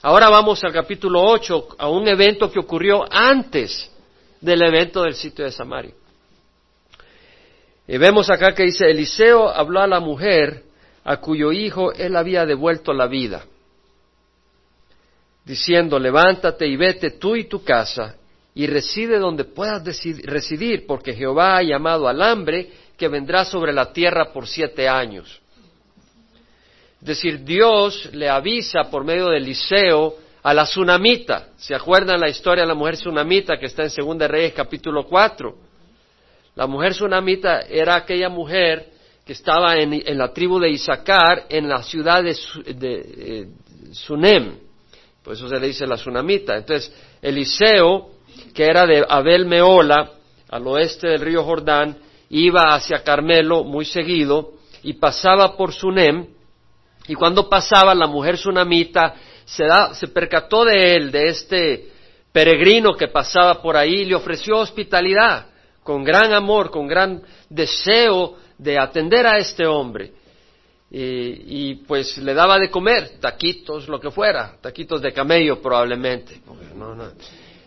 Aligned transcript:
Ahora 0.00 0.30
vamos 0.30 0.62
al 0.62 0.72
capítulo 0.72 1.20
8, 1.22 1.76
a 1.78 1.88
un 1.88 2.06
evento 2.06 2.52
que 2.52 2.60
ocurrió 2.60 3.04
antes 3.10 3.90
del 4.40 4.62
evento 4.62 5.02
del 5.02 5.14
sitio 5.14 5.44
de 5.44 5.50
Samaria. 5.50 5.92
Y 7.86 7.98
vemos 7.98 8.30
acá 8.30 8.54
que 8.54 8.64
dice, 8.64 8.88
Eliseo 8.88 9.48
habló 9.48 9.80
a 9.80 9.88
la 9.88 9.98
mujer 9.98 10.62
a 11.02 11.16
cuyo 11.16 11.50
hijo 11.50 11.92
él 11.92 12.14
había 12.14 12.46
devuelto 12.46 12.92
la 12.92 13.08
vida, 13.08 13.44
diciendo, 15.44 15.98
levántate 15.98 16.66
y 16.68 16.76
vete 16.76 17.12
tú 17.12 17.34
y 17.34 17.44
tu 17.44 17.64
casa 17.64 18.16
y 18.54 18.66
reside 18.66 19.18
donde 19.18 19.44
puedas 19.44 19.82
residir, 20.22 20.86
porque 20.86 21.14
Jehová 21.14 21.56
ha 21.56 21.62
llamado 21.62 22.06
al 22.06 22.22
hambre 22.22 22.70
que 22.96 23.08
vendrá 23.08 23.44
sobre 23.44 23.72
la 23.72 23.92
tierra 23.92 24.32
por 24.32 24.46
siete 24.46 24.88
años. 24.88 25.40
Es 27.00 27.06
decir, 27.06 27.44
Dios 27.44 28.10
le 28.12 28.28
avisa 28.28 28.84
por 28.90 29.04
medio 29.04 29.28
de 29.28 29.38
Eliseo 29.38 30.16
a 30.42 30.52
la 30.52 30.64
tsunamita. 30.64 31.48
¿Se 31.56 31.74
acuerdan 31.74 32.20
la 32.20 32.28
historia 32.28 32.62
de 32.62 32.68
la 32.68 32.74
mujer 32.74 32.96
tsunamita 32.96 33.58
que 33.58 33.66
está 33.66 33.84
en 33.84 33.90
Segunda 33.90 34.26
Reyes 34.26 34.52
capítulo 34.52 35.04
4? 35.04 35.54
La 36.56 36.66
mujer 36.66 36.92
tsunamita 36.92 37.60
era 37.60 37.96
aquella 37.96 38.28
mujer 38.28 38.88
que 39.24 39.32
estaba 39.32 39.76
en, 39.76 40.18
la 40.18 40.32
tribu 40.32 40.58
de 40.58 40.70
Isaacar, 40.70 41.44
en 41.48 41.68
la 41.68 41.82
ciudad 41.82 42.22
de, 42.22 42.34
eh, 42.34 43.46
Sunem. 43.92 44.56
Por 45.22 45.34
eso 45.34 45.48
se 45.48 45.60
le 45.60 45.66
dice 45.66 45.86
la 45.86 45.96
tsunamita. 45.96 46.56
Entonces, 46.56 46.92
Eliseo, 47.20 48.12
que 48.54 48.64
era 48.64 48.86
de 48.86 49.04
Abel 49.08 49.44
Meola, 49.44 50.12
al 50.48 50.66
oeste 50.66 51.08
del 51.08 51.20
río 51.20 51.44
Jordán, 51.44 51.96
iba 52.30 52.74
hacia 52.74 53.04
Carmelo 53.04 53.64
muy 53.64 53.84
seguido 53.84 54.54
y 54.82 54.94
pasaba 54.94 55.56
por 55.56 55.72
Sunem. 55.72 56.26
Y 57.08 57.14
cuando 57.14 57.48
pasaba, 57.48 57.94
la 57.94 58.06
mujer 58.06 58.36
tsunamita 58.36 59.14
se, 59.44 59.66
se 59.94 60.08
percató 60.08 60.64
de 60.64 60.96
él, 60.96 61.10
de 61.10 61.28
este 61.28 61.88
peregrino 62.30 62.92
que 62.94 63.08
pasaba 63.08 63.60
por 63.60 63.76
ahí, 63.76 64.02
y 64.02 64.04
le 64.04 64.14
ofreció 64.14 64.58
hospitalidad 64.58 65.46
con 65.82 66.04
gran 66.04 66.32
amor, 66.34 66.70
con 66.70 66.86
gran 66.86 67.22
deseo 67.48 68.36
de 68.58 68.78
atender 68.78 69.26
a 69.26 69.38
este 69.38 69.66
hombre. 69.66 70.12
Y, 70.90 71.76
pues 71.86 72.16
le 72.18 72.32
daba 72.32 72.58
de 72.58 72.70
comer, 72.70 73.18
taquitos, 73.20 73.88
lo 73.88 74.00
que 74.00 74.10
fuera, 74.10 74.56
taquitos 74.60 75.02
de 75.02 75.12
camello 75.12 75.60
probablemente. 75.60 76.40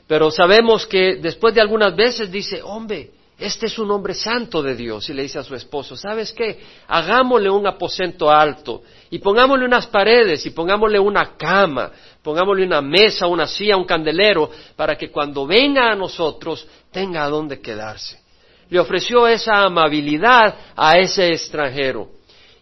Pero 0.08 0.31
sabemos 0.31 0.86
que 0.86 1.16
después 1.16 1.53
de 1.53 1.61
algunas 1.61 1.95
veces 1.95 2.31
dice, 2.31 2.61
hombre, 2.64 3.11
este 3.42 3.66
es 3.66 3.80
un 3.80 3.89
hombre 3.89 4.14
santo 4.14 4.61
de 4.61 4.75
Dios. 4.75 5.09
Y 5.09 5.14
le 5.14 5.23
dice 5.23 5.39
a 5.39 5.44
su 5.44 5.56
esposo, 5.56 5.97
¿sabes 5.97 6.31
qué? 6.31 6.59
Hagámosle 6.88 7.50
un 7.50 7.66
aposento 7.66 8.30
alto 8.30 8.83
y 9.09 9.17
pongámosle 9.17 9.66
unas 9.66 9.88
paredes 9.88 10.45
y 10.45 10.52
pongámosle 10.52 11.00
una 11.00 11.36
cama, 11.36 11.92
pongámosle 12.22 12.64
una 12.64 12.83
mesa, 12.83 13.25
una 13.25 13.48
silla, 13.48 13.78
un 13.78 13.86
candelero, 13.86 14.52
para 14.75 14.95
que 14.95 15.09
cuando 15.09 15.48
venga 15.48 15.92
a 15.92 15.95
nosotros 15.95 16.67
tenga 16.92 17.23
a 17.23 17.30
dónde 17.30 17.59
quedarse. 17.59 18.22
Le 18.70 18.80
ofreció 18.80 19.28
esa 19.28 19.64
amabilidad 19.64 20.55
a 20.76 21.00
ese 21.00 21.30
extranjero. 21.30 22.09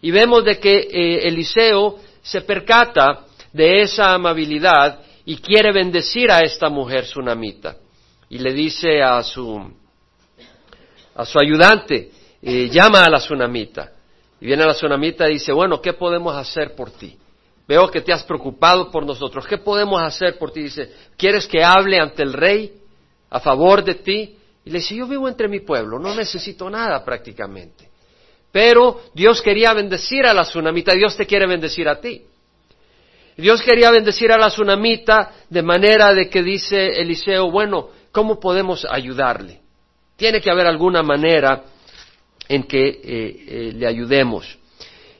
Y 0.00 0.10
vemos 0.10 0.46
de 0.46 0.58
que 0.58 0.78
eh, 0.78 1.28
Eliseo 1.28 1.98
se 2.22 2.40
percata 2.40 3.26
de 3.52 3.82
esa 3.82 4.14
amabilidad 4.14 5.00
y 5.26 5.36
quiere 5.36 5.72
bendecir 5.72 6.30
a 6.30 6.40
esta 6.40 6.70
mujer 6.70 7.04
sunamita. 7.04 7.76
Y 8.30 8.38
le 8.38 8.54
dice 8.54 9.02
a 9.02 9.22
su 9.22 9.78
a 11.20 11.26
su 11.26 11.38
ayudante, 11.38 12.10
eh, 12.40 12.70
llama 12.70 13.04
a 13.04 13.10
la 13.10 13.18
tsunamita. 13.18 13.92
Y 14.40 14.46
viene 14.46 14.64
la 14.64 14.72
tsunamita 14.72 15.28
y 15.28 15.34
dice, 15.34 15.52
bueno, 15.52 15.78
¿qué 15.78 15.92
podemos 15.92 16.34
hacer 16.34 16.74
por 16.74 16.90
ti? 16.92 17.14
Veo 17.68 17.90
que 17.90 18.00
te 18.00 18.10
has 18.10 18.24
preocupado 18.24 18.90
por 18.90 19.04
nosotros. 19.04 19.46
¿Qué 19.46 19.58
podemos 19.58 20.02
hacer 20.02 20.38
por 20.38 20.50
ti? 20.50 20.62
Dice, 20.62 20.90
¿quieres 21.18 21.46
que 21.46 21.62
hable 21.62 22.00
ante 22.00 22.22
el 22.22 22.32
rey 22.32 22.72
a 23.28 23.38
favor 23.38 23.84
de 23.84 23.96
ti? 23.96 24.38
Y 24.64 24.70
le 24.70 24.78
dice, 24.78 24.96
yo 24.96 25.06
vivo 25.06 25.28
entre 25.28 25.46
mi 25.46 25.60
pueblo, 25.60 25.98
no 25.98 26.14
necesito 26.14 26.70
nada 26.70 27.04
prácticamente. 27.04 27.90
Pero 28.50 29.02
Dios 29.12 29.42
quería 29.42 29.74
bendecir 29.74 30.24
a 30.24 30.32
la 30.32 30.44
tsunamita, 30.44 30.94
Dios 30.94 31.18
te 31.18 31.26
quiere 31.26 31.46
bendecir 31.46 31.86
a 31.86 32.00
ti. 32.00 32.24
Dios 33.36 33.60
quería 33.60 33.90
bendecir 33.90 34.32
a 34.32 34.38
la 34.38 34.48
tsunamita 34.48 35.32
de 35.50 35.62
manera 35.62 36.14
de 36.14 36.30
que 36.30 36.42
dice 36.42 36.98
Eliseo, 36.98 37.50
bueno, 37.50 37.90
¿cómo 38.10 38.40
podemos 38.40 38.86
ayudarle? 38.90 39.59
Tiene 40.20 40.42
que 40.42 40.50
haber 40.50 40.66
alguna 40.66 41.02
manera 41.02 41.64
en 42.46 42.64
que 42.64 42.88
eh, 42.88 43.00
eh, 43.02 43.72
le 43.74 43.86
ayudemos. 43.86 44.58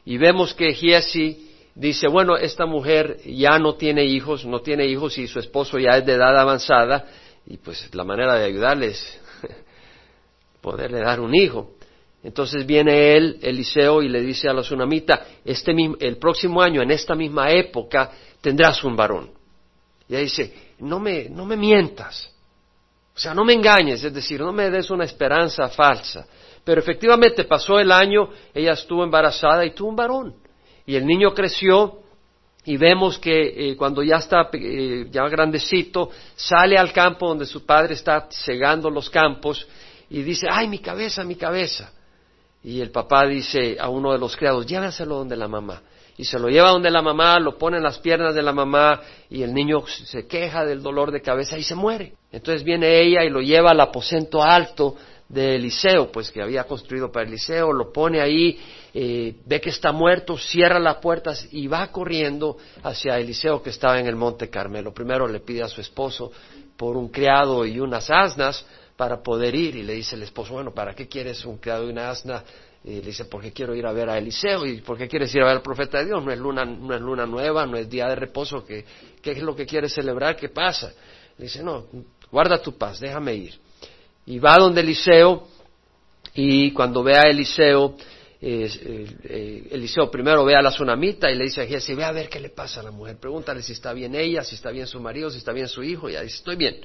Y 0.05 0.19
vemos 0.19 0.53
que 0.53 0.75
Giesi 0.75 1.53
dice, 1.75 2.07
bueno, 2.07 2.37
esta 2.37 2.67
mujer 2.67 3.17
ya 3.25 3.59
no 3.59 3.77
tiene 3.77 4.05
hijos, 4.05 4.45
no 4.45 4.61
tiene 4.61 4.85
hijos 4.85 5.17
y 5.17 5.27
su 5.27 5.39
esposo 5.39 5.79
ya 5.79 5.97
es 5.97 6.05
de 6.05 6.13
edad 6.13 6.39
avanzada, 6.39 7.07
y 7.47 7.57
pues 7.57 7.89
la 7.95 8.05
manera 8.05 8.35
de 8.35 8.45
ayudarle 8.45 8.89
es 8.89 9.19
poderle 10.61 10.99
dar 10.99 11.19
un 11.19 11.35
hijo. 11.35 11.77
Entonces 12.23 12.67
viene 12.67 13.17
él, 13.17 13.39
Eliseo, 13.41 14.03
y 14.03 14.11
le 14.11 14.21
dice 14.21 14.51
a 14.51 14.53
la 14.53 14.61
tsunamita, 14.61 15.25
este, 15.43 15.75
el 15.99 16.19
próximo 16.19 16.61
año, 16.61 16.83
en 16.83 16.91
esta 16.91 17.15
misma 17.15 17.51
época, 17.51 18.13
tendrás 18.43 18.85
un 18.85 18.97
varón. 18.97 19.31
Y 20.07 20.13
ella 20.13 20.25
dice, 20.25 20.53
no 20.81 21.01
me, 21.01 21.31
no 21.31 21.47
me 21.47 21.57
mientas. 21.57 22.31
O 23.15 23.19
sea, 23.19 23.35
no 23.35 23.45
me 23.45 23.53
engañes, 23.53 24.03
es 24.03 24.15
decir, 24.15 24.41
no 24.41 24.53
me 24.53 24.71
des 24.71 24.91
una 24.91 25.05
esperanza 25.05 25.69
falsa. 25.69 26.27
Pero 26.65 26.81
efectivamente 26.81 27.45
pasó 27.45 27.79
el 27.79 27.91
año, 27.91 28.31
ella 28.55 28.73
estuvo 28.73 29.03
embarazada 29.03 29.65
y 29.65 29.73
tuvo 29.75 29.91
un 29.91 29.97
varón. 29.97 30.35
Y 30.87 30.97
el 30.97 31.07
niño 31.07 31.33
creció 31.35 32.01
y 32.65 32.77
vemos 32.77 33.19
que 33.19 33.71
eh, 33.71 33.77
cuando 33.77 34.03
ya 34.03 34.17
está 34.17 34.49
eh, 34.53 35.07
ya 35.11 35.29
grandecito, 35.29 36.11
sale 36.37 36.77
al 36.77 36.93
campo 36.93 37.29
donde 37.29 37.47
su 37.47 37.65
padre 37.65 37.95
está 37.95 38.29
cegando 38.31 38.91
los 38.91 39.09
campos 39.09 39.67
y 40.09 40.23
dice, 40.23 40.47
ay, 40.51 40.69
mi 40.69 40.79
cabeza, 40.79 41.25
mi 41.25 41.37
cabeza. 41.37 41.93
Y 42.63 42.81
el 42.81 42.91
papá 42.91 43.27
dice 43.27 43.77
a 43.81 43.89
uno 43.89 44.13
de 44.13 44.19
los 44.19 44.37
criados, 44.37 44.67
llévaselo 44.67 45.17
donde 45.17 45.37
la 45.37 45.49
mamá 45.49 45.83
y 46.21 46.25
se 46.25 46.39
lo 46.39 46.49
lleva 46.49 46.69
donde 46.69 46.91
la 46.91 47.01
mamá, 47.01 47.41
lo 47.41 47.57
pone 47.57 47.79
en 47.79 47.83
las 47.83 47.99
piernas 47.99 48.35
de 48.35 48.43
la 48.43 48.53
mamá 48.53 49.01
y 49.31 49.43
el 49.43 49.55
niño 49.55 49.83
se 49.87 50.27
queja 50.27 50.67
del 50.67 50.83
dolor 50.83 51.11
de 51.13 51.23
cabeza 51.23 51.57
y 51.57 51.63
se 51.63 51.75
muere. 51.75 52.13
Entonces 52.31 52.63
viene 52.63 53.01
ella 53.01 53.25
y 53.25 53.31
lo 53.31 53.41
lleva 53.41 53.71
al 53.71 53.81
aposento 53.81 54.43
alto 54.43 54.97
de 55.31 55.55
Eliseo, 55.55 56.13
pues 56.13 56.31
que 56.31 56.43
había 56.43 56.65
construido 56.65 57.11
para 57.11 57.27
Eliseo, 57.27 57.73
lo 57.73 57.91
pone 57.91 58.21
ahí, 58.21 58.61
eh, 58.93 59.35
ve 59.47 59.63
que 59.63 59.71
está 59.71 59.93
muerto, 59.93 60.37
cierra 60.37 60.79
las 60.79 60.97
puertas 60.97 61.49
y 61.53 61.69
va 61.69 61.87
corriendo 61.87 62.59
hacia 62.83 63.19
Eliseo 63.19 63.63
que 63.63 63.71
estaba 63.71 63.99
en 63.99 64.07
el 64.07 64.17
monte 64.17 64.51
Carmelo. 64.51 64.93
Primero 64.93 65.27
le 65.27 65.41
pide 65.41 65.63
a 65.63 65.69
su 65.69 65.81
esposo 65.81 66.33
por 66.77 66.99
un 66.99 67.09
criado 67.09 67.65
y 67.65 67.81
unas 67.81 68.11
asnas 68.11 68.67
para 68.95 69.23
poder 69.23 69.55
ir 69.55 69.75
y 69.75 69.85
le 69.85 69.95
dice 69.95 70.17
el 70.17 70.23
esposo, 70.25 70.53
bueno, 70.53 70.75
¿para 70.75 70.93
qué 70.93 71.09
quieres 71.09 71.47
un 71.47 71.57
criado 71.57 71.87
y 71.87 71.93
una 71.93 72.11
asna? 72.11 72.45
Y 72.83 72.95
le 72.95 73.01
dice, 73.03 73.27
porque 73.27 73.53
quiero 73.53 73.75
ir 73.75 73.87
a 73.87 73.93
ver 73.93 74.09
a 74.09 74.17
Eliseo? 74.17 74.65
¿Y 74.65 74.81
por 74.81 74.97
qué 74.97 75.07
quieres 75.07 75.35
ir 75.35 75.43
a 75.43 75.47
ver 75.47 75.57
al 75.57 75.63
profeta 75.63 75.99
de 75.99 76.07
Dios? 76.07 76.25
No 76.25 76.33
es 76.33 76.39
luna, 76.39 76.65
no 76.65 76.95
es 76.95 77.01
luna 77.01 77.27
nueva, 77.27 77.67
no 77.67 77.77
es 77.77 77.89
día 77.91 78.09
de 78.09 78.17
reposo. 78.17 78.65
¿Qué, 78.65 78.85
qué 79.21 79.33
es 79.33 79.43
lo 79.43 79.55
que 79.55 79.67
quieres 79.67 79.93
celebrar? 79.93 80.37
¿Qué 80.37 80.49
pasa? 80.49 80.93
Le 81.37 81.45
dice, 81.45 81.63
no, 81.63 81.87
guarda 82.31 82.61
tu 82.61 82.77
paz, 82.79 83.01
déjame 83.01 83.35
ir. 83.35 83.59
Y 84.27 84.39
va 84.39 84.57
donde 84.57 84.81
Eliseo 84.81 85.47
y 86.35 86.73
cuando 86.73 87.03
ve 87.03 87.17
a 87.17 87.23
Eliseo, 87.23 87.97
eh, 88.41 89.69
Eliseo 89.71 90.11
primero 90.11 90.45
ve 90.45 90.55
a 90.55 90.63
la 90.63 90.71
tsunamita 90.71 91.31
y 91.31 91.37
le 91.37 91.45
dice 91.45 91.63
a 91.63 91.67
Giesi, 91.67 91.95
ve 91.95 92.05
a 92.05 92.13
ver 92.13 92.29
qué 92.29 92.41
le 92.41 92.51
pasa 92.51 92.81
a 92.81 92.85
la 92.85 92.91
mujer. 92.91 93.19
Pregúntale 93.19 93.63
si 93.63 93.73
está 93.73 93.93
bien 93.93 94.15
ella, 94.15 94.43
si 94.43 94.55
está 94.55 94.71
bien 94.71 94.87
su 94.87 95.01
marido, 95.01 95.31
si 95.31 95.39
está 95.39 95.53
bien 95.53 95.69
su 95.69 95.83
hijo. 95.83 96.09
Y 96.09 96.13
ella 96.13 96.23
dice, 96.23 96.37
estoy 96.37 96.57
bien. 96.57 96.81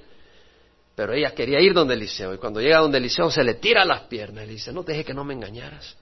Pero 0.95 1.13
ella 1.13 1.31
quería 1.35 1.59
ir 1.59 1.73
donde 1.73 1.93
Eliseo 1.93 2.33
y 2.33 2.37
cuando 2.37 2.61
llega 2.61 2.79
donde 2.79 2.99
Eliseo 2.99 3.29
se 3.29 3.43
le 3.43 3.55
tira 3.55 3.83
las 3.83 4.03
piernas 4.03 4.45
y 4.45 4.47
le 4.47 4.53
dice, 4.53 4.71
no 4.71 4.83
deje 4.83 5.03
que 5.03 5.13
no 5.13 5.25
me 5.25 5.33
engañaras. 5.33 5.97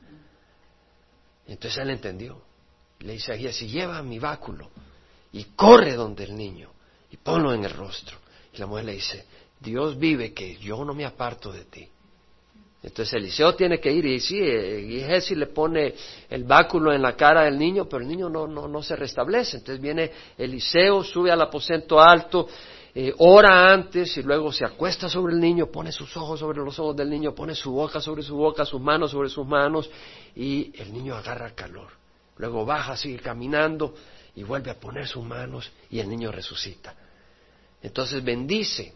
Entonces 1.48 1.80
él 1.82 1.90
entendió. 1.90 2.42
Le 3.00 3.14
dice 3.14 3.34
a 3.34 3.52
si 3.52 3.68
lleva 3.68 4.02
mi 4.02 4.20
báculo 4.20 4.70
y 5.32 5.44
corre 5.56 5.94
donde 5.94 6.24
el 6.26 6.36
niño 6.36 6.70
y 7.12 7.18
ponlo 7.18 7.54
en 7.54 7.66
el 7.66 7.72
rostro. 7.72 8.18
Y 8.54 8.58
la 8.58 8.68
mujer 8.68 8.86
le 8.86 8.94
dice, 8.94 9.26
Dios 9.60 9.98
vive 9.98 10.32
que 10.32 10.58
yo 10.58 10.86
no 10.86 10.94
me 10.94 11.06
aparto 11.06 11.52
de 11.52 11.66
ti. 11.66 11.90
Entonces 12.84 13.14
Eliseo 13.14 13.56
tiene 13.56 13.80
que 13.80 13.92
ir 13.92 14.06
y 14.06 14.20
sí, 14.20 14.38
eh, 14.40 15.06
y 15.30 15.36
le 15.36 15.48
pone 15.48 15.96
el 16.30 16.44
báculo 16.44 16.94
en 16.94 17.02
la 17.02 17.16
cara 17.16 17.46
del 17.46 17.58
niño, 17.58 17.88
pero 17.88 18.04
el 18.04 18.10
niño 18.10 18.30
no, 18.30 18.46
no, 18.46 18.68
no 18.68 18.84
se 18.84 18.96
restablece. 18.96 19.58
Entonces 19.58 19.82
viene 19.82 20.12
Eliseo, 20.38 21.02
sube 21.02 21.32
al 21.32 21.42
aposento 21.42 22.00
alto 22.00 22.48
eh, 22.96 23.12
ora 23.18 23.74
antes 23.74 24.16
y 24.18 24.22
luego 24.22 24.52
se 24.52 24.66
acuesta 24.66 25.10
sobre 25.10 25.34
el 25.34 25.40
niño, 25.40 25.68
pone 25.68 25.92
sus 25.92 26.16
ojos 26.16 26.40
sobre 26.40 26.60
los 26.60 26.78
ojos 26.78 26.96
del 26.96 27.10
niño, 27.10 27.34
pone 27.34 27.56
su 27.56 27.72
boca 27.72 28.00
sobre 28.00 28.22
su 28.22 28.36
boca, 28.36 28.66
sus 28.66 28.80
manos 28.80 29.10
sobre 29.10 29.30
sus 29.30 29.48
manos 29.48 29.90
y 30.36 30.72
el 30.80 30.94
niño 30.94 31.16
agarra 31.16 31.56
calor. 31.56 31.88
Luego 32.38 32.66
baja, 32.66 32.96
sigue 32.96 33.18
caminando 33.18 33.96
y 34.36 34.44
vuelve 34.44 34.70
a 34.70 34.80
poner 34.80 35.08
sus 35.08 35.24
manos 35.24 35.72
y 35.90 36.00
el 36.00 36.08
niño 36.08 36.32
resucita. 36.32 36.94
Entonces 37.82 38.24
bendice. 38.24 38.94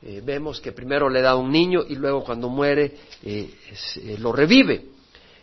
Eh, 0.00 0.22
vemos 0.24 0.60
que 0.60 0.72
primero 0.72 1.10
le 1.10 1.20
da 1.20 1.34
un 1.34 1.50
niño 1.50 1.82
y 1.86 1.96
luego 1.96 2.24
cuando 2.24 2.48
muere 2.48 2.96
eh, 3.22 4.16
lo 4.20 4.32
revive. 4.32 4.86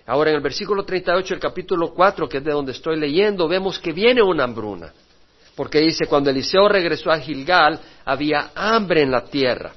Ahora 0.08 0.32
en 0.32 0.38
el 0.38 0.42
versículo 0.42 0.86
38 0.86 1.36
del 1.36 1.42
capítulo 1.42 1.94
4, 1.94 2.28
que 2.28 2.38
es 2.38 2.44
de 2.44 2.52
donde 2.52 2.72
estoy 2.72 2.98
leyendo, 2.98 3.48
vemos 3.48 3.78
que 3.78 3.92
viene 3.92 4.24
una 4.24 4.46
hambruna. 4.46 4.92
Porque 5.56 5.80
dice, 5.80 6.06
cuando 6.07 6.30
Eliseo 6.30 6.68
regresó 6.68 7.12
a 7.12 7.19
Gilgal, 7.19 7.80
había 8.04 8.52
hambre 8.54 9.02
en 9.02 9.12
la 9.12 9.24
tierra. 9.24 9.74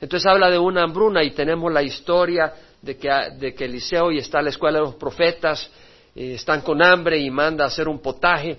Entonces 0.00 0.26
habla 0.26 0.50
de 0.50 0.58
una 0.58 0.84
hambruna 0.84 1.22
y 1.22 1.32
tenemos 1.32 1.72
la 1.72 1.82
historia 1.82 2.52
de 2.80 2.96
que, 2.96 3.08
de 3.38 3.54
que 3.54 3.66
Eliseo 3.66 4.10
y 4.10 4.18
está 4.18 4.40
la 4.40 4.50
escuela 4.50 4.78
de 4.78 4.84
los 4.84 4.94
profetas, 4.94 5.70
eh, 6.14 6.34
están 6.34 6.62
con 6.62 6.82
hambre 6.82 7.18
y 7.18 7.30
manda 7.30 7.64
a 7.64 7.66
hacer 7.66 7.88
un 7.88 8.00
potaje 8.00 8.56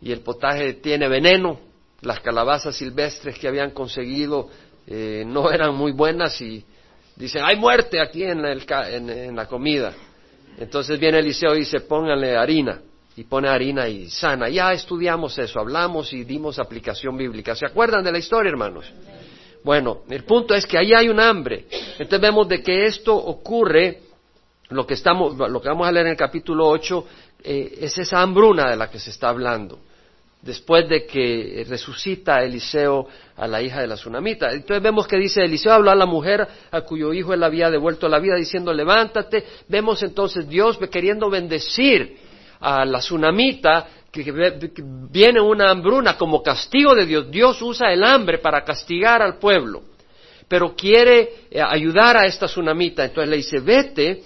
y 0.00 0.10
el 0.10 0.20
potaje 0.20 0.74
tiene 0.74 1.08
veneno. 1.08 1.60
Las 2.00 2.20
calabazas 2.20 2.76
silvestres 2.76 3.38
que 3.38 3.48
habían 3.48 3.72
conseguido 3.72 4.48
eh, 4.86 5.24
no 5.26 5.50
eran 5.50 5.74
muy 5.74 5.92
buenas 5.92 6.40
y 6.40 6.64
dicen, 7.16 7.42
hay 7.44 7.56
muerte 7.56 8.00
aquí 8.00 8.22
en, 8.22 8.44
en 8.44 9.36
la 9.36 9.46
comida. 9.46 9.92
Entonces 10.56 10.98
viene 10.98 11.18
Eliseo 11.18 11.54
y 11.54 11.60
dice, 11.60 11.80
pónganle 11.80 12.36
harina 12.36 12.80
y 13.18 13.24
pone 13.24 13.48
harina 13.48 13.88
y 13.88 14.08
sana. 14.08 14.48
Ya 14.48 14.72
estudiamos 14.72 15.36
eso, 15.38 15.58
hablamos 15.58 16.12
y 16.12 16.22
dimos 16.22 16.60
aplicación 16.60 17.16
bíblica. 17.16 17.56
¿Se 17.56 17.66
acuerdan 17.66 18.04
de 18.04 18.12
la 18.12 18.18
historia, 18.18 18.48
hermanos? 18.48 18.86
Bueno, 19.64 20.02
el 20.08 20.22
punto 20.22 20.54
es 20.54 20.64
que 20.64 20.78
ahí 20.78 20.92
hay 20.94 21.08
un 21.08 21.18
hambre. 21.18 21.66
Entonces 21.98 22.20
vemos 22.20 22.48
de 22.48 22.62
que 22.62 22.86
esto 22.86 23.16
ocurre, 23.16 24.02
lo 24.68 24.86
que, 24.86 24.94
estamos, 24.94 25.36
lo 25.36 25.60
que 25.60 25.68
vamos 25.68 25.88
a 25.88 25.90
leer 25.90 26.06
en 26.06 26.12
el 26.12 26.16
capítulo 26.16 26.68
8, 26.68 27.06
eh, 27.42 27.78
es 27.80 27.98
esa 27.98 28.22
hambruna 28.22 28.70
de 28.70 28.76
la 28.76 28.88
que 28.88 29.00
se 29.00 29.10
está 29.10 29.30
hablando. 29.30 29.80
Después 30.40 30.88
de 30.88 31.04
que 31.04 31.66
resucita 31.68 32.44
Eliseo 32.44 33.08
a 33.36 33.48
la 33.48 33.60
hija 33.60 33.80
de 33.80 33.88
la 33.88 33.96
tsunamita. 33.96 34.52
Entonces 34.52 34.80
vemos 34.80 35.08
que 35.08 35.16
dice, 35.16 35.42
Eliseo 35.42 35.72
habló 35.72 35.90
a 35.90 35.96
la 35.96 36.06
mujer 36.06 36.46
a 36.70 36.82
cuyo 36.82 37.12
hijo 37.12 37.34
él 37.34 37.42
había 37.42 37.68
devuelto 37.68 38.08
la 38.08 38.20
vida 38.20 38.36
diciendo, 38.36 38.72
levántate. 38.72 39.44
Vemos 39.66 40.04
entonces 40.04 40.48
Dios 40.48 40.78
queriendo 40.88 41.28
bendecir 41.28 42.27
a 42.60 42.84
la 42.84 42.98
tsunamita, 42.98 43.86
que, 44.10 44.32
viene 45.10 45.40
una 45.40 45.70
hambruna 45.70 46.16
como 46.16 46.42
castigo 46.42 46.94
de 46.94 47.06
Dios. 47.06 47.30
Dios 47.30 47.60
usa 47.62 47.92
el 47.92 48.02
hambre 48.02 48.38
para 48.38 48.64
castigar 48.64 49.22
al 49.22 49.38
pueblo, 49.38 49.82
pero 50.46 50.74
quiere 50.74 51.46
eh, 51.50 51.60
ayudar 51.60 52.16
a 52.16 52.26
esta 52.26 52.46
tsunamita. 52.46 53.04
Entonces 53.04 53.30
le 53.30 53.36
dice, 53.36 53.60
vete 53.60 54.22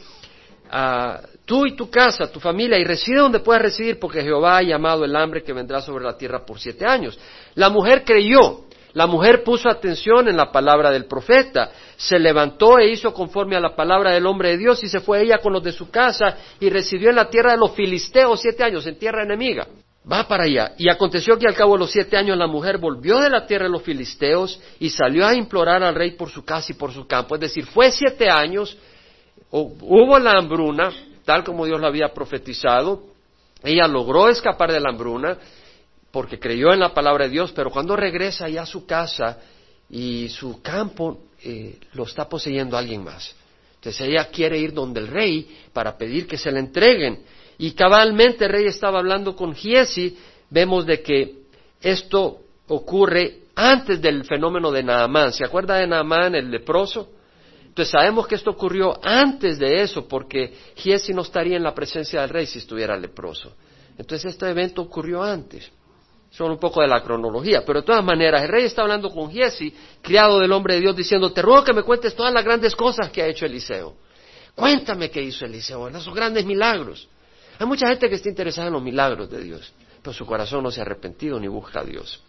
tú 1.45 1.67
y 1.67 1.77
tu 1.77 1.91
casa, 1.91 2.31
tu 2.31 2.41
familia, 2.41 2.79
y 2.79 2.85
reside 2.85 3.19
donde 3.19 3.41
puedas 3.41 3.63
residir, 3.63 3.99
porque 3.99 4.23
Jehová 4.23 4.59
ha 4.59 4.63
llamado 4.63 5.05
el 5.05 5.15
hambre 5.15 5.43
que 5.43 5.53
vendrá 5.53 5.83
sobre 5.83 6.05
la 6.05 6.17
tierra 6.17 6.47
por 6.47 6.59
siete 6.59 6.87
años. 6.87 7.19
La 7.55 7.69
mujer 7.69 8.05
creyó, 8.05 8.65
la 8.95 9.07
mujer 9.07 9.43
puso 9.43 9.69
atención 9.69 10.29
en 10.29 10.37
la 10.37 10.53
palabra 10.53 10.91
del 10.91 11.07
profeta, 11.07 11.71
se 11.97 12.19
levantó 12.19 12.79
e 12.79 12.91
hizo 12.91 13.15
conforme 13.15 13.57
a 13.57 13.61
la 13.61 13.75
palabra 13.75 14.13
del 14.13 14.27
hombre 14.27 14.51
de 14.51 14.59
Dios 14.59 14.83
y 14.85 14.89
se 14.89 15.01
fue 15.01 15.23
ella 15.23 15.39
con 15.39 15.53
los 15.53 15.63
de 15.63 15.73
su 15.73 15.91
casa 15.91 16.37
y 16.61 16.69
residió 16.69 17.11
en 17.11 17.17
la 17.17 17.31
tierra 17.31 17.53
de 17.53 17.59
los 17.59 17.73
filisteos 17.73 18.41
siete 18.41 18.63
años, 18.65 18.87
en 18.87 18.99
tierra 18.99 19.23
enemiga. 19.23 19.67
Va 20.11 20.27
para 20.27 20.45
allá. 20.45 20.73
Y 20.79 20.89
aconteció 20.89 21.39
que 21.39 21.47
al 21.47 21.55
cabo 21.55 21.75
de 21.75 21.81
los 21.81 21.93
siete 21.93 22.17
años 22.17 22.37
la 22.37 22.49
mujer 22.49 22.79
volvió 22.79 23.21
de 23.21 23.31
la 23.31 23.47
tierra 23.47 23.67
de 23.67 23.71
los 23.71 23.83
filisteos 23.83 24.61
y 24.81 24.91
salió 24.91 25.27
a 25.27 25.35
implorar 25.35 25.83
al 25.83 25.95
rey 25.95 26.13
por 26.13 26.29
su 26.29 26.45
casa 26.45 26.73
y 26.73 26.75
por 26.75 26.93
su 26.93 27.07
campo. 27.07 27.37
Es 27.37 27.41
decir, 27.41 27.65
fue 27.67 27.91
siete 27.93 28.29
años, 28.29 28.77
hubo 29.51 30.19
la 30.19 30.33
hambruna, 30.33 30.91
tal 31.25 31.45
como 31.45 31.67
Dios 31.67 31.81
lo 31.81 31.87
había 31.87 32.13
profetizado. 32.13 33.05
Ella 33.63 33.87
logró 33.87 34.29
escapar 34.29 34.73
de 34.73 34.81
la 34.81 34.91
hambruna 34.91 35.39
porque 36.13 36.39
creyó 36.39 36.73
en 36.73 36.81
la 36.81 36.93
palabra 36.93 37.25
de 37.25 37.31
Dios, 37.31 37.53
pero 37.53 37.71
cuando 37.71 37.97
regresa 37.97 38.49
ya 38.49 38.63
a 38.63 38.67
su 38.67 38.85
casa 38.87 39.39
y 39.89 40.29
su 40.29 40.61
campo 40.61 41.23
eh, 41.43 41.79
lo 41.95 42.05
está 42.05 42.29
poseyendo 42.29 42.77
alguien 42.77 43.03
más. 43.03 43.35
Entonces 43.77 44.09
ella 44.09 44.27
quiere 44.27 44.59
ir 44.59 44.75
donde 44.75 45.01
el 45.01 45.09
rey 45.09 45.59
para 45.73 45.97
pedir 45.97 46.29
que 46.29 46.37
se 46.37 46.53
le 46.53 46.61
entreguen. 46.61 47.25
Y 47.59 47.73
cabalmente 47.73 48.45
el 48.45 48.53
rey 48.53 48.67
estaba 48.67 48.99
hablando 48.99 49.35
con 49.35 49.55
Giesi, 49.55 50.17
vemos 50.51 50.85
de 50.87 51.03
que 51.03 51.43
esto 51.81 52.43
ocurre 52.69 53.39
antes 53.55 54.01
del 54.01 54.25
fenómeno 54.25 54.71
de 54.71 54.83
Naamán. 54.83 55.33
¿Se 55.33 55.45
acuerda 55.45 55.77
de 55.77 55.87
Naamán, 55.87 56.35
el 56.35 56.51
leproso? 56.51 57.11
Entonces 57.65 57.91
sabemos 57.91 58.27
que 58.27 58.35
esto 58.35 58.51
ocurrió 58.51 59.01
antes 59.03 59.59
de 59.59 59.81
eso, 59.81 60.07
porque 60.07 60.53
Giesi 60.77 61.15
no 61.15 61.23
estaría 61.23 61.57
en 61.57 61.63
la 61.63 61.75
presencia 61.75 62.21
del 62.21 62.31
rey 62.31 62.47
si 62.47 62.59
estuviera 62.59 62.97
leproso. 62.99 63.55
Entonces 63.97 64.33
este 64.33 64.49
evento 64.49 64.83
ocurrió 64.83 65.23
antes 65.23 65.71
son 66.33 66.51
un 66.51 66.59
poco 66.59 66.81
de 66.81 66.89
la 66.89 67.03
cronología, 67.03 67.63
pero 67.65 67.81
de 67.81 67.87
todas 67.87 68.03
maneras, 68.03 68.43
el 68.43 68.49
rey 68.49 68.65
está 68.65 68.83
hablando 68.83 69.11
con 69.11 69.31
Giesi, 69.31 69.73
criado 70.01 70.41
del 70.41 70.51
hombre 70.53 70.75
de 70.75 70.81
Dios, 70.81 70.97
diciendo, 70.97 71.31
te 71.31 71.43
ruego 71.43 71.63
que 71.63 71.75
me 71.75 71.83
cuentes 71.83 72.17
todas 72.17 72.33
las 72.33 72.43
grandes 72.43 72.75
cosas 72.75 73.11
que 73.11 73.23
ha 73.23 73.27
hecho 73.27 73.45
Eliseo. 73.45 73.95
Cuéntame 74.55 75.11
qué 75.11 75.23
hizo 75.23 75.45
Eliseo, 75.45 75.89
esos 75.89 76.15
grandes 76.15 76.47
milagros. 76.47 77.07
Hay 77.59 77.67
mucha 77.67 77.87
gente 77.87 78.09
que 78.09 78.15
está 78.15 78.31
interesada 78.31 78.69
en 78.69 78.73
los 78.73 78.83
milagros 78.83 79.31
de 79.31 79.43
Dios, 79.43 79.73
pero 80.03 80.15
su 80.15 80.25
corazón 80.25 80.63
no 80.63 80.71
se 80.71 80.81
ha 80.81 80.85
arrepentido 80.85 81.39
ni 81.39 81.49
busca 81.49 81.81
a 81.81 81.85
Dios. 81.85 82.23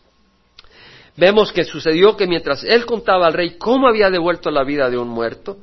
Vemos 1.15 1.53
que 1.53 1.63
sucedió 1.63 2.17
que 2.17 2.27
mientras 2.27 2.65
él 2.65 2.85
contaba 2.85 3.27
al 3.27 3.33
rey 3.33 3.57
cómo 3.57 3.87
había 3.87 4.09
devuelto 4.09 4.51
la 4.51 4.65
vida 4.65 4.89
de 4.89 4.97
un 4.97 5.07
muerto, 5.07 5.57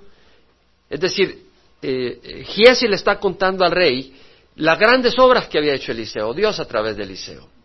es 0.89 0.99
decir, 0.99 1.45
eh, 1.83 2.21
eh, 2.23 2.45
Giesi 2.45 2.89
le 2.89 2.97
está 2.97 3.19
contando 3.19 3.67
al 3.67 3.71
rey 3.71 4.15
las 4.57 4.79
grandes 4.79 5.19
obras 5.19 5.47
que 5.49 5.59
había 5.59 5.75
hecho 5.75 5.93
Eliseo, 5.93 6.33
Dios 6.33 6.59
a 6.59 6.65
través 6.65 6.97
de 6.97 7.03
Eliseo. 7.03 7.60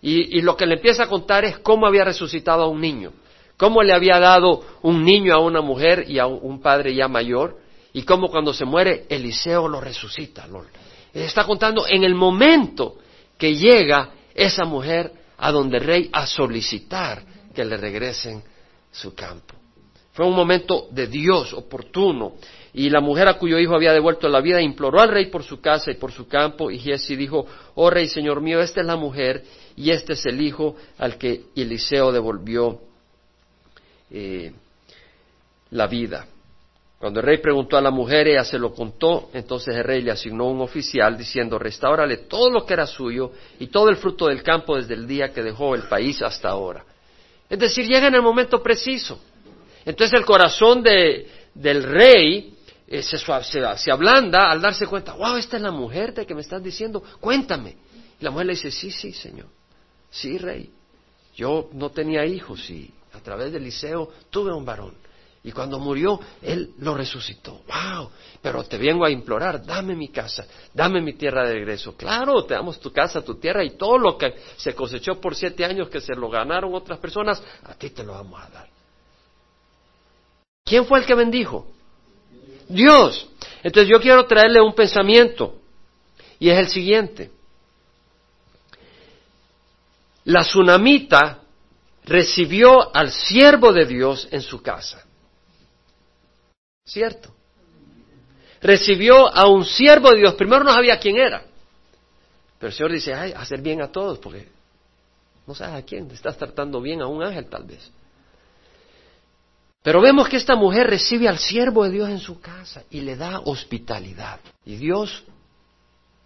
Y, 0.00 0.40
lo 0.42 0.56
que 0.56 0.66
le 0.66 0.74
empieza 0.74 1.04
a 1.04 1.08
contar 1.08 1.44
es 1.44 1.58
cómo 1.58 1.86
había 1.86 2.04
resucitado 2.04 2.62
a 2.62 2.68
un 2.68 2.80
niño, 2.80 3.12
cómo 3.56 3.82
le 3.82 3.92
había 3.92 4.20
dado 4.20 4.62
un 4.82 5.04
niño 5.04 5.34
a 5.34 5.40
una 5.40 5.60
mujer 5.60 6.04
y 6.08 6.18
a 6.18 6.26
un 6.26 6.60
padre 6.60 6.94
ya 6.94 7.08
mayor, 7.08 7.58
y 7.92 8.02
cómo 8.02 8.28
cuando 8.28 8.52
se 8.54 8.64
muere 8.64 9.06
Eliseo 9.08 9.66
lo 9.66 9.80
resucita. 9.80 10.46
está 11.12 11.44
contando 11.44 11.86
en 11.88 12.04
el 12.04 12.14
momento 12.14 12.98
que 13.36 13.56
llega 13.56 14.10
esa 14.34 14.64
mujer 14.64 15.12
a 15.38 15.50
donde 15.50 15.78
el 15.78 15.84
rey 15.84 16.10
a 16.12 16.26
solicitar 16.26 17.22
que 17.54 17.64
le 17.64 17.76
regresen 17.76 18.42
su 18.92 19.14
campo. 19.14 19.54
Fue 20.18 20.26
un 20.26 20.34
momento 20.34 20.88
de 20.90 21.06
Dios 21.06 21.52
oportuno. 21.52 22.34
Y 22.74 22.90
la 22.90 23.00
mujer 23.00 23.28
a 23.28 23.34
cuyo 23.34 23.56
hijo 23.56 23.76
había 23.76 23.92
devuelto 23.92 24.28
la 24.28 24.40
vida 24.40 24.60
imploró 24.60 25.00
al 25.00 25.10
rey 25.10 25.26
por 25.26 25.44
su 25.44 25.60
casa 25.60 25.92
y 25.92 25.94
por 25.94 26.10
su 26.10 26.26
campo. 26.26 26.72
Y 26.72 26.78
Jesse 26.80 27.16
dijo, 27.16 27.46
oh 27.76 27.88
rey, 27.88 28.08
señor 28.08 28.40
mío, 28.40 28.60
esta 28.60 28.80
es 28.80 28.86
la 28.88 28.96
mujer 28.96 29.44
y 29.78 29.92
este 29.92 30.14
es 30.14 30.26
el 30.26 30.40
hijo 30.40 30.74
al 30.98 31.16
que 31.16 31.44
Eliseo 31.54 32.10
devolvió 32.10 32.80
eh, 34.10 34.52
la 35.70 35.86
vida. 35.86 36.26
Cuando 36.98 37.20
el 37.20 37.26
rey 37.26 37.38
preguntó 37.38 37.76
a 37.76 37.80
la 37.80 37.92
mujer, 37.92 38.26
ella 38.26 38.42
se 38.42 38.58
lo 38.58 38.74
contó, 38.74 39.30
entonces 39.32 39.76
el 39.76 39.84
rey 39.84 40.02
le 40.02 40.10
asignó 40.10 40.46
un 40.46 40.62
oficial 40.62 41.16
diciendo, 41.16 41.60
restaurale 41.60 42.16
todo 42.16 42.50
lo 42.50 42.66
que 42.66 42.74
era 42.74 42.86
suyo 42.88 43.30
y 43.60 43.68
todo 43.68 43.88
el 43.88 43.98
fruto 43.98 44.26
del 44.26 44.42
campo 44.42 44.74
desde 44.74 44.94
el 44.94 45.06
día 45.06 45.32
que 45.32 45.44
dejó 45.44 45.76
el 45.76 45.82
país 45.82 46.20
hasta 46.22 46.48
ahora. 46.48 46.84
Es 47.48 47.60
decir, 47.60 47.86
llega 47.86 48.08
en 48.08 48.16
el 48.16 48.22
momento 48.22 48.60
preciso. 48.60 49.20
Entonces 49.84 50.18
el 50.18 50.26
corazón 50.26 50.82
del 50.82 51.82
rey 51.84 52.52
eh, 52.88 53.00
se, 53.00 53.16
se, 53.16 53.92
ablanda 53.92 54.50
al 54.50 54.60
darse 54.60 54.88
cuenta, 54.88 55.12
wow, 55.12 55.36
esta 55.36 55.56
es 55.56 55.62
la 55.62 55.70
mujer 55.70 56.12
de 56.14 56.26
que 56.26 56.34
me 56.34 56.40
estás 56.40 56.60
diciendo, 56.64 57.00
cuéntame. 57.20 57.76
Y 58.20 58.24
la 58.24 58.32
mujer 58.32 58.46
le 58.46 58.54
dice, 58.54 58.72
sí, 58.72 58.90
sí, 58.90 59.12
señor. 59.12 59.57
Sí, 60.10 60.38
rey, 60.38 60.70
yo 61.34 61.68
no 61.72 61.90
tenía 61.90 62.24
hijos 62.24 62.68
y 62.70 62.92
a 63.12 63.20
través 63.20 63.52
del 63.52 63.64
liceo 63.64 64.10
tuve 64.30 64.52
un 64.52 64.64
varón. 64.64 64.94
Y 65.44 65.52
cuando 65.52 65.78
murió, 65.78 66.20
él 66.42 66.74
lo 66.78 66.94
resucitó. 66.94 67.62
¡Wow! 67.66 68.10
Pero 68.42 68.64
te 68.64 68.76
vengo 68.76 69.04
a 69.04 69.10
implorar, 69.10 69.64
dame 69.64 69.94
mi 69.94 70.08
casa, 70.08 70.46
dame 70.74 71.00
mi 71.00 71.14
tierra 71.14 71.46
de 71.46 71.54
regreso. 71.54 71.96
Claro, 71.96 72.44
te 72.44 72.54
damos 72.54 72.80
tu 72.80 72.92
casa, 72.92 73.22
tu 73.22 73.36
tierra 73.36 73.64
y 73.64 73.70
todo 73.70 73.98
lo 73.98 74.18
que 74.18 74.34
se 74.56 74.74
cosechó 74.74 75.20
por 75.20 75.34
siete 75.34 75.64
años 75.64 75.88
que 75.88 76.00
se 76.00 76.14
lo 76.14 76.28
ganaron 76.28 76.74
otras 76.74 76.98
personas, 76.98 77.42
a 77.62 77.74
ti 77.74 77.90
te 77.90 78.02
lo 78.02 78.12
vamos 78.12 78.40
a 78.42 78.48
dar. 78.50 78.68
¿Quién 80.64 80.84
fue 80.84 80.98
el 80.98 81.06
que 81.06 81.14
bendijo? 81.14 81.66
Dios. 82.68 83.28
Entonces 83.62 83.90
yo 83.90 84.00
quiero 84.00 84.26
traerle 84.26 84.60
un 84.60 84.74
pensamiento 84.74 85.60
y 86.38 86.50
es 86.50 86.58
el 86.58 86.68
siguiente. 86.68 87.30
La 90.28 90.42
tsunamita 90.42 91.38
recibió 92.04 92.94
al 92.94 93.10
siervo 93.10 93.72
de 93.72 93.86
Dios 93.86 94.28
en 94.30 94.42
su 94.42 94.60
casa. 94.60 95.02
¿Cierto? 96.84 97.34
Recibió 98.60 99.34
a 99.34 99.48
un 99.48 99.64
siervo 99.64 100.10
de 100.10 100.18
Dios. 100.18 100.34
Primero 100.34 100.64
no 100.64 100.72
sabía 100.74 100.98
quién 100.98 101.16
era. 101.16 101.44
Pero 102.58 102.68
el 102.68 102.74
Señor 102.74 102.92
dice, 102.92 103.14
ay, 103.14 103.32
hacer 103.32 103.62
bien 103.62 103.80
a 103.80 103.90
todos, 103.90 104.18
porque 104.18 104.46
no 105.46 105.54
sabes 105.54 105.82
a 105.82 105.86
quién, 105.86 106.10
estás 106.10 106.36
tratando 106.36 106.82
bien 106.82 107.00
a 107.00 107.06
un 107.06 107.22
ángel 107.22 107.46
tal 107.46 107.64
vez. 107.64 107.90
Pero 109.82 110.02
vemos 110.02 110.28
que 110.28 110.36
esta 110.36 110.56
mujer 110.56 110.88
recibe 110.88 111.26
al 111.26 111.38
siervo 111.38 111.84
de 111.84 111.90
Dios 111.90 112.10
en 112.10 112.18
su 112.18 112.38
casa 112.38 112.82
y 112.90 113.00
le 113.00 113.16
da 113.16 113.40
hospitalidad. 113.46 114.40
Y 114.66 114.76
Dios, 114.76 115.24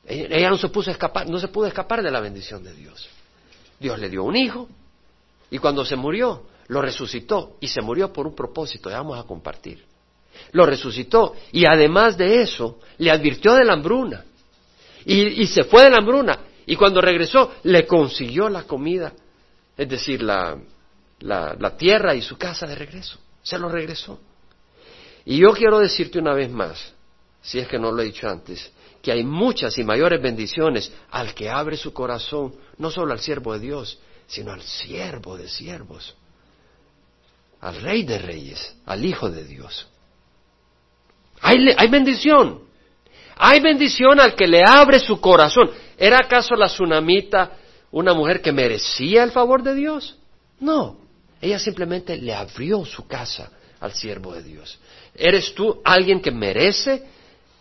ella 0.04 0.50
no 0.50 0.59
se 0.59 0.71
puso 0.71 0.90
a 0.90 0.92
escapar, 0.92 1.28
no 1.28 1.38
se 1.38 1.47
pudo 1.47 1.68
escapar 1.68 2.02
de 2.02 2.11
la 2.11 2.18
bendición 2.18 2.64
de 2.64 2.75
Dios. 2.75 3.09
Dios 3.83 3.99
le 3.99 4.09
dio 4.09 4.25
un 4.25 4.37
hijo 4.37 4.69
y 5.51 5.59
cuando 5.59 5.85
se 5.85 5.97
murió, 5.97 6.45
lo 6.69 6.81
resucitó 6.81 7.57
y 7.61 7.69
se 7.69 7.83
murió 7.83 8.12
por 8.12 8.27
un 8.27 8.35
propósito, 8.35 8.89
ya 8.89 8.99
vamos 8.99 9.19
a 9.19 9.25
compartir. 9.25 9.85
Lo 10.53 10.65
resucitó 10.65 11.35
y 11.53 11.67
además 11.67 12.17
de 12.17 12.41
eso, 12.41 12.79
le 12.99 13.11
advirtió 13.11 13.55
de 13.55 13.65
la 13.65 13.75
hambruna 13.75 14.25
y, 15.05 15.43
y 15.43 15.47
se 15.47 15.65
fue 15.65 15.83
de 15.83 15.91
la 15.91 15.99
hambruna 15.99 16.39
y 16.65 16.77
cuando 16.77 17.01
regresó 17.01 17.53
le 17.65 17.87
consiguió 17.87 18.49
la 18.49 18.62
comida 18.62 19.12
es 19.77 19.89
decir, 19.89 20.23
la, 20.23 20.59
la, 21.21 21.57
la 21.59 21.77
tierra 21.77 22.15
y 22.15 22.23
su 22.23 22.37
casa 22.37 22.67
de 22.67 22.75
regreso. 22.75 23.19
Se 23.43 23.59
lo 23.59 23.69
regresó. 23.69 24.21
Y 25.25 25.39
yo 25.39 25.53
quiero 25.53 25.79
decirte 25.79 26.19
una 26.19 26.35
vez 26.35 26.51
más, 26.51 26.93
si 27.41 27.59
es 27.59 27.69
que 27.69 27.79
no 27.79 27.91
lo 27.91 28.03
he 28.03 28.07
dicho 28.07 28.29
antes, 28.29 28.71
que 29.02 29.11
hay 29.11 29.25
muchas 29.25 29.76
y 29.78 29.85
mayores 29.85 30.23
bendiciones 30.23 30.92
al 31.11 31.35
que 31.35 31.50
abre 31.50 31.76
su 31.76 31.92
corazón, 31.92 32.54
no 32.78 32.90
solo 32.90 33.12
al 33.12 33.21
siervo 33.21 33.52
de 33.54 33.59
Dios, 33.59 33.99
sino 34.28 34.52
al 34.52 34.62
siervo 34.62 35.37
de 35.37 35.49
siervos, 35.49 36.14
al 37.61 37.82
rey 37.82 38.04
de 38.04 38.18
reyes, 38.18 38.76
al 38.87 39.04
hijo 39.04 39.28
de 39.28 39.44
Dios. 39.44 39.88
Hay, 41.40 41.88
bendición, 41.88 42.62
hay 43.37 43.61
bendición 43.61 44.21
al 44.21 44.37
que 44.37 44.47
le 44.47 44.62
abre 44.64 45.00
su 45.00 45.21
corazón. 45.21 45.71
¿Era 45.99 46.18
acaso 46.18 46.54
la 46.54 46.66
tsunamita 46.66 47.59
una 47.90 48.14
mujer 48.14 48.40
que 48.40 48.52
merecía 48.52 49.25
el 49.25 49.32
favor 49.32 49.64
de 49.64 49.75
Dios? 49.75 50.16
No, 50.61 50.99
ella 51.40 51.59
simplemente 51.59 52.16
le 52.16 52.32
abrió 52.32 52.85
su 52.85 53.09
casa 53.09 53.50
al 53.80 53.92
siervo 53.92 54.32
de 54.35 54.44
Dios. 54.44 54.78
¿Eres 55.12 55.52
tú 55.54 55.82
alguien 55.85 56.23
que 56.23 56.30
merece 56.30 57.04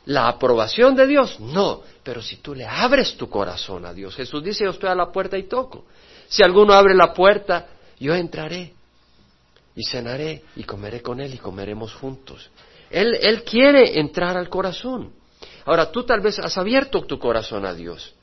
la 0.05 0.27
aprobación 0.27 0.95
de 0.95 1.07
Dios? 1.07 1.39
No, 1.39 1.81
pero 2.03 2.21
si 2.21 2.37
tú 2.37 2.55
le 2.55 2.65
abres 2.65 3.15
tu 3.15 3.29
corazón 3.29 3.85
a 3.85 3.93
Dios, 3.93 4.15
Jesús 4.15 4.43
dice, 4.43 4.63
yo 4.63 4.71
estoy 4.71 4.89
a 4.89 4.95
la 4.95 5.11
puerta 5.11 5.37
y 5.37 5.43
toco. 5.43 5.85
Si 6.27 6.43
alguno 6.43 6.73
abre 6.73 6.95
la 6.95 7.13
puerta, 7.13 7.67
yo 7.99 8.15
entraré 8.15 8.73
y 9.75 9.83
cenaré 9.83 10.43
y 10.55 10.63
comeré 10.63 11.01
con 11.01 11.19
él 11.19 11.33
y 11.33 11.37
comeremos 11.37 11.93
juntos. 11.93 12.49
Él, 12.89 13.43
quiere 13.43 13.99
entrar 13.99 14.35
al 14.35 14.49
corazón. 14.49 15.13
Ahora, 15.65 15.91
tú 15.91 16.03
tal 16.03 16.19
vez 16.19 16.39
has 16.39 16.57
abierto 16.57 17.03
tu 17.05 17.17
corazón 17.19 17.65
a 17.65 17.73
Dios, 17.73 18.13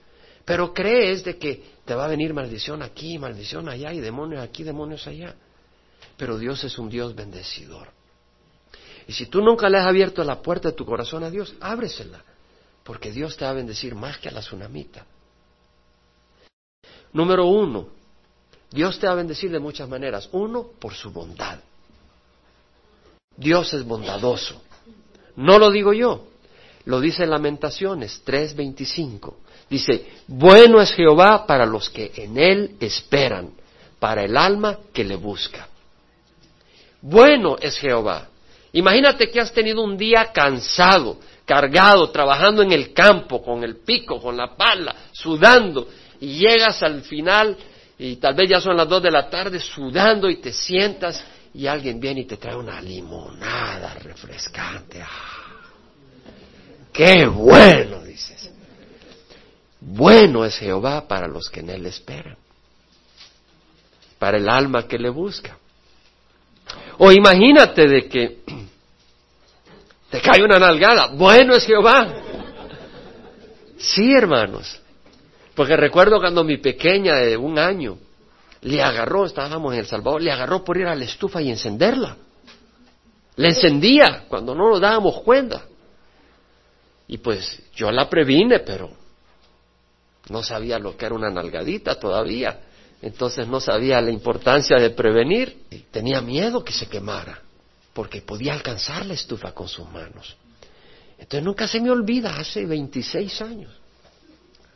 pero 0.44 0.74
crees 0.74 1.24
de 1.24 1.38
que 1.38 1.62
te 1.84 1.94
va 1.94 2.04
a 2.04 2.08
venir 2.08 2.34
maldición 2.34 2.82
aquí, 2.82 3.18
maldición 3.18 3.68
allá 3.68 3.92
y 3.92 4.00
demonios 4.00 4.42
aquí, 4.42 4.64
demonios 4.64 5.06
allá. 5.06 5.34
Pero 6.16 6.38
Dios 6.38 6.64
es 6.64 6.78
un 6.78 6.90
Dios 6.90 7.14
bendecidor. 7.14 7.97
Y 9.08 9.14
si 9.14 9.24
tú 9.26 9.40
nunca 9.40 9.70
le 9.70 9.78
has 9.78 9.86
abierto 9.86 10.22
la 10.22 10.42
puerta 10.42 10.68
de 10.68 10.76
tu 10.76 10.84
corazón 10.84 11.24
a 11.24 11.30
Dios, 11.30 11.54
ábresela, 11.60 12.22
porque 12.84 13.10
Dios 13.10 13.38
te 13.38 13.44
va 13.46 13.52
a 13.52 13.54
bendecir 13.54 13.94
más 13.94 14.18
que 14.18 14.28
a 14.28 14.32
la 14.32 14.40
tsunamita. 14.40 15.06
Número 17.14 17.46
uno, 17.46 17.88
Dios 18.70 18.98
te 18.98 19.06
va 19.06 19.14
a 19.14 19.16
bendecir 19.16 19.50
de 19.50 19.58
muchas 19.58 19.88
maneras. 19.88 20.28
Uno, 20.32 20.68
por 20.78 20.92
su 20.92 21.10
bondad. 21.10 21.58
Dios 23.34 23.72
es 23.72 23.82
bondadoso. 23.82 24.60
No 25.36 25.58
lo 25.58 25.70
digo 25.70 25.94
yo, 25.94 26.26
lo 26.84 27.00
dice 27.00 27.24
en 27.24 27.30
Lamentaciones 27.30 28.22
3:25. 28.26 29.36
Dice, 29.70 30.06
bueno 30.26 30.82
es 30.82 30.92
Jehová 30.92 31.46
para 31.46 31.64
los 31.64 31.88
que 31.88 32.12
en 32.14 32.36
Él 32.36 32.76
esperan, 32.78 33.52
para 33.98 34.22
el 34.22 34.36
alma 34.36 34.80
que 34.92 35.04
le 35.04 35.16
busca. 35.16 35.66
Bueno 37.00 37.56
es 37.58 37.78
Jehová. 37.78 38.28
Imagínate 38.72 39.30
que 39.30 39.40
has 39.40 39.52
tenido 39.52 39.82
un 39.82 39.96
día 39.96 40.30
cansado, 40.32 41.18
cargado, 41.44 42.10
trabajando 42.10 42.62
en 42.62 42.72
el 42.72 42.92
campo, 42.92 43.42
con 43.42 43.64
el 43.64 43.76
pico, 43.76 44.20
con 44.20 44.36
la 44.36 44.54
pala, 44.56 44.94
sudando, 45.12 45.88
y 46.20 46.38
llegas 46.38 46.82
al 46.82 47.02
final 47.02 47.56
y 47.98 48.16
tal 48.16 48.34
vez 48.34 48.50
ya 48.50 48.60
son 48.60 48.76
las 48.76 48.88
dos 48.88 49.02
de 49.02 49.10
la 49.10 49.28
tarde 49.28 49.58
sudando 49.58 50.28
y 50.28 50.36
te 50.36 50.52
sientas 50.52 51.24
y 51.54 51.66
alguien 51.66 51.98
viene 51.98 52.20
y 52.20 52.26
te 52.26 52.36
trae 52.36 52.54
una 52.54 52.80
limonada 52.80 53.94
refrescante. 53.94 55.02
¡Ah! 55.02 55.38
¡Qué 56.92 57.26
bueno! 57.26 58.02
dices. 58.02 58.50
Bueno 59.80 60.44
es 60.44 60.56
Jehová 60.56 61.06
para 61.08 61.26
los 61.26 61.48
que 61.48 61.60
en 61.60 61.70
Él 61.70 61.86
esperan, 61.86 62.36
para 64.18 64.36
el 64.36 64.48
alma 64.48 64.86
que 64.86 64.98
le 64.98 65.08
busca. 65.08 65.58
O 66.98 67.12
imagínate 67.12 67.86
de 67.86 68.08
que 68.08 68.38
te 70.10 70.20
cae 70.20 70.42
una 70.42 70.58
nalgada. 70.58 71.08
Bueno 71.08 71.54
es 71.54 71.64
Jehová. 71.64 72.08
Sí, 73.78 74.12
hermanos. 74.12 74.80
Porque 75.54 75.76
recuerdo 75.76 76.18
cuando 76.18 76.44
mi 76.44 76.58
pequeña 76.58 77.16
de 77.16 77.36
un 77.36 77.58
año 77.58 77.98
le 78.62 78.82
agarró, 78.82 79.26
estábamos 79.26 79.72
en 79.72 79.80
El 79.80 79.86
Salvador, 79.86 80.22
le 80.22 80.32
agarró 80.32 80.64
por 80.64 80.76
ir 80.76 80.86
a 80.86 80.94
la 80.94 81.04
estufa 81.04 81.40
y 81.40 81.50
encenderla. 81.50 82.16
Le 83.36 83.48
encendía 83.48 84.24
cuando 84.28 84.54
no 84.54 84.70
nos 84.70 84.80
dábamos 84.80 85.20
cuenta. 85.22 85.62
Y 87.06 87.18
pues 87.18 87.62
yo 87.74 87.90
la 87.90 88.08
previne, 88.08 88.60
pero 88.60 88.90
no 90.28 90.42
sabía 90.42 90.78
lo 90.78 90.96
que 90.96 91.06
era 91.06 91.14
una 91.14 91.30
nalgadita 91.30 91.98
todavía. 91.98 92.60
Entonces 93.00 93.46
no 93.46 93.60
sabía 93.60 94.00
la 94.00 94.10
importancia 94.10 94.76
de 94.76 94.90
prevenir. 94.90 95.56
Tenía 95.90 96.20
miedo 96.20 96.64
que 96.64 96.72
se 96.72 96.86
quemara, 96.86 97.40
porque 97.92 98.20
podía 98.22 98.52
alcanzar 98.52 99.06
la 99.06 99.14
estufa 99.14 99.52
con 99.52 99.68
sus 99.68 99.88
manos. 99.90 100.36
Entonces 101.12 101.42
nunca 101.42 101.66
se 101.66 101.80
me 101.80 101.90
olvida, 101.90 102.36
hace 102.36 102.64
26 102.64 103.42
años. 103.42 103.72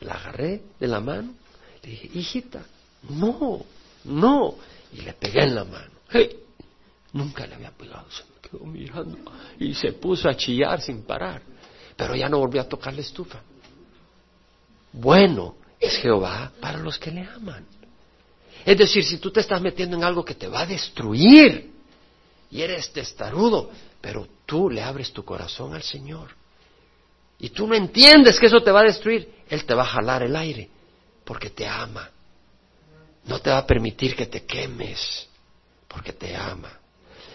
La 0.00 0.14
agarré 0.14 0.62
de 0.80 0.88
la 0.88 1.00
mano, 1.00 1.34
le 1.82 1.90
dije, 1.90 2.10
hijita, 2.14 2.64
no, 3.08 3.64
no. 4.04 4.54
Y 4.92 5.02
le 5.02 5.12
pegué 5.12 5.44
en 5.44 5.54
la 5.54 5.64
mano. 5.64 5.92
Hey, 6.10 6.36
nunca 7.12 7.46
le 7.46 7.54
había 7.54 7.70
pegado, 7.70 8.06
se 8.10 8.24
me 8.24 8.40
quedó 8.40 8.64
mirando 8.64 9.18
y 9.58 9.74
se 9.74 9.92
puso 9.92 10.28
a 10.28 10.36
chillar 10.36 10.80
sin 10.80 11.02
parar. 11.02 11.42
Pero 11.96 12.16
ya 12.16 12.28
no 12.28 12.38
volvió 12.38 12.60
a 12.60 12.68
tocar 12.68 12.92
la 12.92 13.00
estufa. 13.00 13.40
Bueno 14.92 15.56
es 15.78 15.96
Jehová 15.96 16.52
para 16.60 16.78
los 16.78 16.98
que 16.98 17.10
le 17.10 17.22
aman. 17.22 17.66
Es 18.64 18.78
decir, 18.78 19.04
si 19.04 19.18
tú 19.18 19.30
te 19.30 19.40
estás 19.40 19.60
metiendo 19.60 19.96
en 19.96 20.04
algo 20.04 20.24
que 20.24 20.34
te 20.34 20.48
va 20.48 20.60
a 20.60 20.66
destruir 20.66 21.70
y 22.50 22.60
eres 22.60 22.92
testarudo, 22.92 23.70
pero 24.00 24.28
tú 24.46 24.70
le 24.70 24.82
abres 24.82 25.12
tu 25.12 25.24
corazón 25.24 25.74
al 25.74 25.82
Señor 25.82 26.30
y 27.38 27.50
tú 27.50 27.66
no 27.66 27.74
entiendes 27.74 28.38
que 28.38 28.46
eso 28.46 28.62
te 28.62 28.70
va 28.70 28.80
a 28.80 28.84
destruir, 28.84 29.28
Él 29.48 29.64
te 29.64 29.74
va 29.74 29.82
a 29.82 29.86
jalar 29.86 30.22
el 30.22 30.36
aire 30.36 30.68
porque 31.24 31.50
te 31.50 31.66
ama. 31.66 32.08
No 33.24 33.40
te 33.40 33.50
va 33.50 33.58
a 33.58 33.66
permitir 33.66 34.14
que 34.14 34.26
te 34.26 34.44
quemes 34.44 35.28
porque 35.88 36.12
te 36.12 36.36
ama. 36.36 36.78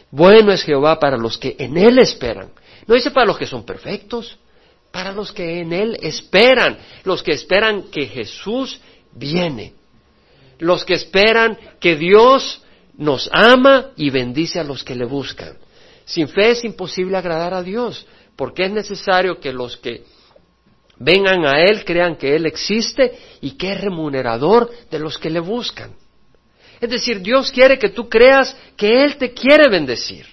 Bueno 0.10 0.54
es 0.54 0.64
Jehová 0.64 0.98
para 0.98 1.18
los 1.18 1.38
que 1.38 1.58
en 1.60 1.78
Él 1.78 2.00
esperan. 2.00 2.52
No 2.86 2.96
dice 2.96 3.12
para 3.12 3.26
los 3.26 3.38
que 3.38 3.46
son 3.46 3.66
perfectos, 3.66 4.38
para 4.92 5.12
los 5.12 5.34
que 5.34 5.60
en 5.60 5.74
Él 5.74 5.98
esperan, 6.02 6.78
los 7.04 7.22
que 7.22 7.34
esperan 7.34 7.84
que 7.92 8.06
Jesús 8.06 8.80
viene 9.12 9.74
los 10.60 10.84
que 10.86 10.94
esperan 10.94 11.58
que 11.80 11.96
Dios 11.96 12.62
nos 12.98 13.30
ama 13.32 13.92
y 13.96 14.10
bendice 14.10 14.60
a 14.60 14.64
los 14.64 14.84
que 14.84 14.96
le 14.96 15.06
buscan. 15.06 15.58
Sin 16.06 16.28
fe 16.28 16.52
es 16.52 16.64
imposible 16.64 17.18
agradar 17.18 17.54
a 17.54 17.64
Dios, 17.64 18.06
porque 18.36 18.66
es 18.66 18.72
necesario 18.72 19.40
que 19.40 19.52
los 19.52 19.78
que 19.78 20.04
vengan 21.00 21.46
a 21.46 21.62
Él 21.62 21.86
crean 21.86 22.16
que 22.16 22.36
Él 22.36 22.46
existe 22.46 23.18
y 23.42 23.52
que 23.52 23.74
es 23.74 23.82
remunerador 23.82 24.72
de 24.90 25.00
los 25.00 25.18
que 25.18 25.30
le 25.30 25.40
buscan. 25.40 25.94
Es 26.80 26.90
decir, 26.90 27.22
Dios 27.22 27.52
quiere 27.52 27.78
que 27.78 27.90
tú 27.90 28.08
creas 28.08 28.56
que 28.76 29.04
Él 29.04 29.18
te 29.18 29.34
quiere 29.34 29.70
bendecir. 29.70 30.26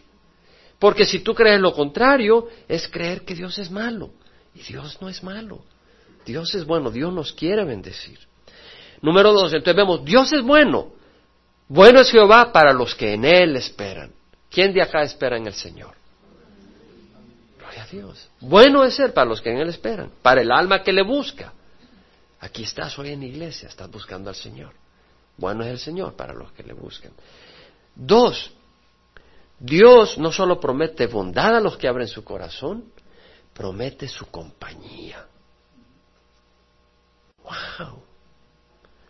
Porque 0.79 1.07
si 1.07 1.21
tú 1.21 1.35
crees 1.35 1.61
lo 1.61 1.73
contrario, 1.73 2.49
es 2.69 2.89
creer 2.89 3.23
que 3.23 3.35
Dios 3.35 3.59
es 3.59 3.71
malo. 3.71 4.11
Y 4.55 4.61
Dios 4.61 4.99
no 5.01 5.09
es 5.09 5.23
malo. 5.23 5.65
Dios 6.27 6.55
es 6.55 6.65
bueno, 6.65 6.91
Dios 6.91 7.13
nos 7.13 7.33
quiere 7.33 7.65
bendecir. 7.65 8.19
Número 9.05 9.35
dos, 9.35 9.53
entonces 9.53 9.77
vemos, 9.77 10.03
Dios 10.03 10.33
es 10.33 10.41
bueno. 10.41 10.95
Bueno 11.69 12.01
es 12.01 12.11
Jehová 12.11 12.51
para 12.51 12.73
los 12.73 12.95
que 12.95 13.13
en 13.13 13.27
Él 13.27 13.55
esperan. 13.55 14.11
¿Quién 14.51 14.73
de 14.73 14.81
acá 14.81 15.03
espera 15.03 15.37
en 15.37 15.47
el 15.47 15.53
Señor? 15.53 15.95
Gloria 17.59 17.83
a 17.83 17.87
Dios. 17.87 18.31
Bueno 18.41 18.83
es 18.83 18.99
Él 18.99 19.13
para 19.13 19.29
los 19.29 19.43
que 19.43 19.51
en 19.51 19.59
Él 19.59 19.69
esperan, 19.69 20.11
para 20.23 20.41
el 20.41 20.51
alma 20.51 20.83
que 20.83 20.91
le 20.91 21.03
busca. 21.03 21.53
Aquí 22.41 22.63
estás 22.63 22.99
hoy 22.99 23.11
en 23.11 23.23
iglesia, 23.23 23.69
estás 23.69 23.91
buscando 23.91 24.31
al 24.31 24.37
Señor. 24.37 24.73
Bueno 25.37 25.65
es 25.65 25.71
el 25.71 25.79
Señor 25.79 26.17
para 26.17 26.33
los 26.33 26.51
que 26.53 26.63
le 26.63 26.73
buscan. 26.73 27.13
Dos, 27.95 28.53
Dios 29.59 30.17
no 30.17 30.33
solo 30.33 30.59
promete 30.59 31.09
bondad 31.09 31.55
a 31.55 31.61
los 31.61 31.77
que 31.77 31.89
abren 31.89 32.09
su 32.09 32.25
corazón, 32.25 32.91
promete 33.53 34.09
su 34.09 34.31
compañía. 34.31 35.27
¡Wow! 37.43 38.14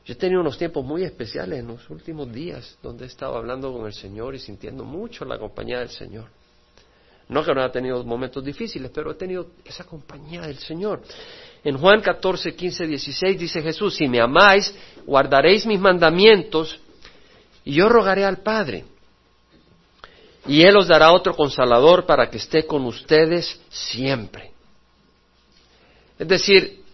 Yo 0.04 0.12
he 0.12 0.16
tenido 0.16 0.40
unos 0.40 0.58
tiempos 0.58 0.84
muy 0.84 1.02
especiales 1.02 1.61
en 1.61 1.68
los 1.68 1.88
últimos 1.88 2.30
días 2.30 2.76
donde 2.82 3.04
he 3.04 3.06
estado 3.06 3.37
hablando 3.37 3.73
con 3.73 3.87
el 3.87 3.94
Señor 3.94 4.34
y 4.34 4.38
sintiendo 4.38 4.84
mucho 4.84 5.25
la 5.25 5.38
compañía 5.38 5.78
del 5.78 5.88
Señor. 5.88 6.26
No 7.28 7.42
que 7.42 7.54
no 7.54 7.62
haya 7.62 7.73
tenido 7.73 8.04
momentos 8.04 8.44
difíciles, 8.44 8.90
pero 8.94 9.12
he 9.12 9.14
tenido 9.14 9.46
esa 9.64 9.84
compañía 9.84 10.42
del 10.42 10.58
Señor. 10.58 11.00
En 11.64 11.78
Juan 11.78 12.02
14, 12.02 12.54
15, 12.54 12.87
16 12.87 13.38
dice 13.38 13.62
Jesús, 13.62 13.94
si 13.96 14.06
me 14.06 14.20
amáis, 14.20 14.75
guardaréis 15.06 15.64
mis 15.64 15.80
mandamientos 15.80 16.78
y 17.64 17.73
yo 17.73 17.88
rogaré 17.88 18.26
al 18.26 18.42
Padre. 18.42 18.84
Y 20.46 20.61
Él 20.61 20.76
os 20.76 20.88
dará 20.88 21.12
otro 21.12 21.34
consolador 21.34 22.04
para 22.04 22.28
que 22.28 22.37
esté 22.37 22.66
con 22.66 22.84
ustedes 22.84 23.58
siempre. 23.70 24.52
Es 26.18 26.28
decir, 26.28 26.84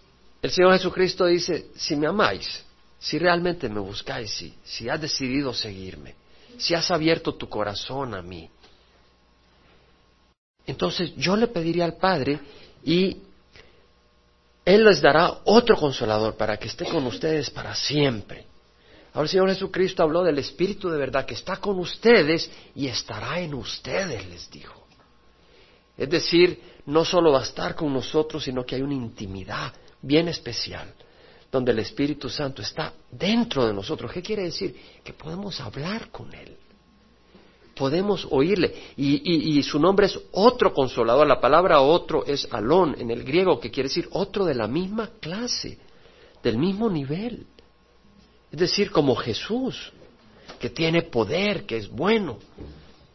el 0.41 0.49
Señor 0.49 0.71
Jesucristo 0.71 1.25
dice, 1.25 1.67
si 1.75 1.97
me 1.97 2.07
amáis, 2.07 2.65
si 3.01 3.17
realmente 3.17 3.67
me 3.67 3.79
buscáis, 3.79 4.29
si, 4.29 4.53
si 4.63 4.87
has 4.87 5.01
decidido 5.01 5.55
seguirme, 5.55 6.13
si 6.57 6.75
has 6.75 6.91
abierto 6.91 7.33
tu 7.33 7.49
corazón 7.49 8.13
a 8.13 8.21
mí. 8.21 8.47
Entonces 10.67 11.15
yo 11.15 11.35
le 11.35 11.47
pediría 11.47 11.83
al 11.85 11.97
Padre 11.97 12.39
y 12.83 13.17
Él 14.63 14.85
les 14.85 15.01
dará 15.01 15.39
otro 15.45 15.75
consolador 15.75 16.35
para 16.37 16.57
que 16.57 16.67
esté 16.67 16.85
con 16.85 17.03
ustedes 17.07 17.49
para 17.49 17.73
siempre. 17.73 18.45
Ahora 19.13 19.23
el 19.23 19.29
Señor 19.29 19.49
Jesucristo 19.49 20.03
habló 20.03 20.23
del 20.23 20.37
Espíritu 20.37 20.87
de 20.87 20.99
verdad 20.99 21.25
que 21.25 21.33
está 21.33 21.57
con 21.57 21.79
ustedes 21.79 22.51
y 22.75 22.87
estará 22.87 23.39
en 23.39 23.55
ustedes, 23.55 24.29
les 24.29 24.49
dijo. 24.51 24.85
Es 25.97 26.07
decir, 26.07 26.61
no 26.85 27.03
solo 27.03 27.31
va 27.31 27.39
a 27.39 27.43
estar 27.43 27.73
con 27.73 27.91
nosotros, 27.91 28.43
sino 28.43 28.63
que 28.63 28.75
hay 28.75 28.83
una 28.83 28.93
intimidad 28.93 29.73
bien 30.03 30.27
especial, 30.27 30.93
donde 31.51 31.73
el 31.73 31.79
Espíritu 31.79 32.29
Santo 32.29 32.61
está 32.61 32.93
dentro 33.11 33.67
de 33.67 33.73
nosotros. 33.73 34.11
¿Qué 34.11 34.21
quiere 34.21 34.43
decir? 34.43 34.75
Que 35.03 35.13
podemos 35.13 35.59
hablar 35.59 36.09
con 36.09 36.33
Él, 36.33 36.55
podemos 37.75 38.25
oírle. 38.29 38.73
Y, 38.95 39.61
su 39.63 39.77
nombre 39.77 40.05
es 40.05 40.17
otro 40.31 40.73
consolador. 40.73 41.27
La 41.27 41.41
palabra 41.41 41.81
otro 41.81 42.25
es 42.25 42.47
alón 42.51 42.95
en 42.97 43.11
el 43.11 43.23
griego, 43.23 43.59
que 43.59 43.69
quiere 43.69 43.89
decir 43.89 44.07
otro 44.11 44.45
de 44.45 44.55
la 44.55 44.67
misma 44.67 45.09
clase, 45.19 45.77
del 46.41 46.57
mismo 46.57 46.89
nivel. 46.89 47.45
Es 48.51 48.59
decir, 48.59 48.91
como 48.91 49.15
Jesús, 49.15 49.91
que 50.59 50.69
tiene 50.69 51.03
poder, 51.03 51.65
que 51.65 51.77
es 51.77 51.89
bueno, 51.89 52.37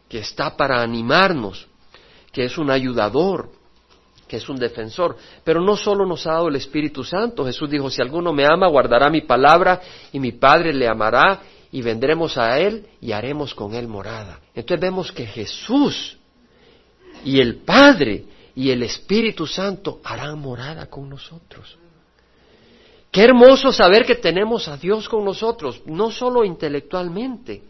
que 0.07 0.19
está 0.19 0.55
para 0.55 0.81
animarnos, 0.81 1.67
que 2.31 2.45
es 2.45 2.57
un 2.57 2.69
ayudador, 2.69 3.49
que 4.27 4.37
es 4.37 4.49
un 4.49 4.57
defensor. 4.57 5.17
Pero 5.43 5.61
no 5.61 5.75
solo 5.75 6.05
nos 6.05 6.25
ha 6.27 6.33
dado 6.33 6.49
el 6.49 6.55
Espíritu 6.55 7.03
Santo. 7.03 7.45
Jesús 7.45 7.69
dijo, 7.69 7.89
si 7.89 8.01
alguno 8.01 8.33
me 8.33 8.45
ama, 8.45 8.67
guardará 8.67 9.09
mi 9.09 9.21
palabra 9.21 9.81
y 10.11 10.19
mi 10.19 10.33
Padre 10.33 10.73
le 10.73 10.87
amará 10.87 11.41
y 11.71 11.81
vendremos 11.81 12.37
a 12.37 12.59
Él 12.59 12.85
y 13.01 13.11
haremos 13.11 13.53
con 13.53 13.73
Él 13.73 13.87
morada. 13.87 14.39
Entonces 14.53 14.81
vemos 14.81 15.11
que 15.11 15.25
Jesús 15.25 16.17
y 17.23 17.39
el 17.39 17.57
Padre 17.57 18.25
y 18.55 18.71
el 18.71 18.83
Espíritu 18.83 19.45
Santo 19.45 19.99
harán 20.03 20.39
morada 20.39 20.87
con 20.87 21.09
nosotros. 21.09 21.77
Qué 23.11 23.23
hermoso 23.23 23.71
saber 23.71 24.05
que 24.05 24.15
tenemos 24.15 24.67
a 24.67 24.77
Dios 24.77 25.07
con 25.07 25.23
nosotros, 25.23 25.81
no 25.85 26.11
solo 26.11 26.43
intelectualmente. 26.43 27.63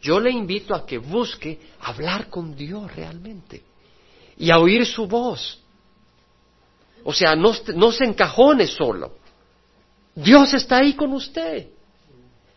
Yo 0.00 0.20
le 0.20 0.30
invito 0.30 0.74
a 0.74 0.86
que 0.86 0.98
busque 0.98 1.58
hablar 1.80 2.28
con 2.28 2.54
Dios 2.54 2.94
realmente 2.94 3.62
y 4.36 4.50
a 4.50 4.58
oír 4.58 4.86
su 4.86 5.06
voz. 5.06 5.60
O 7.04 7.12
sea, 7.12 7.34
no, 7.36 7.52
se 7.92 8.04
encajone 8.04 8.66
solo. 8.66 9.16
Dios 10.14 10.52
está 10.54 10.78
ahí 10.78 10.94
con 10.94 11.12
usted. 11.12 11.68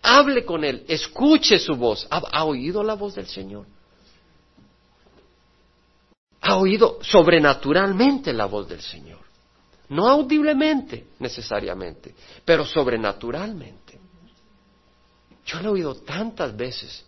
Hable 0.01 0.43
con 0.45 0.63
Él, 0.63 0.83
escuche 0.87 1.59
su 1.59 1.75
voz. 1.75 2.07
¿Ha, 2.09 2.43
oído 2.43 2.83
la 2.83 2.95
voz 2.95 3.15
del 3.15 3.27
Señor? 3.27 3.67
¿Ha 6.41 6.57
oído 6.57 6.97
sobrenaturalmente 7.01 8.33
la 8.33 8.45
voz 8.45 8.67
del 8.67 8.81
Señor? 8.81 9.19
No 9.89 10.07
audiblemente 10.07 11.07
necesariamente, 11.19 12.15
pero 12.43 12.65
sobrenaturalmente. 12.65 13.99
Yo 15.45 15.59
lo 15.59 15.69
he 15.69 15.71
oído 15.73 15.95
tantas 15.95 16.55
veces, 16.55 17.05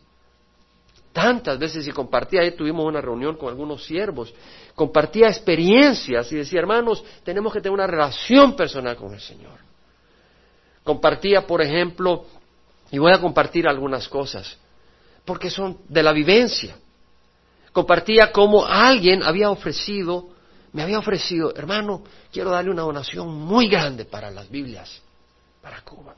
tantas 1.13 1.58
veces 1.58 1.88
y 1.88 1.91
compartía, 1.91 2.41
ahí 2.41 2.51
tuvimos 2.51 2.86
una 2.86 3.00
reunión 3.00 3.38
con 3.38 3.50
algunos 3.50 3.86
siervos, 3.86 4.34
compartía 4.75 5.27
experiencias 5.27 6.32
y 6.32 6.36
decía, 6.36 6.60
hermanos, 6.60 7.03
tenemos 7.24 7.53
que 7.53 7.62
tener 7.62 7.74
una 7.74 7.88
relación 7.88 8.55
personal 8.55 8.98
con 8.98 9.13
el 9.13 9.22
Señor. 9.22 9.60
Compartía, 10.84 11.48
por 11.48 11.62
ejemplo, 11.62 12.25
y 12.91 12.98
voy 12.98 13.13
a 13.13 13.22
compartir 13.22 13.67
algunas 13.67 14.10
cosas, 14.10 14.58
porque 15.24 15.50
son 15.50 15.77
de 15.88 16.03
la 16.03 16.12
vivencia. 16.12 16.75
Compartía 17.72 18.32
cómo 18.32 18.65
alguien 18.65 19.23
había 19.23 19.49
ofrecido 19.49 20.34
me 20.73 20.82
había 20.82 20.97
ofrecido, 20.97 21.54
hermano, 21.56 22.04
quiero 22.32 22.49
darle 22.49 22.71
una 22.71 22.82
donación 22.82 23.32
muy 23.32 23.69
grande 23.69 24.06
para 24.06 24.32
las 24.32 24.49
Biblias, 24.49 25.02
para 25.62 25.82
Cuba. 25.82 26.15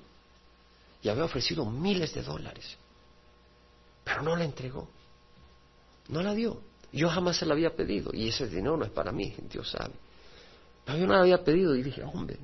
Y 1.03 1.09
había 1.09 1.25
ofrecido 1.25 1.65
miles 1.65 2.13
de 2.13 2.23
dólares, 2.23 2.77
pero 4.05 4.21
no 4.21 4.37
la 4.37 4.45
entregó, 4.45 4.87
no 6.07 6.23
la 6.23 6.33
dio. 6.33 6.61
Yo 6.93 7.09
jamás 7.09 7.35
se 7.35 7.45
la 7.45 7.53
había 7.53 7.75
pedido 7.75 8.11
y 8.13 8.29
ese 8.29 8.47
dinero 8.47 8.77
no 8.77 8.85
es 8.85 8.91
para 8.91 9.11
mí, 9.11 9.35
Dios 9.51 9.69
sabe. 9.69 9.93
Pero 10.85 10.97
yo 10.97 11.07
no 11.07 11.13
la 11.13 11.21
había 11.21 11.43
pedido 11.43 11.75
y 11.75 11.83
dije, 11.83 12.01
hombre. 12.03 12.37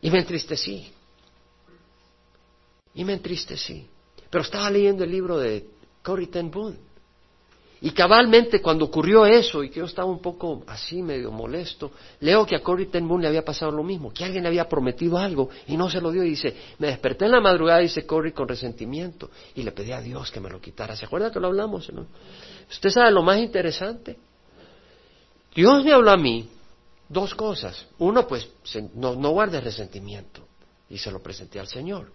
Y 0.00 0.10
me 0.10 0.20
entristecí. 0.20 0.90
Y 2.94 3.04
me 3.04 3.12
entristecí. 3.12 3.86
Pero 4.30 4.42
estaba 4.42 4.70
leyendo 4.70 5.04
el 5.04 5.10
libro 5.10 5.36
de 5.36 5.68
Corrie 6.02 6.28
ten 6.28 6.50
Boom 6.50 6.87
y 7.80 7.90
cabalmente 7.92 8.60
cuando 8.60 8.86
ocurrió 8.86 9.24
eso 9.24 9.62
y 9.62 9.70
que 9.70 9.78
yo 9.78 9.86
estaba 9.86 10.08
un 10.08 10.20
poco 10.20 10.64
así 10.66 11.00
medio 11.00 11.30
molesto, 11.30 11.92
leo 12.20 12.44
que 12.44 12.56
a 12.56 12.62
Cory 12.62 12.86
Ten 12.86 13.06
Boom 13.06 13.20
le 13.20 13.28
había 13.28 13.44
pasado 13.44 13.70
lo 13.70 13.84
mismo, 13.84 14.12
que 14.12 14.24
alguien 14.24 14.42
le 14.42 14.48
había 14.48 14.68
prometido 14.68 15.16
algo 15.16 15.48
y 15.68 15.76
no 15.76 15.88
se 15.88 16.00
lo 16.00 16.10
dio 16.10 16.24
y 16.24 16.30
dice, 16.30 16.56
me 16.78 16.88
desperté 16.88 17.26
en 17.26 17.32
la 17.32 17.40
madrugada, 17.40 17.78
dice 17.78 18.04
Cory 18.04 18.32
con 18.32 18.48
resentimiento 18.48 19.30
y 19.54 19.62
le 19.62 19.70
pedí 19.70 19.92
a 19.92 20.00
Dios 20.00 20.30
que 20.32 20.40
me 20.40 20.50
lo 20.50 20.60
quitara. 20.60 20.96
¿Se 20.96 21.04
acuerda 21.04 21.30
que 21.30 21.38
lo 21.38 21.46
hablamos? 21.46 21.88
Usted 22.68 22.90
sabe 22.90 23.12
lo 23.12 23.22
más 23.22 23.38
interesante. 23.38 24.18
Dios 25.54 25.84
me 25.84 25.92
habló 25.92 26.10
a 26.10 26.16
mí 26.16 26.48
dos 27.08 27.34
cosas. 27.34 27.86
Uno, 27.98 28.26
pues, 28.26 28.48
no, 28.94 29.14
no 29.14 29.30
guarde 29.30 29.60
resentimiento 29.60 30.46
y 30.90 30.98
se 30.98 31.12
lo 31.12 31.20
presenté 31.20 31.60
al 31.60 31.68
Señor. 31.68 32.10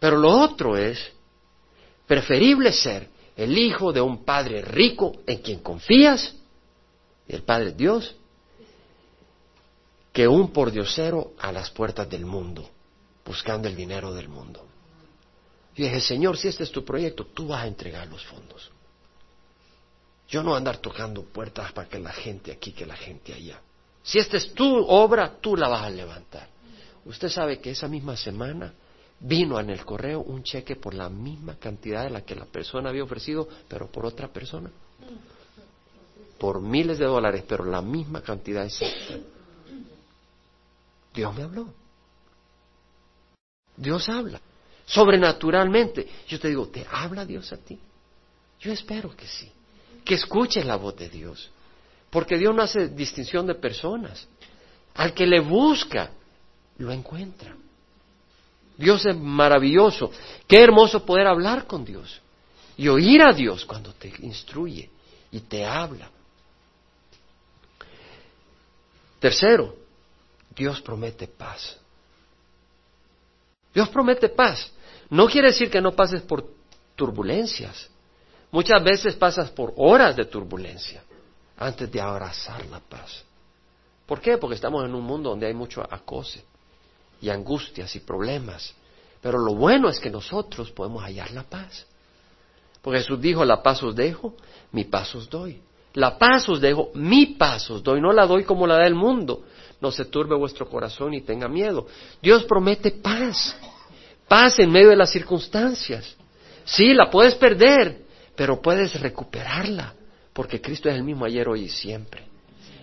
Pero 0.00 0.16
lo 0.16 0.30
otro 0.30 0.76
es 0.76 0.98
preferible 2.06 2.72
ser 2.72 3.13
el 3.36 3.58
hijo 3.58 3.92
de 3.92 4.00
un 4.00 4.24
padre 4.24 4.62
rico 4.62 5.12
en 5.26 5.38
quien 5.38 5.60
confías, 5.60 6.34
el 7.26 7.42
Padre 7.42 7.72
Dios, 7.72 8.14
que 10.12 10.28
un 10.28 10.52
pordiosero 10.52 11.32
a 11.38 11.50
las 11.50 11.70
puertas 11.70 12.08
del 12.08 12.24
mundo, 12.24 12.70
buscando 13.24 13.66
el 13.66 13.74
dinero 13.74 14.12
del 14.14 14.28
mundo. 14.28 14.64
Y 15.74 15.82
dije, 15.82 16.00
Señor, 16.00 16.36
si 16.36 16.48
este 16.48 16.62
es 16.62 16.70
tu 16.70 16.84
proyecto, 16.84 17.26
tú 17.26 17.48
vas 17.48 17.64
a 17.64 17.66
entregar 17.66 18.06
los 18.06 18.24
fondos. 18.24 18.70
Yo 20.28 20.42
no 20.42 20.54
andar 20.54 20.78
tocando 20.78 21.24
puertas 21.24 21.72
para 21.72 21.88
que 21.88 21.98
la 21.98 22.12
gente 22.12 22.52
aquí, 22.52 22.72
que 22.72 22.86
la 22.86 22.96
gente 22.96 23.34
allá. 23.34 23.60
Si 24.02 24.18
esta 24.18 24.36
es 24.36 24.54
tu 24.54 24.86
obra, 24.86 25.38
tú 25.40 25.56
la 25.56 25.68
vas 25.68 25.82
a 25.82 25.90
levantar. 25.90 26.48
Usted 27.04 27.28
sabe 27.28 27.58
que 27.58 27.70
esa 27.70 27.88
misma 27.88 28.16
semana 28.16 28.72
vino 29.24 29.58
en 29.58 29.70
el 29.70 29.84
correo 29.84 30.20
un 30.20 30.42
cheque 30.42 30.76
por 30.76 30.92
la 30.92 31.08
misma 31.08 31.56
cantidad 31.58 32.04
de 32.04 32.10
la 32.10 32.24
que 32.24 32.34
la 32.34 32.44
persona 32.44 32.90
había 32.90 33.04
ofrecido, 33.04 33.48
pero 33.68 33.90
por 33.90 34.04
otra 34.04 34.28
persona. 34.28 34.70
Por 36.38 36.60
miles 36.60 36.98
de 36.98 37.06
dólares, 37.06 37.42
pero 37.48 37.64
la 37.64 37.80
misma 37.80 38.20
cantidad 38.20 38.64
exacta. 38.64 39.18
Dios 41.14 41.34
me 41.34 41.42
habló. 41.42 41.72
Dios 43.76 44.08
habla. 44.08 44.40
Sobrenaturalmente. 44.84 46.06
Yo 46.28 46.38
te 46.38 46.48
digo, 46.48 46.68
¿te 46.68 46.86
habla 46.90 47.24
Dios 47.24 47.50
a 47.52 47.56
ti? 47.56 47.78
Yo 48.60 48.72
espero 48.72 49.16
que 49.16 49.26
sí. 49.26 49.50
Que 50.04 50.14
escuches 50.14 50.66
la 50.66 50.76
voz 50.76 50.96
de 50.96 51.08
Dios. 51.08 51.50
Porque 52.10 52.36
Dios 52.36 52.54
no 52.54 52.62
hace 52.62 52.88
distinción 52.88 53.46
de 53.46 53.54
personas. 53.54 54.28
Al 54.94 55.14
que 55.14 55.26
le 55.26 55.40
busca, 55.40 56.10
lo 56.76 56.92
encuentra. 56.92 57.56
Dios 58.76 59.06
es 59.06 59.16
maravilloso. 59.16 60.10
Qué 60.46 60.62
hermoso 60.62 61.04
poder 61.04 61.26
hablar 61.26 61.66
con 61.66 61.84
Dios 61.84 62.20
y 62.76 62.88
oír 62.88 63.22
a 63.22 63.32
Dios 63.32 63.64
cuando 63.64 63.92
te 63.92 64.12
instruye 64.20 64.90
y 65.30 65.40
te 65.40 65.64
habla. 65.64 66.10
Tercero, 69.20 69.76
Dios 70.54 70.80
promete 70.80 71.28
paz. 71.28 71.78
Dios 73.72 73.88
promete 73.88 74.28
paz. 74.28 74.70
No 75.08 75.26
quiere 75.26 75.48
decir 75.48 75.70
que 75.70 75.80
no 75.80 75.92
pases 75.92 76.22
por 76.22 76.46
turbulencias. 76.96 77.90
Muchas 78.50 78.82
veces 78.82 79.14
pasas 79.14 79.50
por 79.50 79.72
horas 79.76 80.14
de 80.16 80.24
turbulencia 80.26 81.02
antes 81.56 81.90
de 81.90 82.00
abrazar 82.00 82.66
la 82.66 82.80
paz. 82.80 83.24
¿Por 84.06 84.20
qué? 84.20 84.36
Porque 84.36 84.56
estamos 84.56 84.84
en 84.84 84.94
un 84.94 85.02
mundo 85.02 85.30
donde 85.30 85.46
hay 85.46 85.54
mucho 85.54 85.82
acose 85.82 86.44
y 87.20 87.30
angustias 87.30 87.94
y 87.96 88.00
problemas. 88.00 88.74
Pero 89.20 89.38
lo 89.38 89.54
bueno 89.54 89.88
es 89.88 89.98
que 89.98 90.10
nosotros 90.10 90.70
podemos 90.70 91.02
hallar 91.02 91.30
la 91.30 91.44
paz. 91.44 91.86
Porque 92.82 93.00
Jesús 93.00 93.20
dijo, 93.20 93.44
la 93.44 93.62
paz 93.62 93.82
os 93.82 93.96
dejo, 93.96 94.34
mi 94.72 94.84
paz 94.84 95.14
os 95.14 95.30
doy. 95.30 95.62
La 95.94 96.18
paz 96.18 96.48
os 96.48 96.60
dejo, 96.60 96.90
mi 96.94 97.26
paz 97.26 97.70
os 97.70 97.82
doy, 97.82 98.00
no 98.00 98.12
la 98.12 98.26
doy 98.26 98.44
como 98.44 98.66
la 98.66 98.76
da 98.76 98.86
el 98.86 98.94
mundo. 98.94 99.44
No 99.80 99.90
se 99.90 100.04
turbe 100.04 100.36
vuestro 100.36 100.68
corazón 100.68 101.14
y 101.14 101.22
tenga 101.22 101.48
miedo. 101.48 101.86
Dios 102.20 102.44
promete 102.44 102.90
paz, 102.90 103.56
paz 104.28 104.58
en 104.58 104.70
medio 104.70 104.90
de 104.90 104.96
las 104.96 105.10
circunstancias. 105.10 106.16
Sí, 106.64 106.92
la 106.92 107.10
puedes 107.10 107.34
perder, 107.36 108.02
pero 108.34 108.60
puedes 108.60 109.00
recuperarla, 109.00 109.94
porque 110.32 110.60
Cristo 110.60 110.88
es 110.88 110.96
el 110.96 111.04
mismo 111.04 111.24
ayer, 111.24 111.48
hoy 111.48 111.64
y 111.64 111.68
siempre. 111.68 112.33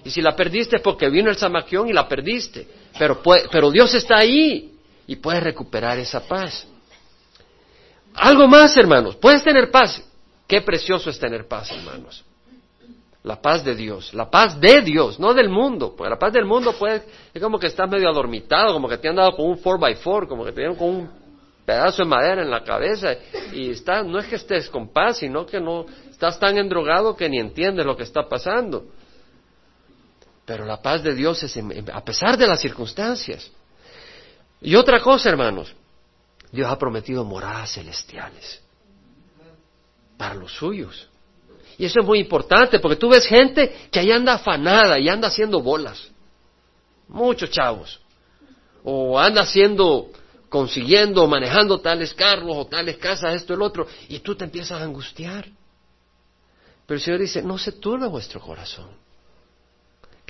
Y 0.04 0.10
si 0.10 0.22
la 0.22 0.36
perdiste 0.36 0.78
es 0.78 0.82
porque 0.82 1.10
vino 1.10 1.30
el 1.30 1.38
Samaquión 1.38 1.88
y 1.88 1.94
la 1.94 2.08
perdiste. 2.08 2.68
Pero, 2.98 3.22
pero 3.52 3.72
Dios 3.72 3.94
está 3.94 4.18
ahí. 4.18 4.74
y 5.08 5.16
puedes 5.18 5.44
recuperar 5.44 6.00
esa 6.00 6.22
paz. 6.22 6.68
Algo 8.14 8.48
más, 8.48 8.76
hermanos, 8.78 9.16
puedes 9.16 9.44
tener 9.44 9.70
paz. 9.72 10.04
Qué 10.48 10.62
precioso 10.62 11.10
es 11.10 11.20
tener 11.20 11.48
paz, 11.48 11.72
hermanos. 11.72 12.24
La 13.24 13.42
paz 13.42 13.64
de 13.64 13.76
Dios, 13.76 14.14
la 14.14 14.30
paz 14.30 14.60
de 14.60 14.82
Dios, 14.82 15.20
no 15.20 15.34
del 15.34 15.50
mundo. 15.50 15.94
Porque 15.96 16.10
la 16.10 16.18
paz 16.18 16.34
del 16.34 16.46
mundo 16.46 16.74
puede, 16.74 17.04
es 17.34 17.42
como 17.42 17.60
que 17.60 17.68
estás 17.68 17.90
medio 17.90 18.10
adormitado, 18.10 18.74
como 18.74 18.90
que 18.90 18.98
te 18.98 19.08
han 19.08 19.16
dado 19.16 19.36
con 19.36 19.46
un 19.46 19.62
4x4, 19.62 20.28
como 20.28 20.44
que 20.44 20.52
te 20.52 20.62
dieron 20.62 20.76
con 20.76 20.90
un 20.90 21.10
pedazo 21.66 22.04
de 22.04 22.10
madera 22.10 22.42
en 22.42 22.50
la 22.50 22.64
cabeza 22.64 23.16
y 23.54 23.70
está, 23.70 24.04
no 24.04 24.18
es 24.20 24.26
que 24.26 24.36
estés 24.36 24.70
con 24.70 24.92
paz, 24.92 25.20
sino 25.20 25.46
que 25.46 25.60
no 25.60 25.86
estás 26.10 26.40
tan 26.40 26.58
endrogado 26.58 27.16
que 27.16 27.30
ni 27.30 27.40
entiendes 27.40 27.86
lo 27.86 27.96
que 27.96 28.04
está 28.04 28.28
pasando. 28.28 28.86
Pero 30.46 30.66
la 30.66 30.82
paz 30.82 31.04
de 31.04 31.14
Dios 31.14 31.44
es 31.44 31.58
a 31.94 32.04
pesar 32.04 32.38
de 32.38 32.48
las 32.48 32.60
circunstancias. 32.60 33.50
Y 34.62 34.76
otra 34.76 35.00
cosa, 35.00 35.30
hermanos, 35.30 35.74
Dios 36.52 36.70
ha 36.70 36.78
prometido 36.78 37.24
moradas 37.24 37.74
celestiales 37.74 38.62
para 40.18 40.36
los 40.36 40.54
suyos. 40.54 41.08
Y 41.78 41.86
eso 41.86 42.02
es 42.02 42.06
muy 42.06 42.20
importante 42.20 42.80
porque 42.80 42.98
tú 42.98 43.10
ves 43.10 43.26
gente 43.26 43.88
que 43.92 44.00
ahí 44.00 44.12
anda 44.12 44.34
afanada 44.34 45.00
y 45.00 45.10
anda 45.10 45.30
haciendo 45.30 45.62
bolas. 45.62 46.10
Muchos 47.08 47.50
chavos. 47.50 48.00
O 48.84 49.18
anda 49.20 49.42
haciendo, 49.42 50.12
consiguiendo, 50.50 51.26
manejando 51.28 51.80
tales 51.80 52.14
carros 52.14 52.56
o 52.56 52.68
tales 52.68 52.98
casas, 52.98 53.36
esto 53.36 53.54
el 53.54 53.62
otro. 53.62 53.88
Y 54.10 54.20
tú 54.20 54.36
te 54.36 54.44
empiezas 54.44 54.80
a 54.80 54.84
angustiar. 54.84 55.48
Pero 56.86 56.98
el 56.98 57.02
Señor 57.02 57.20
dice, 57.20 57.42
no 57.42 57.58
se 57.58 57.72
turbe 57.72 58.08
vuestro 58.08 58.40
corazón. 58.42 58.90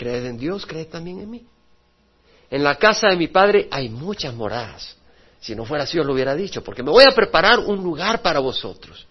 Creed 0.01 0.25
en 0.25 0.37
Dios, 0.39 0.65
creed 0.65 0.87
también 0.87 1.19
en 1.19 1.29
mí. 1.29 1.45
En 2.49 2.63
la 2.63 2.75
casa 2.75 3.09
de 3.09 3.15
mi 3.15 3.27
Padre 3.27 3.67
hay 3.69 3.87
muchas 3.87 4.33
moradas. 4.33 4.97
Si 5.39 5.53
no 5.53 5.63
fuera 5.63 5.83
así, 5.83 5.99
os 5.99 6.05
lo 6.07 6.13
hubiera 6.13 6.33
dicho, 6.33 6.63
porque 6.63 6.81
me 6.81 6.89
voy 6.89 7.03
a 7.07 7.13
preparar 7.13 7.59
un 7.59 7.83
lugar 7.83 8.19
para 8.23 8.39
vosotros. 8.39 9.05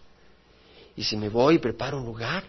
Y 0.96 1.05
si 1.05 1.16
me 1.16 1.29
voy 1.29 1.55
y 1.55 1.59
preparo 1.59 1.98
un 1.98 2.07
lugar, 2.07 2.42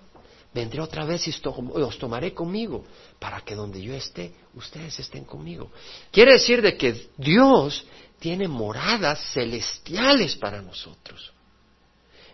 vendré 0.52 0.82
otra 0.82 1.06
vez 1.06 1.28
y 1.28 1.34
os 1.46 1.98
tomaré 2.00 2.34
conmigo, 2.34 2.84
para 3.20 3.42
que 3.42 3.54
donde 3.54 3.80
yo 3.80 3.94
esté, 3.94 4.34
ustedes 4.56 5.00
estén 5.00 5.24
conmigo. 5.24 5.70
Quiere 6.10 6.34
decir 6.34 6.64
de 6.64 6.76
que 6.76 7.10
Dios 7.18 7.86
tiene 8.18 8.48
moradas 8.48 9.20
celestiales 9.34 10.36
para 10.36 10.64
nosotros. 10.64 11.32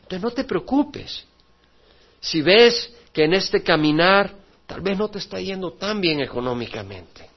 Entonces 0.04 0.22
no 0.22 0.32
te 0.32 0.46
preocupes. 0.46 1.26
Si 2.22 2.41
ves 2.41 2.93
que 3.12 3.26
en 3.26 3.34
este 3.34 3.62
caminar 3.62 4.37
tal 4.67 4.82
vez 4.82 4.95
no 4.97 5.10
te 5.10 5.17
está 5.17 5.39
yendo 5.39 5.73
tan 5.73 5.99
bien 5.99 6.19
económicamente. 6.19 7.27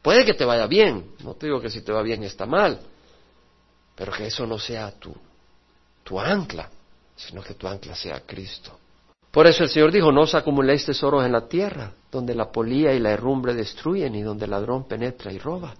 Puede 0.00 0.24
que 0.24 0.34
te 0.34 0.44
vaya 0.44 0.68
bien, 0.68 1.16
no 1.24 1.34
te 1.34 1.46
digo 1.46 1.60
que 1.60 1.70
si 1.70 1.80
te 1.80 1.90
va 1.90 2.02
bien 2.02 2.22
está 2.22 2.46
mal, 2.46 2.80
pero 3.96 4.12
que 4.12 4.26
eso 4.26 4.46
no 4.46 4.58
sea 4.58 4.92
tu, 4.92 5.12
tu 6.04 6.20
ancla 6.20 6.68
sino 7.16 7.42
que 7.42 7.54
tu 7.54 7.66
ancla 7.66 7.94
sea 7.94 8.20
Cristo. 8.20 8.78
Por 9.30 9.46
eso 9.46 9.62
el 9.62 9.70
Señor 9.70 9.92
dijo, 9.92 10.12
no 10.12 10.22
os 10.22 10.34
acumuléis 10.34 10.84
tesoros 10.84 11.24
en 11.24 11.32
la 11.32 11.48
tierra, 11.48 11.92
donde 12.10 12.34
la 12.34 12.50
polía 12.50 12.92
y 12.92 12.98
la 12.98 13.12
herrumbre 13.12 13.54
destruyen 13.54 14.14
y 14.14 14.22
donde 14.22 14.44
el 14.44 14.50
ladrón 14.50 14.86
penetra 14.86 15.32
y 15.32 15.38
roba, 15.38 15.74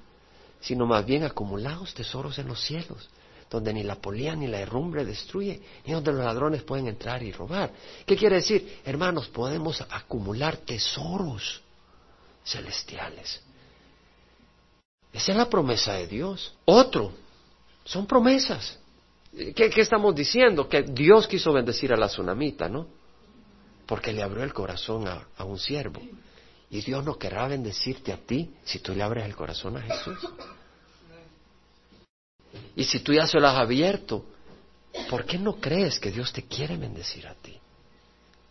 sino 0.61 0.87
más 0.87 1.05
bien 1.05 1.25
acumulaos 1.25 1.93
tesoros 1.93 2.39
en 2.39 2.49
los 2.49 2.61
cielos, 2.61 3.11
donde 3.53 3.75
ni 3.75 3.83
la 3.83 3.97
polía 3.97 4.35
ni 4.35 4.47
la 4.47 4.61
herrumbre 4.61 5.05
destruye, 5.05 5.61
ni 5.85 5.93
donde 5.93 6.13
los 6.13 6.25
ladrones 6.25 6.63
pueden 6.63 6.89
entrar 6.89 7.23
y 7.23 7.33
robar. 7.33 7.71
¿Qué 8.07 8.17
quiere 8.17 8.37
decir? 8.37 8.81
Hermanos, 8.85 9.29
podemos 9.29 9.83
acumular 9.91 10.57
tesoros 10.57 11.61
celestiales. 12.45 13.43
Esa 15.13 15.33
es 15.33 15.39
la 15.39 15.51
promesa 15.51 15.93
de 15.93 16.07
Dios. 16.07 16.55
Otro, 16.65 17.13
son 17.85 18.07
promesas. 18.07 18.79
¿Qué, 19.55 19.71
estamos 19.77 20.15
diciendo? 20.15 20.67
Que 20.67 20.83
Dios 20.83 21.29
quiso 21.29 21.53
bendecir 21.53 21.93
a 21.93 21.97
la 21.97 22.09
tsunamita, 22.09 22.69
¿no? 22.71 22.87
Porque 23.87 24.15
le 24.15 24.23
abrió 24.23 24.45
el 24.45 24.55
corazón 24.55 25.07
a, 25.07 25.45
un 25.45 25.59
siervo. 25.59 26.01
Y 26.71 26.81
Dios 26.81 27.05
no 27.05 27.19
querrá 27.19 27.49
bendecirte 27.49 28.13
a 28.13 28.17
ti 28.17 28.55
si 28.65 28.79
tú 28.79 28.95
le 28.95 29.03
abres 29.03 29.27
el 29.27 29.37
corazón 29.37 29.77
a 29.77 29.83
Jesús. 29.83 30.19
Y 32.77 32.85
si 32.85 33.01
tú 33.01 33.13
ya 33.13 33.27
se 33.27 33.39
lo 33.39 33.49
has 33.49 33.59
abierto, 33.59 34.25
¿por 35.11 35.25
qué 35.25 35.39
no 35.39 35.57
crees 35.57 35.99
que 35.99 36.11
Dios 36.11 36.33
te 36.33 36.45
quiere 36.45 36.77
bendecir 36.77 37.27
a 37.27 37.35
ti? 37.35 37.59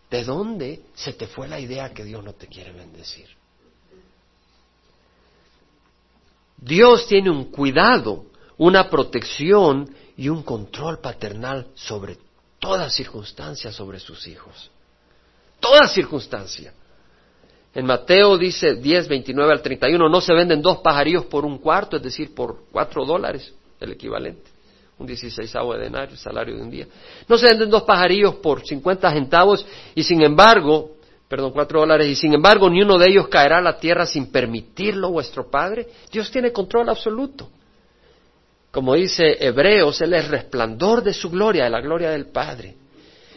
¿De 0.09 0.23
dónde 0.23 0.81
se 0.93 1.13
te 1.13 1.27
fue 1.27 1.47
la 1.47 1.59
idea 1.59 1.93
que 1.93 2.03
Dios 2.03 2.23
no 2.23 2.33
te 2.33 2.47
quiere 2.47 2.71
bendecir? 2.71 3.27
Dios 6.57 7.07
tiene 7.07 7.31
un 7.31 7.45
cuidado, 7.45 8.25
una 8.57 8.89
protección 8.89 9.95
y 10.15 10.29
un 10.29 10.43
control 10.43 10.99
paternal 10.99 11.67
sobre 11.73 12.17
toda 12.59 12.89
circunstancia 12.89 13.71
sobre 13.71 13.99
sus 13.99 14.27
hijos. 14.27 14.69
Toda 15.59 15.87
circunstancia. 15.87 16.73
En 17.73 17.85
Mateo 17.85 18.37
dice 18.37 18.75
10, 18.75 19.07
29 19.07 19.51
al 19.51 19.61
31, 19.61 20.09
no 20.09 20.21
se 20.21 20.33
venden 20.33 20.61
dos 20.61 20.79
pajarillos 20.79 21.25
por 21.25 21.45
un 21.45 21.57
cuarto, 21.57 21.97
es 21.97 22.03
decir, 22.03 22.35
por 22.35 22.65
cuatro 22.71 23.05
dólares, 23.05 23.53
el 23.81 23.91
equivalente. 23.91 24.49
Un 24.97 25.07
dieciséisavo 25.07 25.73
de 25.73 25.85
denario, 25.85 26.15
salario 26.15 26.55
de 26.55 26.61
un 26.61 26.69
día. 26.69 26.87
No 27.27 27.37
se 27.37 27.47
venden 27.47 27.69
dos 27.69 27.83
pajarillos 27.83 28.35
por 28.35 28.65
50 28.65 29.11
centavos 29.11 29.65
y 29.95 30.03
sin 30.03 30.21
embargo, 30.21 30.91
perdón, 31.27 31.51
cuatro 31.51 31.79
dólares, 31.79 32.07
y 32.07 32.15
sin 32.15 32.33
embargo 32.33 32.69
ni 32.69 32.83
uno 32.83 32.99
de 32.99 33.09
ellos 33.09 33.27
caerá 33.27 33.57
a 33.57 33.61
la 33.61 33.77
tierra 33.77 34.05
sin 34.05 34.31
permitirlo 34.31 35.09
vuestro 35.09 35.49
Padre. 35.49 35.87
Dios 36.11 36.29
tiene 36.29 36.51
control 36.51 36.89
absoluto. 36.89 37.49
Como 38.71 38.93
dice 38.93 39.37
Hebreos, 39.39 39.99
Él 40.01 40.13
es 40.13 40.27
resplandor 40.29 41.03
de 41.03 41.13
su 41.13 41.29
gloria, 41.29 41.65
de 41.65 41.69
la 41.71 41.81
gloria 41.81 42.11
del 42.11 42.27
Padre. 42.27 42.75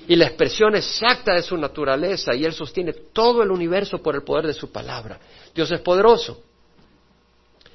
Y 0.07 0.17
la 0.17 0.27
expresión 0.27 0.77
exacta 0.77 1.33
de 1.33 1.43
su 1.43 1.57
naturaleza, 1.57 2.35
y 2.35 2.45
Él 2.45 2.53
sostiene 2.53 2.93
todo 3.13 3.43
el 3.43 3.51
universo 3.51 4.03
por 4.03 4.15
el 4.15 4.23
poder 4.23 4.47
de 4.47 4.53
su 4.53 4.71
palabra. 4.71 5.19
Dios 5.55 5.73
es 5.73 5.81
poderoso. 5.81 6.43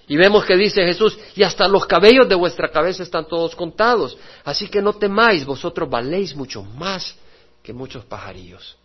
Y 0.10 0.17
vemos 0.17 0.43
que 0.43 0.58
dice 0.58 0.82
Jesús, 0.82 1.17
y 1.36 1.43
hasta 1.43 1.67
los 1.67 1.86
cabellos 1.86 2.28
de 2.28 2.34
vuestra 2.34 2.72
cabeza 2.72 3.04
están 3.04 3.28
todos 3.28 3.56
contados. 3.56 4.17
Así 4.43 4.67
que 4.67 4.82
no 4.82 4.93
temáis, 4.93 5.45
vosotros 5.45 5.88
valéis 5.88 6.36
mucho 6.36 6.63
más 6.63 7.15
que 7.62 7.72
muchos 7.74 8.04
pajarillos. 8.06 8.76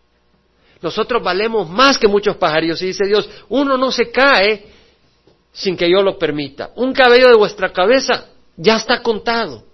Nosotros 0.82 1.22
valemos 1.22 1.66
más 1.66 1.96
que 1.98 2.06
muchos 2.06 2.37
pajarillos. 2.37 2.82
Y 2.82 2.88
dice 2.88 3.06
Dios, 3.06 3.26
uno 3.48 3.78
no 3.78 3.90
se 3.90 4.10
cae 4.10 4.66
sin 5.50 5.78
que 5.78 5.90
yo 5.90 6.02
lo 6.02 6.18
permita. 6.18 6.72
Un 6.76 6.92
cabello 6.92 7.28
de 7.28 7.37
vuestra 7.37 7.72
cabeza 7.72 8.26
ya 8.58 8.76
está 8.76 9.02
contado. 9.02 9.64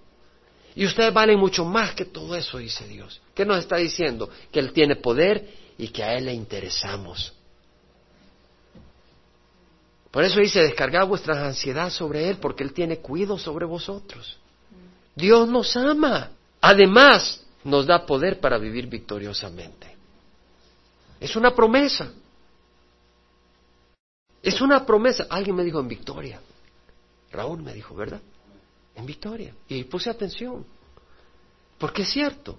Y 0.73 0.85
ustedes 0.85 1.13
valen 1.13 1.37
mucho 1.37 1.65
más 1.65 1.93
que 1.93 2.05
todo 2.05 2.33
eso, 2.33 2.59
dice 2.59 2.87
Dios. 2.87 3.21
¿Qué 3.35 3.45
nos 3.45 3.57
está 3.57 3.75
diciendo? 3.75 4.29
Que 4.53 4.59
Él 4.61 4.71
tiene 4.71 4.95
poder 4.95 5.49
y 5.77 5.89
que 5.89 6.01
a 6.01 6.13
Él 6.13 6.27
le 6.27 6.33
interesamos. 6.33 7.33
Por 10.11 10.23
eso 10.23 10.39
dice, 10.39 10.61
descargad 10.61 11.07
vuestra 11.07 11.47
ansiedad 11.47 11.89
sobre 11.89 12.29
Él, 12.29 12.37
porque 12.37 12.63
Él 12.63 12.73
tiene 12.73 12.97
cuidado 12.99 13.37
sobre 13.37 13.65
vosotros. 13.65 14.37
Dios 15.15 15.47
nos 15.47 15.75
ama. 15.75 16.31
Además, 16.59 17.43
nos 17.63 17.87
da 17.87 18.05
poder 18.05 18.39
para 18.39 18.57
vivir 18.57 18.87
victoriosamente. 18.87 19.95
Es 21.19 21.35
una 21.35 21.55
promesa. 21.55 22.11
Es 24.43 24.59
una 24.59 24.85
promesa. 24.85 25.27
Alguien 25.29 25.55
me 25.55 25.63
dijo 25.63 25.79
en 25.79 25.87
victoria. 25.87 26.41
Raúl 27.31 27.61
me 27.61 27.73
dijo, 27.73 27.95
¿verdad? 27.95 28.21
en 28.95 29.05
victoria. 29.05 29.53
Y 29.67 29.83
puse 29.85 30.09
atención, 30.09 30.65
porque 31.77 32.03
es 32.03 32.09
cierto. 32.09 32.57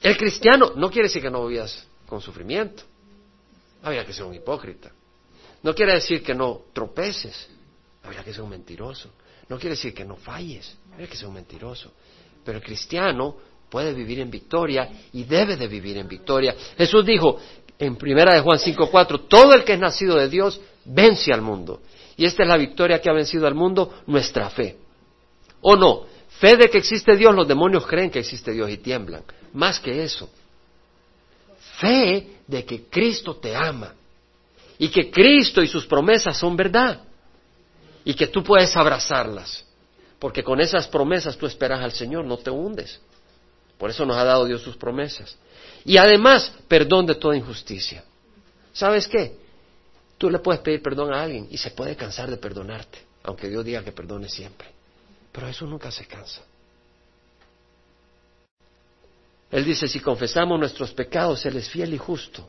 El 0.00 0.16
cristiano 0.16 0.72
no 0.76 0.90
quiere 0.90 1.08
decir 1.08 1.22
que 1.22 1.30
no 1.30 1.46
vivas 1.46 1.86
con 2.06 2.20
sufrimiento. 2.20 2.82
Habría 3.82 4.04
que 4.04 4.12
ser 4.12 4.24
un 4.24 4.34
hipócrita. 4.34 4.92
No 5.62 5.74
quiere 5.74 5.94
decir 5.94 6.22
que 6.22 6.34
no 6.34 6.62
tropeces. 6.72 7.48
Habría 8.02 8.22
que 8.22 8.32
ser 8.32 8.42
un 8.42 8.50
mentiroso. 8.50 9.10
No 9.48 9.58
quiere 9.58 9.74
decir 9.74 9.94
que 9.94 10.04
no 10.04 10.16
falles. 10.16 10.76
Habría 10.92 11.08
que 11.08 11.16
ser 11.16 11.28
un 11.28 11.34
mentiroso. 11.34 11.92
Pero 12.44 12.58
el 12.58 12.64
cristiano 12.64 13.36
puede 13.68 13.92
vivir 13.92 14.20
en 14.20 14.30
victoria 14.30 14.88
y 15.12 15.24
debe 15.24 15.56
de 15.56 15.68
vivir 15.68 15.96
en 15.98 16.08
victoria. 16.08 16.54
Jesús 16.76 17.04
dijo 17.04 17.38
en 17.78 17.96
primera 17.96 18.34
de 18.34 18.40
Juan 18.40 18.58
5:4, 18.58 19.26
todo 19.28 19.54
el 19.54 19.64
que 19.64 19.74
es 19.74 19.78
nacido 19.78 20.16
de 20.16 20.28
Dios 20.28 20.60
vence 20.84 21.32
al 21.32 21.42
mundo. 21.42 21.82
Y 22.16 22.24
esta 22.24 22.42
es 22.42 22.48
la 22.48 22.56
victoria 22.56 23.00
que 23.00 23.08
ha 23.08 23.12
vencido 23.12 23.46
al 23.46 23.54
mundo, 23.54 24.02
nuestra 24.06 24.50
fe. 24.50 24.76
¿O 25.60 25.76
no? 25.76 26.06
Fe 26.40 26.56
de 26.56 26.68
que 26.68 26.78
existe 26.78 27.16
Dios, 27.16 27.34
los 27.34 27.46
demonios 27.46 27.86
creen 27.86 28.10
que 28.10 28.20
existe 28.20 28.52
Dios 28.52 28.70
y 28.70 28.78
tiemblan. 28.78 29.22
Más 29.52 29.78
que 29.80 30.02
eso. 30.02 30.28
Fe 31.78 32.38
de 32.46 32.64
que 32.64 32.84
Cristo 32.84 33.36
te 33.36 33.54
ama 33.54 33.94
y 34.78 34.88
que 34.88 35.10
Cristo 35.10 35.62
y 35.62 35.68
sus 35.68 35.86
promesas 35.86 36.38
son 36.38 36.56
verdad 36.56 37.00
y 38.04 38.14
que 38.14 38.26
tú 38.28 38.42
puedes 38.42 38.76
abrazarlas. 38.76 39.64
Porque 40.18 40.42
con 40.42 40.60
esas 40.60 40.88
promesas 40.88 41.36
tú 41.36 41.46
esperas 41.46 41.80
al 41.80 41.92
Señor, 41.92 42.24
no 42.24 42.38
te 42.38 42.50
hundes. 42.50 43.00
Por 43.76 43.90
eso 43.90 44.04
nos 44.04 44.16
ha 44.16 44.24
dado 44.24 44.44
Dios 44.44 44.62
sus 44.62 44.76
promesas. 44.76 45.36
Y 45.84 45.96
además, 45.96 46.52
perdón 46.66 47.06
de 47.06 47.14
toda 47.14 47.36
injusticia. 47.36 48.04
¿Sabes 48.72 49.06
qué? 49.06 49.36
Tú 50.16 50.30
le 50.30 50.40
puedes 50.40 50.60
pedir 50.60 50.82
perdón 50.82 51.12
a 51.12 51.22
alguien 51.22 51.46
y 51.50 51.58
se 51.58 51.70
puede 51.70 51.94
cansar 51.94 52.30
de 52.30 52.36
perdonarte 52.36 53.08
aunque 53.28 53.48
Dios 53.48 53.62
diga 53.62 53.84
que 53.84 53.92
perdone 53.92 54.28
siempre. 54.28 54.68
Pero 55.30 55.48
eso 55.48 55.66
nunca 55.66 55.90
se 55.90 56.06
cansa. 56.06 56.40
Él 59.50 59.64
dice, 59.66 59.86
si 59.86 60.00
confesamos 60.00 60.58
nuestros 60.58 60.92
pecados, 60.92 61.44
Él 61.44 61.56
es 61.56 61.68
fiel 61.68 61.92
y 61.92 61.98
justo 61.98 62.48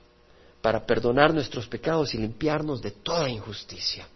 para 0.61 0.85
perdonar 0.85 1.33
nuestros 1.33 1.67
pecados 1.67 2.13
y 2.13 2.17
limpiarnos 2.17 2.81
de 2.81 2.91
toda 2.91 3.29
injusticia. 3.29 4.07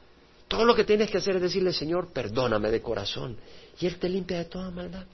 Todo 0.48 0.66
lo 0.66 0.76
que 0.76 0.84
tienes 0.84 1.10
que 1.10 1.18
hacer 1.18 1.38
es 1.38 1.42
decirle, 1.42 1.74
Señor, 1.74 2.10
perdóname 2.12 2.70
de 2.70 2.82
corazón. 2.82 3.38
Y 3.80 3.88
Él 3.88 3.98
te 3.98 4.10
limpia 4.10 4.38
de 4.38 4.46
toda 4.46 4.70
maldad. 4.70 5.06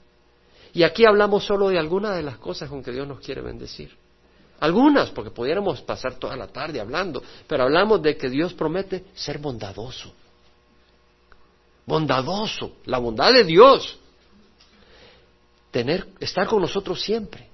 Y 0.72 0.82
aquí 0.82 1.04
hablamos 1.04 1.44
solo 1.44 1.68
de 1.68 1.78
algunas 1.78 2.16
de 2.16 2.22
las 2.22 2.36
cosas 2.38 2.68
con 2.68 2.82
que 2.82 2.92
Dios 2.92 3.06
nos 3.06 3.20
quiere 3.20 3.40
bendecir. 3.40 3.96
Algunas, 4.60 5.10
porque 5.10 5.30
pudiéramos 5.30 5.80
pasar 5.80 6.16
toda 6.16 6.36
la 6.36 6.46
tarde 6.48 6.80
hablando, 6.80 7.22
pero 7.46 7.64
hablamos 7.64 8.02
de 8.02 8.16
que 8.16 8.28
Dios 8.28 8.52
promete 8.52 9.06
ser 9.14 9.38
bondadoso. 9.38 10.12
Bondadoso, 11.86 12.76
la 12.84 12.98
bondad 12.98 13.32
de 13.32 13.44
Dios. 13.44 13.98
Tener, 15.70 16.08
estar 16.20 16.46
con 16.46 16.60
nosotros 16.60 17.00
siempre. 17.00 17.48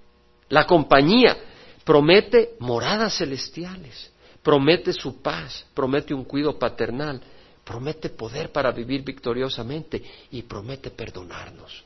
La 0.49 0.67
compañía 0.67 1.37
promete 1.87 2.57
moradas 2.59 3.17
celestiales, 3.17 4.11
promete 4.43 4.93
su 4.93 5.23
paz, 5.23 5.65
promete 5.73 6.13
un 6.13 6.25
cuido 6.25 6.59
paternal, 6.59 7.23
promete 7.65 8.11
poder 8.11 8.51
para 8.51 8.73
vivir 8.73 9.05
victoriosamente 9.05 10.03
y 10.33 10.43
promete 10.43 10.91
perdonarnos. 10.91 11.85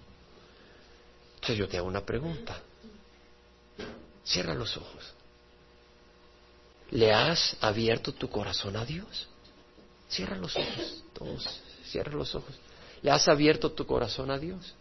Entonces 1.35 1.59
yo 1.59 1.69
te 1.69 1.77
hago 1.77 1.87
una 1.87 2.01
pregunta. 2.01 2.59
Cierra 4.25 4.55
los 4.55 4.75
ojos. 4.79 5.13
¿Le 6.93 7.13
has 7.13 7.57
abierto 7.61 8.13
tu 8.13 8.31
corazón 8.31 8.77
a 8.77 8.87
Dios? 8.87 9.29
Cierra 10.09 10.37
los 10.37 10.57
ojos, 10.57 11.05
todos, 11.13 11.61
cierra 11.85 12.13
los 12.13 12.35
ojos. 12.35 12.55
¿Le 13.03 13.11
has 13.11 13.29
abierto 13.29 13.71
tu 13.73 13.87
corazón 13.87 14.31
a 14.31 14.39
Dios? 14.39 14.75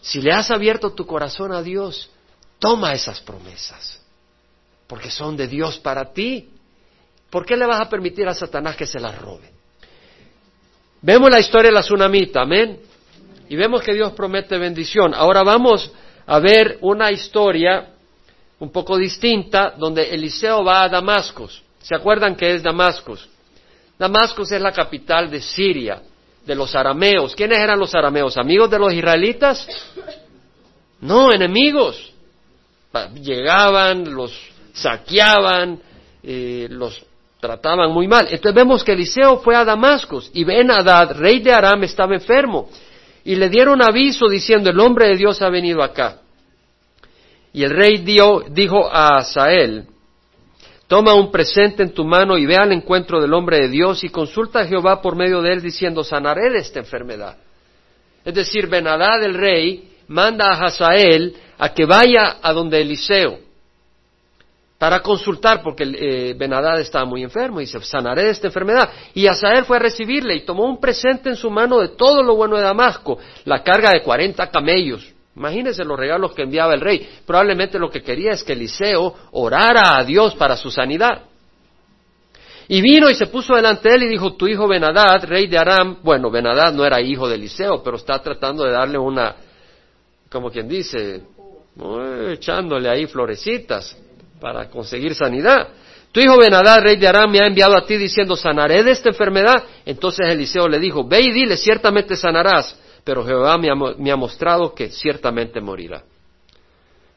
Si 0.00 0.22
le 0.22 0.32
has 0.32 0.50
abierto 0.50 0.92
tu 0.92 1.06
corazón 1.06 1.52
a 1.52 1.62
Dios, 1.62 2.10
toma 2.62 2.92
esas 2.92 3.20
promesas, 3.20 4.00
porque 4.86 5.10
son 5.10 5.36
de 5.36 5.48
Dios 5.48 5.80
para 5.80 6.12
ti. 6.12 6.48
¿Por 7.28 7.44
qué 7.44 7.56
le 7.56 7.66
vas 7.66 7.80
a 7.80 7.88
permitir 7.88 8.28
a 8.28 8.34
Satanás 8.34 8.76
que 8.76 8.86
se 8.86 9.00
las 9.00 9.18
robe? 9.18 9.50
Vemos 11.00 11.28
la 11.28 11.40
historia 11.40 11.70
de 11.70 11.74
la 11.74 11.80
tsunamita, 11.80 12.42
amén. 12.42 12.78
Y 13.48 13.56
vemos 13.56 13.82
que 13.82 13.92
Dios 13.92 14.12
promete 14.12 14.56
bendición. 14.58 15.12
Ahora 15.12 15.42
vamos 15.42 15.90
a 16.24 16.38
ver 16.38 16.78
una 16.82 17.10
historia 17.10 17.88
un 18.60 18.70
poco 18.70 18.96
distinta 18.96 19.74
donde 19.76 20.10
Eliseo 20.10 20.62
va 20.62 20.84
a 20.84 20.88
Damascus. 20.88 21.60
¿Se 21.80 21.96
acuerdan 21.96 22.36
que 22.36 22.54
es 22.54 22.62
Damascus? 22.62 23.28
Damascus 23.98 24.52
es 24.52 24.60
la 24.60 24.70
capital 24.70 25.28
de 25.28 25.40
Siria, 25.40 26.00
de 26.46 26.54
los 26.54 26.76
arameos. 26.76 27.34
¿Quiénes 27.34 27.58
eran 27.58 27.80
los 27.80 27.92
arameos? 27.92 28.36
¿Amigos 28.36 28.70
de 28.70 28.78
los 28.78 28.92
israelitas? 28.92 29.66
No, 31.00 31.32
enemigos. 31.32 32.11
Llegaban, 33.14 34.14
los 34.14 34.32
saqueaban, 34.72 35.80
eh, 36.22 36.66
los 36.70 37.04
trataban 37.40 37.90
muy 37.90 38.06
mal. 38.06 38.26
Entonces 38.30 38.54
vemos 38.54 38.84
que 38.84 38.92
Eliseo 38.92 39.38
fue 39.38 39.56
a 39.56 39.64
Damascus 39.64 40.30
y 40.32 40.44
Ben 40.44 40.70
Hadad, 40.70 41.16
rey 41.18 41.40
de 41.40 41.52
Aram, 41.52 41.82
estaba 41.82 42.14
enfermo. 42.14 42.68
Y 43.24 43.34
le 43.34 43.48
dieron 43.48 43.82
aviso 43.82 44.28
diciendo, 44.28 44.70
el 44.70 44.78
hombre 44.80 45.08
de 45.08 45.16
Dios 45.16 45.42
ha 45.42 45.48
venido 45.48 45.82
acá. 45.82 46.18
Y 47.52 47.64
el 47.64 47.70
rey 47.70 47.98
dio, 47.98 48.44
dijo 48.48 48.88
a 48.90 49.18
Asael, 49.18 49.86
toma 50.86 51.14
un 51.14 51.30
presente 51.30 51.82
en 51.82 51.92
tu 51.92 52.04
mano 52.04 52.38
y 52.38 52.46
ve 52.46 52.56
al 52.56 52.72
encuentro 52.72 53.20
del 53.20 53.32
hombre 53.34 53.58
de 53.60 53.68
Dios 53.68 54.04
y 54.04 54.08
consulta 54.08 54.60
a 54.60 54.66
Jehová 54.66 55.02
por 55.02 55.16
medio 55.16 55.42
de 55.42 55.52
él 55.52 55.62
diciendo, 55.62 56.04
sanaré 56.04 56.50
de 56.50 56.58
esta 56.58 56.80
enfermedad. 56.80 57.36
Es 58.24 58.34
decir, 58.34 58.68
Benadad 58.68 59.22
el 59.22 59.34
rey 59.34 59.90
manda 60.08 60.52
a 60.52 60.66
Hazael 60.66 61.34
a 61.62 61.72
que 61.72 61.86
vaya 61.86 62.38
a 62.42 62.52
donde 62.52 62.80
Eliseo 62.80 63.38
para 64.78 64.98
consultar, 64.98 65.62
porque 65.62 65.84
eh, 65.84 66.34
Benadad 66.36 66.80
estaba 66.80 67.04
muy 67.04 67.22
enfermo 67.22 67.60
y 67.60 67.66
dice, 67.66 67.80
sanaré 67.82 68.24
de 68.24 68.30
esta 68.30 68.48
enfermedad. 68.48 68.90
Y 69.14 69.28
Asael 69.28 69.64
fue 69.64 69.76
a 69.76 69.80
recibirle 69.80 70.34
y 70.34 70.44
tomó 70.44 70.64
un 70.64 70.80
presente 70.80 71.28
en 71.28 71.36
su 71.36 71.52
mano 71.52 71.78
de 71.78 71.90
todo 71.90 72.20
lo 72.24 72.34
bueno 72.34 72.56
de 72.56 72.64
Damasco, 72.64 73.16
la 73.44 73.62
carga 73.62 73.90
de 73.92 74.02
cuarenta 74.02 74.50
camellos. 74.50 75.08
Imagínense 75.36 75.84
los 75.84 75.96
regalos 75.96 76.34
que 76.34 76.42
enviaba 76.42 76.74
el 76.74 76.80
rey. 76.80 77.08
Probablemente 77.24 77.78
lo 77.78 77.90
que 77.90 78.02
quería 78.02 78.32
es 78.32 78.42
que 78.42 78.54
Eliseo 78.54 79.14
orara 79.30 79.96
a 79.98 80.02
Dios 80.02 80.34
para 80.34 80.56
su 80.56 80.68
sanidad. 80.68 81.26
Y 82.66 82.80
vino 82.80 83.08
y 83.08 83.14
se 83.14 83.28
puso 83.28 83.54
delante 83.54 83.88
de 83.88 83.94
él 83.94 84.02
y 84.02 84.08
dijo, 84.08 84.32
tu 84.32 84.48
hijo 84.48 84.66
Benadad, 84.66 85.22
rey 85.26 85.46
de 85.46 85.58
Aram, 85.58 85.98
bueno, 86.02 86.28
Benadad 86.28 86.72
no 86.72 86.84
era 86.84 87.00
hijo 87.00 87.28
de 87.28 87.36
Eliseo, 87.36 87.84
pero 87.84 87.98
está 87.98 88.18
tratando 88.20 88.64
de 88.64 88.72
darle 88.72 88.98
una, 88.98 89.36
como 90.28 90.50
quien 90.50 90.66
dice, 90.66 91.22
echándole 92.30 92.88
ahí 92.88 93.06
florecitas 93.06 93.96
para 94.40 94.68
conseguir 94.68 95.14
sanidad. 95.14 95.68
Tu 96.12 96.20
hijo 96.20 96.36
Benadad, 96.36 96.82
rey 96.82 96.96
de 96.96 97.08
Aram, 97.08 97.30
me 97.30 97.40
ha 97.40 97.46
enviado 97.46 97.74
a 97.74 97.86
ti 97.86 97.96
diciendo, 97.96 98.36
sanaré 98.36 98.82
de 98.82 98.90
esta 98.90 99.08
enfermedad. 99.08 99.64
Entonces 99.86 100.30
Eliseo 100.30 100.68
le 100.68 100.78
dijo, 100.78 101.06
ve 101.06 101.22
y 101.22 101.32
dile, 101.32 101.56
ciertamente 101.56 102.16
sanarás, 102.16 102.78
pero 103.02 103.24
Jehová 103.24 103.56
me 103.56 104.10
ha, 104.10 104.16
mostrado 104.16 104.74
que 104.74 104.90
ciertamente 104.90 105.60
morirá. 105.60 106.04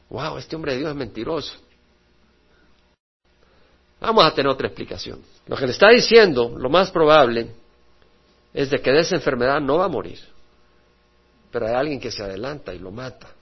Wow, 0.08 0.38
este 0.38 0.56
hombre 0.56 0.72
de 0.72 0.78
Dios 0.78 0.90
es 0.90 0.96
mentiroso. 0.96 1.52
Vamos 4.00 4.24
a 4.24 4.34
tener 4.34 4.50
otra 4.50 4.68
explicación. 4.68 5.20
Lo 5.46 5.56
que 5.56 5.66
le 5.66 5.72
está 5.72 5.90
diciendo, 5.90 6.54
lo 6.56 6.70
más 6.70 6.90
probable, 6.90 7.50
es 8.54 8.70
de 8.70 8.78
que 8.78 8.90
de 8.90 9.00
esa 9.00 9.16
enfermedad 9.16 9.60
no 9.60 9.78
va 9.78 9.86
a 9.86 9.88
morir. 9.88 10.20
Pero 11.50 11.66
hay 11.66 11.74
alguien 11.74 12.00
que 12.00 12.10
se 12.10 12.22
adelanta 12.22 12.72
y 12.72 12.78
lo 12.78 12.90
mata. 12.90 13.35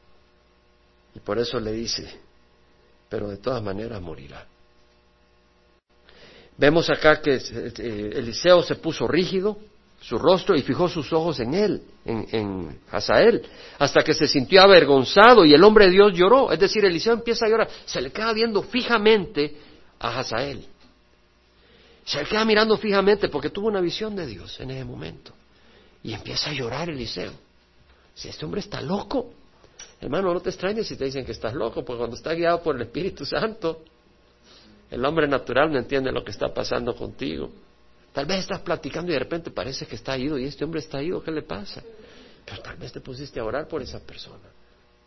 Y 1.14 1.20
por 1.20 1.38
eso 1.38 1.61
le 1.61 1.72
dice, 1.72 2.20
pero 3.09 3.29
de 3.29 3.37
todas 3.37 3.62
maneras 3.62 4.00
morirá. 4.00 4.46
Vemos 6.57 6.88
acá 6.90 7.20
que 7.20 7.35
eh, 7.35 8.11
Eliseo 8.14 8.62
se 8.62 8.77
puso 8.77 9.07
rígido, 9.09 9.59
su 10.00 10.18
rostro, 10.18 10.55
y 10.55 10.62
fijó 10.62 10.88
sus 10.88 11.12
ojos 11.12 11.40
en 11.40 11.55
él, 11.55 11.83
en, 12.05 12.27
en 12.31 12.81
Hazael, 12.90 13.42
hasta 13.79 14.03
que 14.03 14.14
se 14.14 14.27
sintió 14.27 14.62
avergonzado 14.62 15.44
y 15.44 15.55
el 15.55 15.64
hombre 15.64 15.87
de 15.87 15.92
Dios 15.92 16.12
lloró. 16.12 16.53
Es 16.53 16.59
decir, 16.59 16.85
Eliseo 16.85 17.14
empieza 17.14 17.46
a 17.46 17.48
llorar, 17.48 17.68
se 17.87 18.00
le 18.00 18.11
queda 18.11 18.33
viendo 18.33 18.62
fijamente 18.62 19.57
a 19.98 20.18
Hazael. 20.18 20.66
Se 22.05 22.18
le 22.18 22.27
queda 22.27 22.44
mirando 22.44 22.77
fijamente 22.77 23.29
porque 23.29 23.50
tuvo 23.50 23.68
una 23.68 23.81
visión 23.81 24.14
de 24.14 24.27
Dios 24.27 24.61
en 24.61 24.70
ese 24.70 24.85
momento. 24.85 25.33
Y 26.03 26.12
empieza 26.12 26.50
a 26.50 26.53
llorar 26.53 26.90
Eliseo. 26.90 27.33
Si 28.14 28.29
este 28.29 28.44
hombre 28.44 28.61
está 28.61 28.81
loco, 28.83 29.33
Hermano, 30.05 30.35
no 30.35 30.40
te 30.40 30.51
extrañes 30.51 30.87
si 30.87 30.97
te 30.97 31.07
dicen 31.07 31.25
que 31.25 31.33
estás 31.33 31.55
loco, 31.55 31.83
porque 31.83 31.97
cuando 31.97 32.14
estás 32.14 32.37
guiado 32.37 32.62
por 32.62 32.77
el 32.77 32.83
Espíritu 32.83 33.25
Santo, 33.25 33.85
el 34.90 35.03
hombre 35.03 35.27
natural 35.27 35.73
no 35.73 35.79
entiende 35.79 36.12
lo 36.12 36.23
que 36.23 36.31
está 36.31 36.53
pasando 36.53 36.95
contigo. 36.95 37.51
Tal 38.12 38.27
vez 38.27 38.40
estás 38.40 38.61
platicando 38.61 39.11
y 39.11 39.14
de 39.14 39.21
repente 39.21 39.51
parece 39.51 39.87
que 39.87 39.95
está 39.95 40.19
ido 40.19 40.38
y 40.38 40.45
este 40.45 40.62
hombre 40.62 40.81
está 40.81 41.03
ido, 41.03 41.23
¿qué 41.23 41.31
le 41.31 41.40
pasa? 41.40 41.83
Pero 42.45 42.61
tal 42.61 42.77
vez 42.77 42.93
te 42.93 43.01
pusiste 43.01 43.40
a 43.40 43.45
orar 43.45 43.67
por 43.67 43.81
esa 43.81 43.99
persona. 43.99 44.45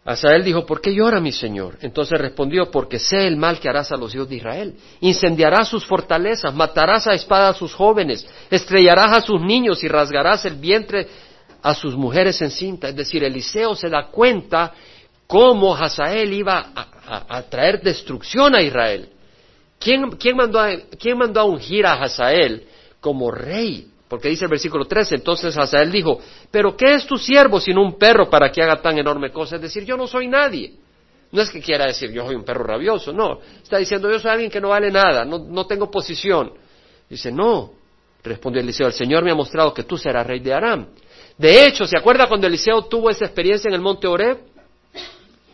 Asael 0.04 0.44
dijo, 0.44 0.66
¿por 0.66 0.82
qué 0.82 0.92
llora 0.92 1.22
mi 1.22 1.32
señor? 1.32 1.78
Entonces 1.82 2.20
respondió, 2.20 2.72
porque 2.72 2.98
sé 2.98 3.28
el 3.28 3.38
mal 3.38 3.60
que 3.60 3.70
harás 3.70 3.92
a 3.92 3.98
los 3.98 4.16
hijos 4.16 4.28
de 4.28 4.38
Israel. 4.38 4.74
Incendiarás 5.02 5.68
sus 5.68 5.86
fortalezas, 5.86 6.56
matarás 6.56 7.06
a 7.06 7.14
espada 7.14 7.50
a 7.50 7.54
sus 7.54 7.72
jóvenes, 7.72 8.28
estrellarás 8.50 9.16
a 9.16 9.22
sus 9.22 9.40
niños 9.42 9.84
y 9.84 9.88
rasgarás 9.88 10.44
el 10.46 10.56
vientre 10.56 11.08
a 11.62 11.74
sus 11.74 11.96
mujeres 11.96 12.42
en 12.42 12.52
cinta. 12.52 12.90
Es 12.90 12.96
decir, 12.96 13.24
Eliseo 13.24 13.76
se 13.76 13.90
da 13.90 14.08
cuenta 14.08 14.74
cómo 15.28 15.76
Hazael 15.76 16.34
iba 16.34 16.72
a, 16.76 17.42
traer 17.44 17.82
destrucción 17.82 18.56
a 18.56 18.62
Israel. 18.62 19.10
¿Quién, 19.80 20.10
mandó 20.36 20.60
a, 20.60 20.72
¿Quién, 21.00 21.18
mandó 21.18 21.40
a, 21.40 21.44
ungir 21.44 21.86
a 21.86 21.94
Hazael 21.94 22.66
como 23.00 23.30
rey? 23.30 23.90
Porque 24.08 24.30
dice 24.30 24.46
el 24.46 24.52
versículo 24.52 24.86
13, 24.86 25.16
entonces 25.16 25.58
Hazael 25.58 25.92
dijo, 25.92 26.20
pero 26.50 26.76
¿qué 26.78 26.96
es 26.96 27.06
tu 27.06 27.18
siervo 27.18 27.60
sino 27.60 27.82
un 27.82 27.98
perro 27.98 28.30
para 28.30 28.50
que 28.52 28.64
haga 28.64 28.82
tan 28.82 28.98
enorme 28.98 29.32
cosa? 29.32 29.58
Es 29.58 29.62
decir, 29.62 29.84
yo 29.84 29.98
no 29.98 30.08
soy 30.08 30.28
nadie. 30.28 30.76
No 31.30 31.42
es 31.42 31.50
que 31.50 31.60
quiera 31.60 31.86
decir 31.86 32.12
yo 32.12 32.26
soy 32.26 32.36
un 32.36 32.46
perro 32.46 32.64
rabioso, 32.64 33.12
no. 33.12 33.40
Está 33.62 33.78
diciendo 33.78 34.10
yo 34.10 34.18
soy 34.18 34.32
alguien 34.32 34.50
que 34.50 34.62
no 34.62 34.70
vale 34.70 34.90
nada, 34.90 35.26
no, 35.26 35.40
no 35.40 35.68
tengo 35.68 35.92
posición. 35.92 36.54
Dice, 37.10 37.32
no. 37.32 37.74
Respondió 38.24 38.62
Eliseo, 38.62 38.88
el 38.88 38.94
Señor 38.94 39.24
me 39.24 39.32
ha 39.32 39.36
mostrado 39.36 39.74
que 39.74 39.84
tú 39.84 39.98
serás 39.98 40.26
rey 40.26 40.40
de 40.40 40.54
Aram. 40.54 40.88
De 41.38 41.66
hecho, 41.66 41.86
¿se 41.86 41.98
acuerda 41.98 42.28
cuando 42.28 42.48
Eliseo 42.48 42.84
tuvo 42.86 43.10
esa 43.10 43.26
experiencia 43.26 43.68
en 43.70 43.76
el 43.76 43.82
monte 43.82 44.08
Oreb? 44.08 44.40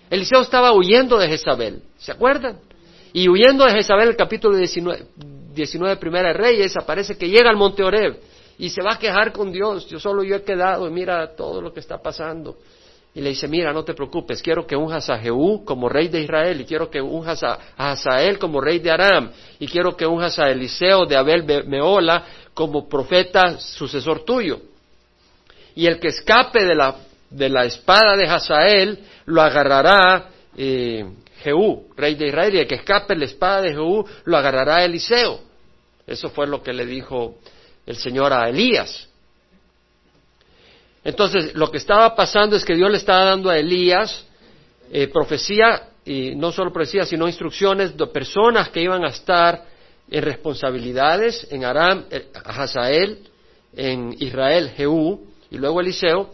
Eliseo 0.09 0.41
estaba 0.41 0.71
huyendo 0.71 1.17
de 1.17 1.27
Jezabel, 1.27 1.81
¿se 1.97 2.11
acuerdan? 2.11 2.59
Y 3.11 3.27
huyendo 3.27 3.65
de 3.65 3.71
Jezabel, 3.71 4.09
el 4.09 4.15
capítulo 4.15 4.55
19, 4.55 5.05
19 5.53 5.97
Primera 5.97 6.29
de 6.29 6.33
Reyes, 6.33 6.77
aparece 6.77 7.17
que 7.17 7.29
llega 7.29 7.49
al 7.49 7.57
monte 7.57 7.83
Oreb 7.83 8.19
y 8.57 8.69
se 8.69 8.81
va 8.81 8.93
a 8.93 8.99
quejar 8.99 9.33
con 9.33 9.51
Dios. 9.51 9.87
Yo 9.87 9.99
solo 9.99 10.23
yo 10.23 10.35
he 10.35 10.43
quedado 10.43 10.87
y 10.87 10.91
mira 10.91 11.35
todo 11.35 11.61
lo 11.61 11.73
que 11.73 11.79
está 11.79 11.97
pasando. 12.01 12.57
Y 13.15 13.21
le 13.21 13.29
dice, 13.29 13.47
mira, 13.47 13.71
no 13.73 13.83
te 13.83 13.93
preocupes, 13.93 14.41
quiero 14.41 14.65
que 14.65 14.75
unjas 14.75 15.09
a 15.09 15.19
Jehú 15.19 15.63
como 15.63 15.87
rey 15.87 16.07
de 16.07 16.21
Israel, 16.21 16.61
y 16.61 16.65
quiero 16.65 16.89
que 16.89 16.99
unjas 16.99 17.43
a, 17.43 17.59
Hazael 17.77 18.39
como 18.39 18.59
rey 18.59 18.79
de 18.79 18.89
Aram, 18.89 19.31
y 19.59 19.67
quiero 19.67 19.95
que 19.95 20.07
unjas 20.07 20.39
a 20.39 20.49
Eliseo 20.49 21.05
de 21.05 21.15
Abel 21.15 21.43
Meola 21.67 22.25
como 22.55 22.89
profeta 22.89 23.59
sucesor 23.59 24.25
tuyo. 24.25 24.59
Y 25.75 25.87
el 25.87 25.99
que 25.99 26.09
escape 26.09 26.63
de 26.63 26.75
la, 26.75 26.95
de 27.29 27.49
la 27.49 27.65
espada 27.65 28.15
de 28.15 28.27
Hazael 28.27 28.99
lo 29.25 29.41
agarrará 29.41 30.29
eh, 30.55 31.05
Jehú, 31.41 31.89
rey 31.95 32.15
de 32.15 32.27
Israel, 32.27 32.55
y 32.55 32.59
el 32.59 32.67
que 32.67 32.75
escape 32.75 33.13
de 33.13 33.19
la 33.19 33.25
espada 33.25 33.61
de 33.61 33.71
Jehú 33.71 34.05
lo 34.25 34.37
agarrará 34.37 34.83
Eliseo. 34.85 35.41
Eso 36.05 36.29
fue 36.29 36.47
lo 36.47 36.61
que 36.61 36.73
le 36.73 36.85
dijo 36.85 37.37
el 37.85 37.97
Señor 37.97 38.33
a 38.33 38.47
Elías. 38.49 39.09
Entonces, 41.03 41.53
lo 41.53 41.69
que 41.69 41.77
estaba 41.77 42.15
pasando 42.15 42.55
es 42.55 42.63
que 42.63 42.75
Dios 42.75 42.89
le 42.89 42.97
estaba 42.97 43.25
dando 43.25 43.49
a 43.49 43.57
Elías 43.57 44.25
eh, 44.91 45.07
profecía, 45.07 45.89
y 46.05 46.35
no 46.35 46.51
solo 46.51 46.71
profecía, 46.71 47.05
sino 47.05 47.27
instrucciones 47.27 47.95
de 47.97 48.07
personas 48.07 48.69
que 48.69 48.81
iban 48.81 49.03
a 49.03 49.09
estar 49.09 49.65
en 50.09 50.21
responsabilidades 50.21 51.47
en 51.49 51.65
Aram, 51.65 52.05
eh, 52.09 52.27
Hazael, 52.45 53.19
en 53.75 54.15
Israel, 54.19 54.71
Jehú, 54.77 55.32
y 55.53 55.57
luego 55.57 55.81
Eliseo, 55.81 56.31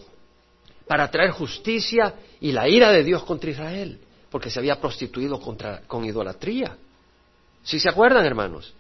para 0.88 1.12
traer 1.12 1.32
justicia 1.32 2.16
y 2.40 2.54
la 2.54 2.70
ira 2.70 2.90
de 2.90 3.04
Dios 3.04 3.22
contra 3.24 3.50
Israel, 3.50 4.00
porque 4.32 4.50
se 4.50 4.60
había 4.60 4.80
prostituido 4.80 5.42
contra, 5.42 5.82
con 5.82 6.06
idolatría. 6.06 6.78
¿Sí 7.62 7.82
se 7.82 7.90
acuerdan, 7.90 8.26
hermanos? 8.26 8.74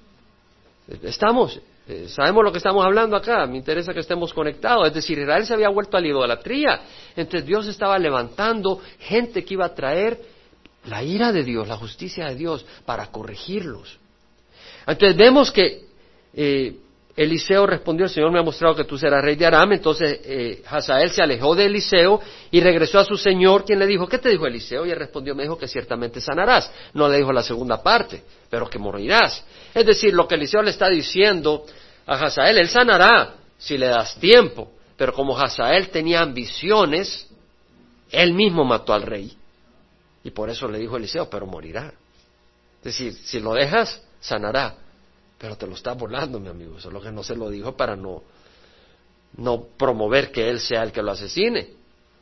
Estamos, 1.03 1.59
eh, 1.89 2.07
sabemos 2.07 2.45
lo 2.45 2.53
que 2.53 2.59
estamos 2.59 2.85
hablando 2.85 3.17
acá, 3.17 3.45
me 3.47 3.57
interesa 3.57 3.93
que 3.93 3.99
estemos 3.99 4.33
conectados. 4.33 4.87
Es 4.87 4.93
decir, 4.93 5.19
Israel 5.19 5.45
se 5.45 5.53
había 5.53 5.67
vuelto 5.67 5.97
a 5.97 5.99
la 5.99 6.07
idolatría. 6.07 6.83
Entonces 7.17 7.45
Dios 7.45 7.67
estaba 7.67 7.99
levantando 7.99 8.81
gente 8.99 9.43
que 9.43 9.55
iba 9.55 9.65
a 9.65 9.75
traer 9.75 10.21
la 10.85 11.03
ira 11.03 11.33
de 11.33 11.43
Dios, 11.43 11.67
la 11.67 11.75
justicia 11.75 12.27
de 12.27 12.35
Dios, 12.35 12.65
para 12.85 13.07
corregirlos. 13.07 13.97
Entonces 14.87 15.17
vemos 15.17 15.51
que 15.51 15.83
eh, 16.33 16.77
Eliseo 17.19 17.67
respondió, 17.67 18.05
el 18.05 18.11
Señor 18.11 18.31
me 18.31 18.39
ha 18.39 18.43
mostrado 18.43 18.73
que 18.73 18.85
tú 18.85 18.97
serás 18.97 19.21
rey 19.21 19.35
de 19.35 19.45
Aram. 19.45 19.73
Entonces 19.73 20.21
eh, 20.23 20.63
Hazael 20.65 21.11
se 21.11 21.21
alejó 21.21 21.53
de 21.53 21.65
Eliseo 21.65 22.21
y 22.49 22.61
regresó 22.61 22.97
a 22.97 23.03
su 23.03 23.17
Señor, 23.17 23.65
quien 23.65 23.77
le 23.77 23.85
dijo, 23.85 24.07
¿qué 24.07 24.19
te 24.19 24.29
dijo 24.29 24.47
Eliseo? 24.47 24.85
Y 24.85 24.91
él 24.91 24.97
respondió, 24.97 25.35
me 25.35 25.43
dijo 25.43 25.57
que 25.57 25.67
ciertamente 25.67 26.21
sanarás. 26.21 26.71
No 26.93 27.09
le 27.09 27.17
dijo 27.17 27.33
la 27.33 27.43
segunda 27.43 27.83
parte, 27.83 28.23
pero 28.49 28.69
que 28.69 28.79
morirás. 28.79 29.43
Es 29.73 29.85
decir, 29.85 30.13
lo 30.13 30.29
que 30.29 30.35
Eliseo 30.35 30.61
le 30.61 30.69
está 30.69 30.87
diciendo 30.87 31.65
a 32.05 32.13
Hazael, 32.13 32.57
él 32.57 32.69
sanará 32.69 33.35
si 33.57 33.77
le 33.77 33.87
das 33.87 34.17
tiempo. 34.17 34.71
Pero 34.95 35.11
como 35.11 35.37
Hazael 35.37 35.89
tenía 35.89 36.21
ambiciones, 36.21 37.27
él 38.11 38.33
mismo 38.33 38.63
mató 38.63 38.93
al 38.93 39.01
rey. 39.01 39.37
Y 40.23 40.31
por 40.31 40.49
eso 40.49 40.69
le 40.69 40.79
dijo 40.79 40.95
Eliseo, 40.95 41.29
pero 41.29 41.45
morirá. 41.45 41.91
Es 42.77 42.83
decir, 42.83 43.13
si 43.13 43.41
lo 43.41 43.55
dejas, 43.55 44.01
sanará. 44.21 44.75
Pero 45.39 45.55
te 45.55 45.65
lo 45.65 45.73
está 45.73 45.93
volando, 45.93 46.39
mi 46.39 46.49
amigo. 46.49 46.79
Solo 46.79 47.01
que 47.01 47.11
no 47.11 47.23
se 47.23 47.35
lo 47.35 47.49
dijo 47.49 47.75
para 47.75 47.95
no, 47.95 48.21
no 49.37 49.63
promover 49.77 50.31
que 50.31 50.49
él 50.49 50.59
sea 50.59 50.83
el 50.83 50.91
que 50.91 51.01
lo 51.01 51.11
asesine. 51.11 51.69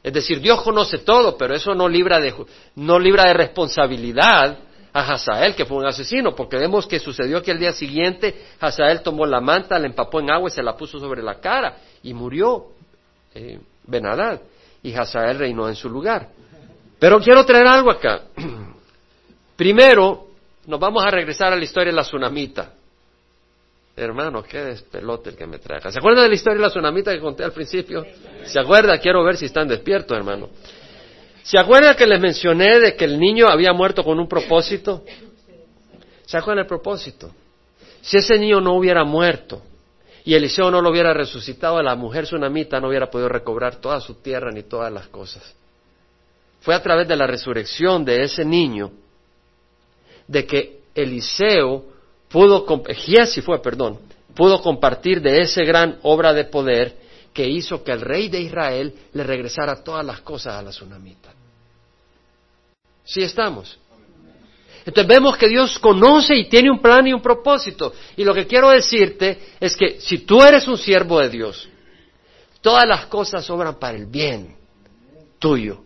Es 0.03 0.13
decir, 0.13 0.39
Dios 0.39 0.61
conoce 0.61 0.99
todo, 0.99 1.35
pero 1.35 1.55
eso 1.55 1.73
no 1.73 1.89
libra 1.89 2.19
de, 2.19 2.33
no 2.75 2.99
libra 2.99 3.25
de 3.25 3.33
responsabilidad 3.33 4.59
a 4.93 5.13
Hazael, 5.13 5.55
que 5.55 5.65
fue 5.65 5.77
un 5.77 5.85
asesino, 5.85 6.33
porque 6.35 6.57
vemos 6.57 6.87
que 6.87 6.99
sucedió 6.99 7.41
que 7.41 7.51
el 7.51 7.59
día 7.59 7.73
siguiente 7.73 8.45
Hazael 8.59 9.01
tomó 9.01 9.25
la 9.25 9.41
manta, 9.41 9.77
la 9.79 9.87
empapó 9.87 10.19
en 10.19 10.31
agua 10.31 10.49
y 10.49 10.51
se 10.51 10.63
la 10.63 10.77
puso 10.77 10.99
sobre 10.99 11.21
la 11.21 11.39
cara 11.39 11.77
y 12.03 12.13
murió 12.13 12.67
eh, 13.33 13.59
Benadad. 13.83 14.41
Y 14.83 14.93
Hazael 14.93 15.39
reinó 15.39 15.67
en 15.67 15.75
su 15.75 15.89
lugar. 15.89 16.29
Pero 16.99 17.19
quiero 17.19 17.45
traer 17.45 17.67
algo 17.67 17.91
acá. 17.91 18.21
Primero, 19.55 20.27
nos 20.67 20.79
vamos 20.79 21.03
a 21.03 21.09
regresar 21.09 21.51
a 21.51 21.55
la 21.55 21.63
historia 21.63 21.91
de 21.91 21.95
la 21.95 22.03
tsunamita. 22.03 22.73
Hermano, 23.99 24.43
qué 24.43 24.63
despelote 24.63 25.31
el 25.31 25.35
que 25.35 25.47
me 25.47 25.57
trae. 25.57 25.81
¿Se 25.91 25.97
acuerdan 25.97 26.25
de 26.25 26.29
la 26.29 26.35
historia 26.35 26.57
de 26.57 26.61
la 26.61 26.69
tsunamita 26.69 27.11
que 27.11 27.19
conté 27.19 27.43
al 27.43 27.51
principio? 27.51 28.05
¿Se 28.45 28.59
acuerda? 28.59 28.99
Quiero 28.99 29.23
ver 29.23 29.37
si 29.37 29.45
están 29.45 29.67
despiertos, 29.67 30.15
hermano. 30.15 30.49
¿Se 31.41 31.57
acuerdan 31.57 31.95
que 31.95 32.05
les 32.05 32.21
mencioné 32.21 32.79
de 32.79 32.95
que 32.95 33.05
el 33.05 33.19
niño 33.19 33.47
había 33.47 33.73
muerto 33.73 34.03
con 34.03 34.19
un 34.19 34.27
propósito? 34.27 35.03
¿Se 36.27 36.37
acuerdan 36.37 36.65
el 36.65 36.67
propósito? 36.67 37.33
Si 38.01 38.17
ese 38.17 38.37
niño 38.37 38.61
no 38.61 38.75
hubiera 38.75 39.03
muerto 39.03 39.63
y 40.23 40.35
Eliseo 40.35 40.69
no 40.69 40.79
lo 40.79 40.91
hubiera 40.91 41.11
resucitado, 41.11 41.81
la 41.81 41.95
mujer 41.95 42.25
tsunamita 42.25 42.79
no 42.79 42.89
hubiera 42.89 43.09
podido 43.09 43.29
recobrar 43.29 43.77
toda 43.77 43.99
su 43.99 44.21
tierra 44.21 44.51
ni 44.51 44.61
todas 44.61 44.93
las 44.93 45.07
cosas. 45.07 45.55
Fue 46.59 46.75
a 46.75 46.83
través 46.83 47.07
de 47.07 47.15
la 47.15 47.25
resurrección 47.25 48.05
de 48.05 48.21
ese 48.21 48.45
niño 48.45 48.91
de 50.27 50.45
que 50.45 50.81
Eliseo 50.93 51.96
pudo, 52.29 52.65
perdón, 53.61 53.99
pudo 54.35 54.61
compartir 54.61 55.21
de 55.21 55.41
esa 55.41 55.63
gran 55.63 55.99
obra 56.03 56.33
de 56.33 56.45
poder 56.45 56.95
que 57.33 57.47
hizo 57.47 57.83
que 57.83 57.91
el 57.91 58.01
rey 58.01 58.29
de 58.29 58.41
Israel 58.41 58.93
le 59.13 59.23
regresara 59.23 59.83
todas 59.83 60.05
las 60.05 60.21
cosas 60.21 60.55
a 60.55 60.61
la 60.61 60.71
tsunamita. 60.71 61.33
¿Sí 63.03 63.21
estamos? 63.21 63.79
Entonces 64.85 65.07
vemos 65.07 65.37
que 65.37 65.49
Dios 65.49 65.77
conoce 65.79 66.35
y 66.35 66.45
tiene 66.45 66.71
un 66.71 66.79
plan 66.79 67.05
y 67.05 67.13
un 67.13 67.21
propósito. 67.21 67.93
Y 68.15 68.23
lo 68.23 68.33
que 68.33 68.47
quiero 68.47 68.69
decirte 68.69 69.37
es 69.59 69.75
que 69.75 69.99
si 69.99 70.19
tú 70.19 70.41
eres 70.41 70.67
un 70.67 70.77
siervo 70.77 71.19
de 71.19 71.29
Dios, 71.29 71.67
todas 72.61 72.87
las 72.87 73.05
cosas 73.07 73.49
obran 73.49 73.75
para 73.75 73.97
el 73.97 74.05
bien 74.05 74.55
tuyo. 75.39 75.81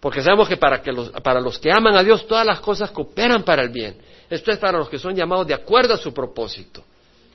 Porque 0.00 0.22
sabemos 0.22 0.48
que 0.48 0.56
para, 0.56 0.80
que 0.80 0.92
los, 0.92 1.10
para 1.10 1.40
los 1.40 1.58
que 1.58 1.70
aman 1.70 1.96
a 1.96 2.02
Dios 2.02 2.26
todas 2.26 2.46
las 2.46 2.60
cosas 2.60 2.90
cooperan 2.90 3.42
para 3.42 3.62
el 3.62 3.68
bien. 3.68 3.96
Esto 4.30 4.52
es 4.52 4.58
para 4.58 4.78
los 4.78 4.88
que 4.88 4.98
son 4.98 5.14
llamados 5.14 5.46
de 5.46 5.54
acuerdo 5.54 5.94
a 5.94 5.96
su 5.96 6.12
propósito. 6.12 6.84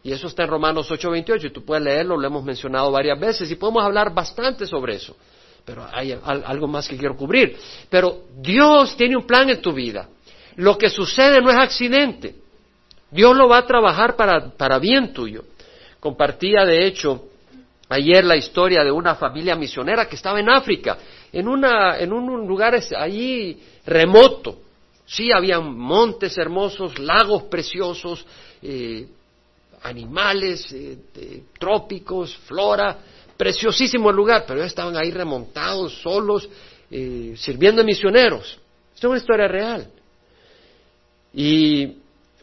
Y 0.04 0.12
eso 0.12 0.28
está 0.28 0.44
en 0.44 0.50
Romanos 0.50 0.92
8:28 0.92 1.48
y 1.48 1.50
tú 1.52 1.64
puedes 1.64 1.84
leerlo, 1.84 2.18
lo 2.18 2.28
hemos 2.28 2.44
mencionado 2.44 2.92
varias 2.92 3.20
veces 3.20 3.50
y 3.50 3.56
podemos 3.56 3.84
hablar 3.84 4.14
bastante 4.14 4.68
sobre 4.68 4.96
eso. 4.96 5.16
Pero 5.66 5.88
hay 5.92 6.18
algo 6.24 6.68
más 6.68 6.90
que 6.90 6.98
quiero 6.98 7.16
cubrir. 7.16 7.58
Pero 7.90 8.24
Dios 8.38 8.98
tiene 8.98 9.16
un 9.16 9.26
plan 9.26 9.50
en 9.50 9.62
tu 9.62 9.72
vida. 9.72 10.10
Lo 10.58 10.78
que 10.78 10.90
sucede 10.90 11.42
no 11.42 11.50
es 11.50 11.56
accidente. 11.56 12.36
Dios 13.10 13.36
lo 13.36 13.48
va 13.48 13.60
a 13.60 13.66
trabajar 13.66 14.16
para, 14.18 14.50
para 14.50 14.78
bien 14.78 15.14
tuyo. 15.14 15.46
Compartía, 16.02 16.66
de 16.66 16.86
hecho, 16.86 17.30
ayer 17.88 18.26
la 18.26 18.36
historia 18.36 18.84
de 18.84 18.92
una 18.92 19.16
familia 19.16 19.56
misionera 19.56 20.08
que 20.08 20.16
estaba 20.16 20.40
en 20.40 20.50
África, 20.50 20.98
en, 21.32 21.48
una, 21.48 21.98
en 21.98 22.12
un 22.12 22.46
lugar 22.46 22.78
allí 22.98 23.62
remoto, 23.86 24.63
Sí, 25.06 25.32
había 25.32 25.60
montes 25.60 26.38
hermosos, 26.38 26.98
lagos 26.98 27.44
preciosos, 27.44 28.26
eh, 28.62 29.08
animales 29.84 30.72
eh, 30.72 31.44
trópicos, 31.60 32.36
flora, 32.48 32.98
preciosísimo 33.38 34.10
el 34.10 34.16
lugar, 34.16 34.46
pero 34.48 34.60
ellos 34.60 34.72
estaban 34.72 34.96
ahí 34.96 35.12
remontados, 35.12 36.02
solos, 36.02 36.48
eh, 36.90 37.34
sirviendo 37.36 37.84
misioneros. 37.84 38.60
Esto 38.94 39.08
es 39.08 39.10
una 39.10 39.18
historia 39.18 39.48
real. 39.48 39.92
Y 41.34 41.98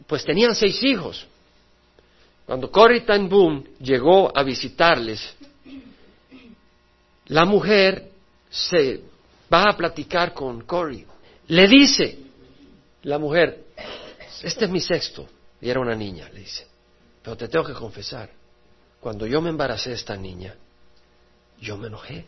pues 0.05 0.23
tenían 0.23 0.53
seis 0.53 0.83
hijos. 0.83 1.25
Cuando 2.45 2.69
Cory 2.69 3.01
Ten 3.01 3.29
Boom 3.29 3.63
llegó 3.79 4.31
a 4.37 4.43
visitarles, 4.43 5.35
la 7.27 7.45
mujer 7.45 8.11
se 8.49 9.01
va 9.51 9.69
a 9.69 9.77
platicar 9.77 10.33
con 10.33 10.61
Cory. 10.61 11.05
Le 11.47 11.67
dice, 11.67 12.19
la 13.03 13.17
mujer, 13.17 13.65
este 14.41 14.65
es 14.65 14.71
mi 14.71 14.79
sexto, 14.79 15.27
y 15.59 15.69
era 15.69 15.79
una 15.79 15.95
niña, 15.95 16.29
le 16.33 16.41
dice, 16.41 16.67
pero 17.21 17.37
te 17.37 17.47
tengo 17.47 17.65
que 17.65 17.73
confesar, 17.73 18.29
cuando 18.99 19.25
yo 19.25 19.41
me 19.41 19.49
embaracé 19.49 19.89
de 19.89 19.95
esta 19.95 20.15
niña, 20.15 20.55
yo 21.59 21.77
me 21.77 21.87
enojé. 21.87 22.25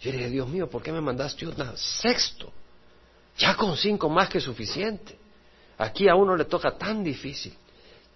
Yo 0.00 0.12
dije, 0.12 0.28
Dios 0.28 0.48
mío, 0.48 0.68
¿por 0.68 0.82
qué 0.82 0.92
me 0.92 1.00
mandaste 1.00 1.46
un 1.46 1.54
sexto? 1.76 2.52
Ya 3.38 3.54
con 3.54 3.76
cinco 3.76 4.08
más 4.08 4.28
que 4.28 4.40
suficiente. 4.40 5.16
Aquí 5.78 6.08
a 6.08 6.14
uno 6.14 6.36
le 6.36 6.46
toca 6.46 6.76
tan 6.76 7.04
difícil, 7.04 7.54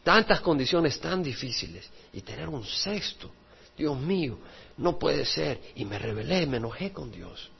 tantas 0.02 0.40
condiciones 0.40 0.98
tan 1.00 1.22
difíciles, 1.22 1.88
y 2.12 2.22
tener 2.22 2.48
un 2.48 2.64
sexto, 2.64 3.30
Dios 3.76 3.98
mío, 3.98 4.38
no 4.76 4.98
puede 4.98 5.24
ser. 5.24 5.60
Y 5.74 5.84
me 5.84 5.98
rebelé, 5.98 6.46
me 6.46 6.56
enojé 6.58 6.92
con 6.92 7.10
Dios. 7.10 7.50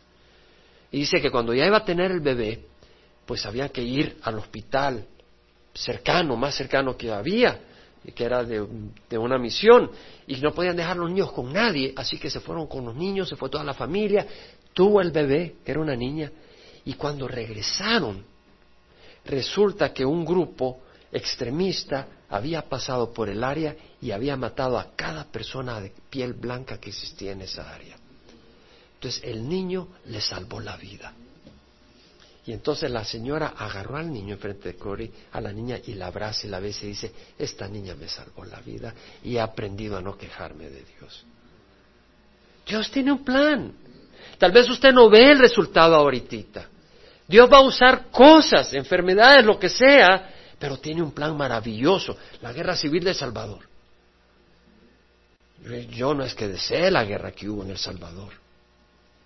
Y 0.90 1.00
dice 1.00 1.20
que 1.20 1.30
cuando 1.30 1.54
ya 1.54 1.66
iba 1.66 1.78
a 1.78 1.84
tener 1.84 2.10
el 2.10 2.20
bebé, 2.20 2.66
pues 3.30 3.46
había 3.46 3.68
que 3.68 3.80
ir 3.80 4.18
al 4.24 4.40
hospital 4.40 5.06
cercano, 5.72 6.34
más 6.34 6.52
cercano 6.56 6.96
que 6.96 7.12
había, 7.12 7.60
que 8.12 8.24
era 8.24 8.42
de, 8.42 8.60
una 9.16 9.38
misión, 9.38 9.88
y 10.26 10.40
no 10.40 10.52
podían 10.52 10.74
dejar 10.74 10.96
los 10.96 11.08
niños 11.08 11.30
con 11.30 11.52
nadie, 11.52 11.92
así 11.94 12.18
que 12.18 12.28
se 12.28 12.40
fueron 12.40 12.66
con 12.66 12.84
los 12.84 12.96
niños, 12.96 13.28
se 13.28 13.36
fue 13.36 13.48
toda 13.48 13.62
la 13.62 13.72
familia, 13.72 14.26
tuvo 14.74 15.00
el 15.00 15.12
bebé, 15.12 15.58
que 15.64 15.70
era 15.70 15.80
una 15.80 15.94
niña, 15.94 16.32
y 16.84 16.94
cuando 16.94 17.28
regresaron, 17.28 18.24
resulta 19.24 19.92
que 19.92 20.04
un 20.04 20.24
grupo 20.24 20.80
extremista 21.12 22.08
había 22.30 22.62
pasado 22.62 23.12
por 23.12 23.28
el 23.28 23.44
área 23.44 23.76
y 24.02 24.10
había 24.10 24.36
matado 24.36 24.76
a 24.76 24.96
cada 24.96 25.22
persona 25.22 25.80
de 25.80 25.92
piel 26.10 26.32
blanca 26.32 26.80
que 26.80 26.90
existía 26.90 27.30
en 27.30 27.42
esa 27.42 27.72
área. 27.72 27.96
Entonces 28.94 29.22
el 29.22 29.48
niño 29.48 29.86
le 30.06 30.20
salvó 30.20 30.58
la 30.58 30.76
vida. 30.76 31.14
Y 32.46 32.52
entonces 32.52 32.90
la 32.90 33.04
señora 33.04 33.54
agarró 33.56 33.96
al 33.96 34.12
niño 34.12 34.34
enfrente 34.34 34.72
de 34.72 34.78
Cory, 34.78 35.10
a 35.32 35.40
la 35.40 35.52
niña, 35.52 35.78
y 35.84 35.94
la 35.94 36.06
abraza 36.06 36.46
y 36.46 36.50
la 36.50 36.58
besa 36.58 36.84
y 36.86 36.88
dice, 36.88 37.12
esta 37.38 37.68
niña 37.68 37.94
me 37.94 38.08
salvó 38.08 38.44
la 38.44 38.60
vida 38.60 38.94
y 39.22 39.36
he 39.36 39.40
aprendido 39.40 39.96
a 39.96 40.00
no 40.00 40.16
quejarme 40.16 40.68
de 40.70 40.82
Dios. 40.98 41.24
Dios 42.66 42.90
tiene 42.90 43.12
un 43.12 43.24
plan. 43.24 43.72
Tal 44.38 44.52
vez 44.52 44.68
usted 44.70 44.92
no 44.92 45.10
ve 45.10 45.32
el 45.32 45.38
resultado 45.38 45.94
ahorita. 45.96 46.66
Dios 47.28 47.50
va 47.52 47.58
a 47.58 47.62
usar 47.62 48.10
cosas, 48.10 48.72
enfermedades, 48.74 49.44
lo 49.44 49.58
que 49.58 49.68
sea, 49.68 50.30
pero 50.58 50.78
tiene 50.78 51.02
un 51.02 51.12
plan 51.12 51.36
maravilloso, 51.36 52.16
la 52.40 52.52
guerra 52.52 52.74
civil 52.74 53.04
de 53.04 53.14
Salvador. 53.14 53.68
Yo 55.90 56.14
no 56.14 56.24
es 56.24 56.34
que 56.34 56.48
desee 56.48 56.90
la 56.90 57.04
guerra 57.04 57.32
que 57.32 57.48
hubo 57.48 57.62
en 57.62 57.70
El 57.70 57.78
Salvador, 57.78 58.32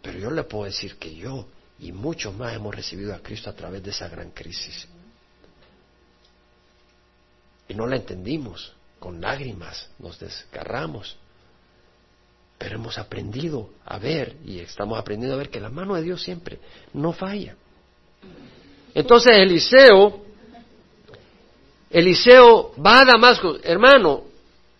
pero 0.02 0.18
yo 0.18 0.30
le 0.30 0.42
puedo 0.42 0.64
decir 0.64 0.96
que 0.96 1.14
yo 1.14 1.46
y 1.84 1.92
muchos 1.92 2.34
más 2.34 2.54
hemos 2.54 2.74
recibido 2.74 3.14
a 3.14 3.18
Cristo 3.18 3.50
a 3.50 3.52
través 3.52 3.82
de 3.82 3.90
esa 3.90 4.08
gran 4.08 4.30
crisis. 4.30 4.88
Y 7.68 7.74
no 7.74 7.86
la 7.86 7.96
entendimos, 7.96 8.72
con 8.98 9.20
lágrimas 9.20 9.90
nos 9.98 10.18
desgarramos, 10.18 11.16
pero 12.56 12.76
hemos 12.76 12.96
aprendido 12.96 13.68
a 13.84 13.98
ver 13.98 14.36
y 14.46 14.60
estamos 14.60 14.98
aprendiendo 14.98 15.34
a 15.34 15.38
ver 15.38 15.50
que 15.50 15.60
la 15.60 15.68
mano 15.68 15.94
de 15.94 16.02
Dios 16.02 16.22
siempre 16.22 16.58
no 16.94 17.12
falla. 17.12 17.54
Entonces 18.94 19.36
Eliseo, 19.36 20.24
Eliseo 21.90 22.72
va 22.82 23.02
a 23.02 23.04
Damasco, 23.04 23.58
hermano, 23.62 24.24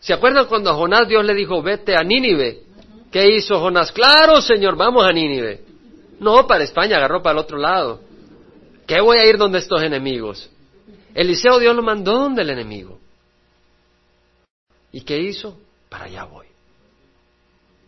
¿Se 0.05 0.13
acuerdan 0.13 0.45
cuando 0.45 0.69
a 0.69 0.75
Jonás 0.75 1.09
Dios 1.09 1.25
le 1.25 1.33
dijo, 1.33 1.63
vete 1.63 1.97
a 1.97 2.03
Nínive? 2.03 2.61
¿Qué 3.11 3.37
hizo 3.37 3.59
Jonás? 3.59 3.91
Claro, 3.91 4.43
Señor, 4.43 4.77
vamos 4.77 5.03
a 5.03 5.11
Nínive. 5.11 5.63
No, 6.21 6.47
para 6.47 6.65
España, 6.65 6.97
agarró 6.97 7.23
para 7.23 7.39
el 7.39 7.45
otro 7.45 7.59
lado. 7.59 8.01
¿Qué 8.87 9.01
voy 9.01 9.19
a 9.19 9.27
ir 9.27 9.37
donde 9.37 9.59
estos 9.59 9.83
enemigos? 9.83 10.51
Eliseo 11.15 11.59
Dios 11.59 11.75
lo 11.75 11.83
mandó 11.83 12.13
donde 12.13 12.43
el 12.43 12.51
enemigo. 12.51 12.99
¿Y 14.93 15.01
qué 15.01 15.19
hizo? 15.19 15.59
Para 15.89 16.05
allá 16.05 16.25
voy. 16.25 16.47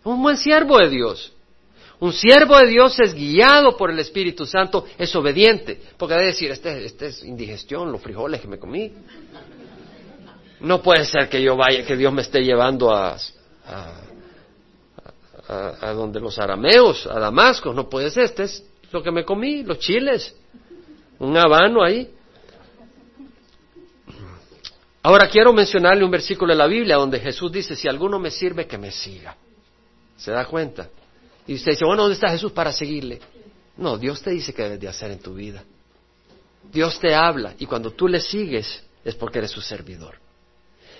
Un 0.04 0.22
buen 0.22 0.36
siervo 0.36 0.78
de 0.78 0.88
Dios. 0.88 1.32
Un 1.98 2.12
siervo 2.12 2.58
de 2.58 2.66
Dios 2.66 2.98
es 3.00 3.14
guiado 3.14 3.76
por 3.76 3.90
el 3.90 3.98
Espíritu 3.98 4.44
Santo, 4.44 4.86
es 4.98 5.14
obediente. 5.16 5.80
Porque 5.96 6.14
debe 6.14 6.26
decir, 6.26 6.50
este, 6.50 6.84
este 6.84 7.06
es 7.06 7.24
indigestión, 7.24 7.90
los 7.90 8.02
frijoles 8.02 8.40
que 8.40 8.48
me 8.48 8.58
comí. 8.58 8.92
No 10.60 10.82
puede 10.82 11.04
ser 11.04 11.28
que 11.28 11.42
yo 11.42 11.56
vaya, 11.56 11.84
que 11.84 11.96
Dios 11.96 12.12
me 12.12 12.22
esté 12.22 12.42
llevando 12.42 12.94
a, 12.94 13.16
a, 13.66 14.00
donde 15.48 16.20
los 16.20 16.38
arameos, 16.38 17.06
a 17.06 17.18
Damasco. 17.18 17.72
No 17.72 17.88
puede 17.88 18.10
ser, 18.10 18.24
este 18.24 18.44
es 18.44 18.64
lo 18.92 19.02
que 19.02 19.10
me 19.10 19.24
comí, 19.24 19.62
los 19.62 19.78
chiles, 19.78 20.34
un 21.18 21.36
habano 21.36 21.82
ahí. 21.84 22.12
Ahora 25.02 25.28
quiero 25.28 25.52
mencionarle 25.52 26.04
un 26.04 26.10
versículo 26.10 26.52
de 26.52 26.58
la 26.58 26.66
Biblia 26.66 26.96
donde 26.96 27.20
Jesús 27.20 27.52
dice, 27.52 27.76
si 27.76 27.86
alguno 27.86 28.18
me 28.18 28.30
sirve, 28.30 28.66
que 28.66 28.76
me 28.76 28.90
siga. 28.90 29.36
¿Se 30.16 30.32
da 30.32 30.46
cuenta? 30.46 30.88
Y 31.46 31.54
usted 31.54 31.72
dice, 31.72 31.84
bueno, 31.84 32.02
¿dónde 32.02 32.14
está 32.14 32.28
Jesús 32.30 32.50
para 32.50 32.72
seguirle? 32.72 33.20
No, 33.76 33.98
Dios 33.98 34.20
te 34.20 34.30
dice 34.30 34.52
que 34.52 34.62
debes 34.62 34.80
de 34.80 34.88
hacer 34.88 35.12
en 35.12 35.20
tu 35.20 35.34
vida. 35.34 35.62
Dios 36.72 36.98
te 36.98 37.14
habla 37.14 37.54
y 37.58 37.66
cuando 37.66 37.92
tú 37.92 38.08
le 38.08 38.18
sigues 38.18 38.82
es 39.04 39.14
porque 39.14 39.38
eres 39.38 39.52
su 39.52 39.60
servidor. 39.60 40.18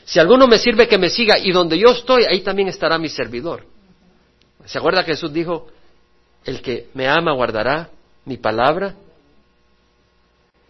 Si 0.04 0.20
alguno 0.20 0.46
me 0.46 0.58
sirve, 0.58 0.86
que 0.86 0.98
me 0.98 1.10
siga, 1.10 1.36
y 1.36 1.50
donde 1.50 1.76
yo 1.76 1.88
estoy, 1.88 2.24
ahí 2.30 2.42
también 2.42 2.68
estará 2.68 2.96
mi 2.96 3.08
servidor. 3.08 3.66
¿Se 4.64 4.78
acuerda 4.78 5.04
que 5.04 5.12
Jesús 5.12 5.32
dijo, 5.32 5.68
el 6.44 6.62
que 6.62 6.88
me 6.94 7.08
ama 7.08 7.32
guardará 7.34 7.90
mi 8.24 8.36
palabra? 8.36 8.94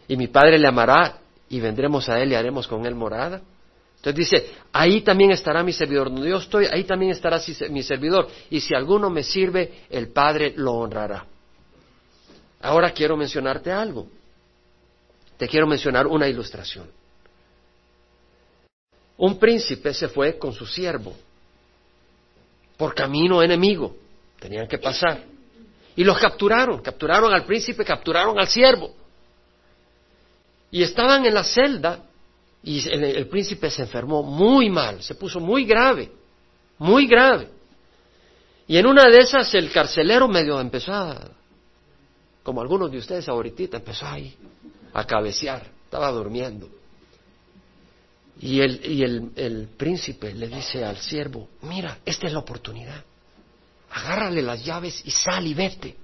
Y 0.09 0.17
mi 0.17 0.29
Padre 0.29 0.59
le 0.59 0.69
amará, 0.69 1.19
y 1.49 1.61
vendremos 1.61 2.09
a 2.09 2.21
Él 2.21 2.33
y 2.33 2.35
haremos 2.35 2.67
con 2.67 2.85
Él 2.87 2.95
morada. 2.95 3.41
Entonces 3.97 4.15
dice, 4.31 4.51
ahí 4.73 5.01
también 5.01 5.31
estará 5.31 5.63
mi 5.63 5.73
servidor. 5.73 6.11
Donde 6.11 6.29
yo 6.29 6.37
estoy, 6.37 6.67
ahí 6.67 6.85
también 6.85 7.13
estará 7.13 7.41
mi 7.71 7.83
servidor. 7.83 8.29
Y 8.51 8.61
si 8.61 8.75
alguno 8.75 9.11
me 9.11 9.23
sirve, 9.23 9.85
el 9.91 10.09
Padre 10.09 10.53
lo 10.57 10.75
honrará. 10.75 11.27
Ahora 12.61 12.91
quiero 12.91 13.17
mencionarte 13.17 13.73
algo. 13.73 14.07
Te 15.37 15.49
quiero 15.49 15.67
mencionar 15.67 16.07
una 16.07 16.29
ilustración. 16.29 16.89
Un 19.19 19.39
príncipe 19.39 19.95
se 19.95 20.09
fue 20.09 20.39
con 20.39 20.53
su 20.53 20.67
siervo 20.67 21.15
por 22.77 22.95
camino 22.95 23.43
enemigo. 23.43 23.97
Tenían 24.39 24.67
que 24.67 24.79
pasar. 24.79 25.23
Y 25.97 26.05
los 26.05 26.19
capturaron. 26.19 26.83
Capturaron 26.83 27.33
al 27.33 27.45
príncipe, 27.45 27.85
capturaron 27.85 28.39
al 28.39 28.49
siervo. 28.49 28.95
Y 30.71 30.83
estaban 30.83 31.25
en 31.25 31.35
la 31.35 31.45
celda 31.45 32.03
y 32.67 32.87
el, 32.89 33.29
príncipe 33.29 33.71
se 33.71 33.83
enfermó 33.83 34.25
muy 34.25 34.69
mal, 34.69 35.01
se 35.01 35.15
puso 35.15 35.39
muy 35.39 35.65
grave, 35.65 36.11
muy 36.79 37.07
grave. 37.07 37.49
Y 38.67 38.77
en 38.77 38.87
una 38.87 39.09
de 39.09 39.19
esas 39.19 39.55
el 39.55 39.71
carcelero 39.71 40.27
medio 40.27 40.61
empezó 40.61 40.93
a, 40.93 41.31
como 42.43 42.61
algunos 42.61 42.91
de 42.91 42.99
ustedes 42.99 43.29
ahorita, 43.29 43.77
empezó 43.77 44.07
ahí 44.07 44.37
a 44.93 45.07
cabecear, 45.07 45.65
estaba 45.85 46.11
durmiendo. 46.11 46.69
Y, 48.41 48.61
el, 48.61 48.85
y 48.85 49.03
el, 49.03 49.33
el 49.35 49.69
príncipe 49.69 50.35
le 50.35 50.49
dice 50.49 50.85
al 50.85 50.99
siervo, 50.99 51.49
mira, 51.63 52.01
esta 52.05 52.27
es 52.27 52.33
la 52.33 52.41
oportunidad. 52.41 53.03
Agárrale 53.91 54.43
las 54.43 54.65
llaves 54.65 55.03
y 55.05 55.11
sal 55.11 55.47
y 55.47 55.55
vete. 55.55 55.97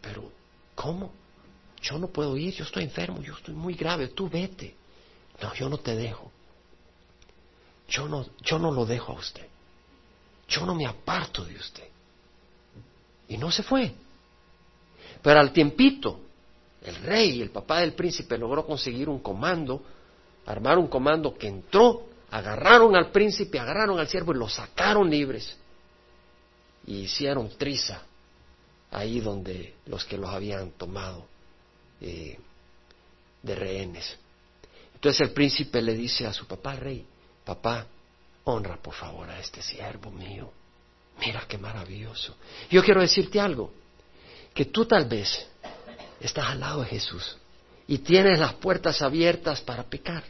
pero, 0.00 0.30
¿cómo? 0.74 1.12
Yo 1.82 1.98
no 1.98 2.08
puedo 2.08 2.36
ir, 2.36 2.54
yo 2.54 2.64
estoy 2.64 2.84
enfermo, 2.84 3.22
yo 3.22 3.34
estoy 3.34 3.54
muy 3.54 3.74
grave, 3.74 4.08
tú 4.08 4.28
vete. 4.28 4.74
No, 5.42 5.52
yo 5.54 5.68
no 5.68 5.78
te 5.78 5.94
dejo. 5.94 6.30
Yo 7.88 8.08
no, 8.08 8.26
yo 8.40 8.58
no 8.58 8.70
lo 8.70 8.86
dejo 8.86 9.12
a 9.12 9.16
usted. 9.16 9.46
Yo 10.48 10.64
no 10.64 10.74
me 10.74 10.86
aparto 10.86 11.44
de 11.44 11.56
usted. 11.56 11.88
Y 13.28 13.36
no 13.36 13.50
se 13.50 13.62
fue. 13.62 13.94
Pero 15.22 15.40
al 15.40 15.52
tiempito, 15.52 16.20
el 16.82 16.96
rey, 16.96 17.42
el 17.42 17.50
papá 17.50 17.80
del 17.80 17.94
príncipe, 17.94 18.38
logró 18.38 18.66
conseguir 18.66 19.08
un 19.08 19.20
comando 19.20 19.82
armaron 20.46 20.84
un 20.84 20.90
comando 20.90 21.34
que 21.34 21.48
entró, 21.48 22.08
agarraron 22.30 22.96
al 22.96 23.10
príncipe, 23.10 23.58
agarraron 23.58 23.98
al 23.98 24.08
siervo 24.08 24.32
y 24.32 24.38
lo 24.38 24.48
sacaron 24.48 25.08
libres. 25.08 25.56
Y 26.86 27.00
hicieron 27.00 27.48
triza 27.56 28.02
ahí 28.90 29.20
donde 29.20 29.74
los 29.86 30.04
que 30.04 30.18
los 30.18 30.30
habían 30.30 30.70
tomado 30.72 31.26
eh, 32.00 32.38
de 33.42 33.54
rehenes. 33.54 34.18
Entonces 34.94 35.28
el 35.28 35.32
príncipe 35.32 35.82
le 35.82 35.94
dice 35.94 36.26
a 36.26 36.32
su 36.32 36.46
papá, 36.46 36.74
rey, 36.76 37.06
papá, 37.44 37.86
honra 38.44 38.76
por 38.76 38.94
favor 38.94 39.28
a 39.28 39.40
este 39.40 39.62
siervo 39.62 40.10
mío. 40.10 40.50
Mira 41.20 41.44
qué 41.48 41.58
maravilloso. 41.58 42.36
Yo 42.70 42.82
quiero 42.82 43.00
decirte 43.00 43.40
algo, 43.40 43.72
que 44.52 44.66
tú 44.66 44.86
tal 44.86 45.06
vez 45.06 45.46
estás 46.20 46.46
al 46.46 46.60
lado 46.60 46.80
de 46.82 46.88
Jesús 46.88 47.36
y 47.86 47.98
tienes 47.98 48.38
las 48.38 48.54
puertas 48.54 49.02
abiertas 49.02 49.60
para 49.60 49.84
pecar 49.84 50.24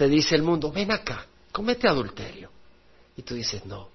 te 0.00 0.08
dice 0.08 0.34
el 0.34 0.42
mundo, 0.42 0.72
ven 0.72 0.90
acá, 0.92 1.26
comete 1.52 1.86
adulterio. 1.86 2.50
Y 3.18 3.20
tú 3.20 3.34
dices, 3.34 3.66
no, 3.66 3.90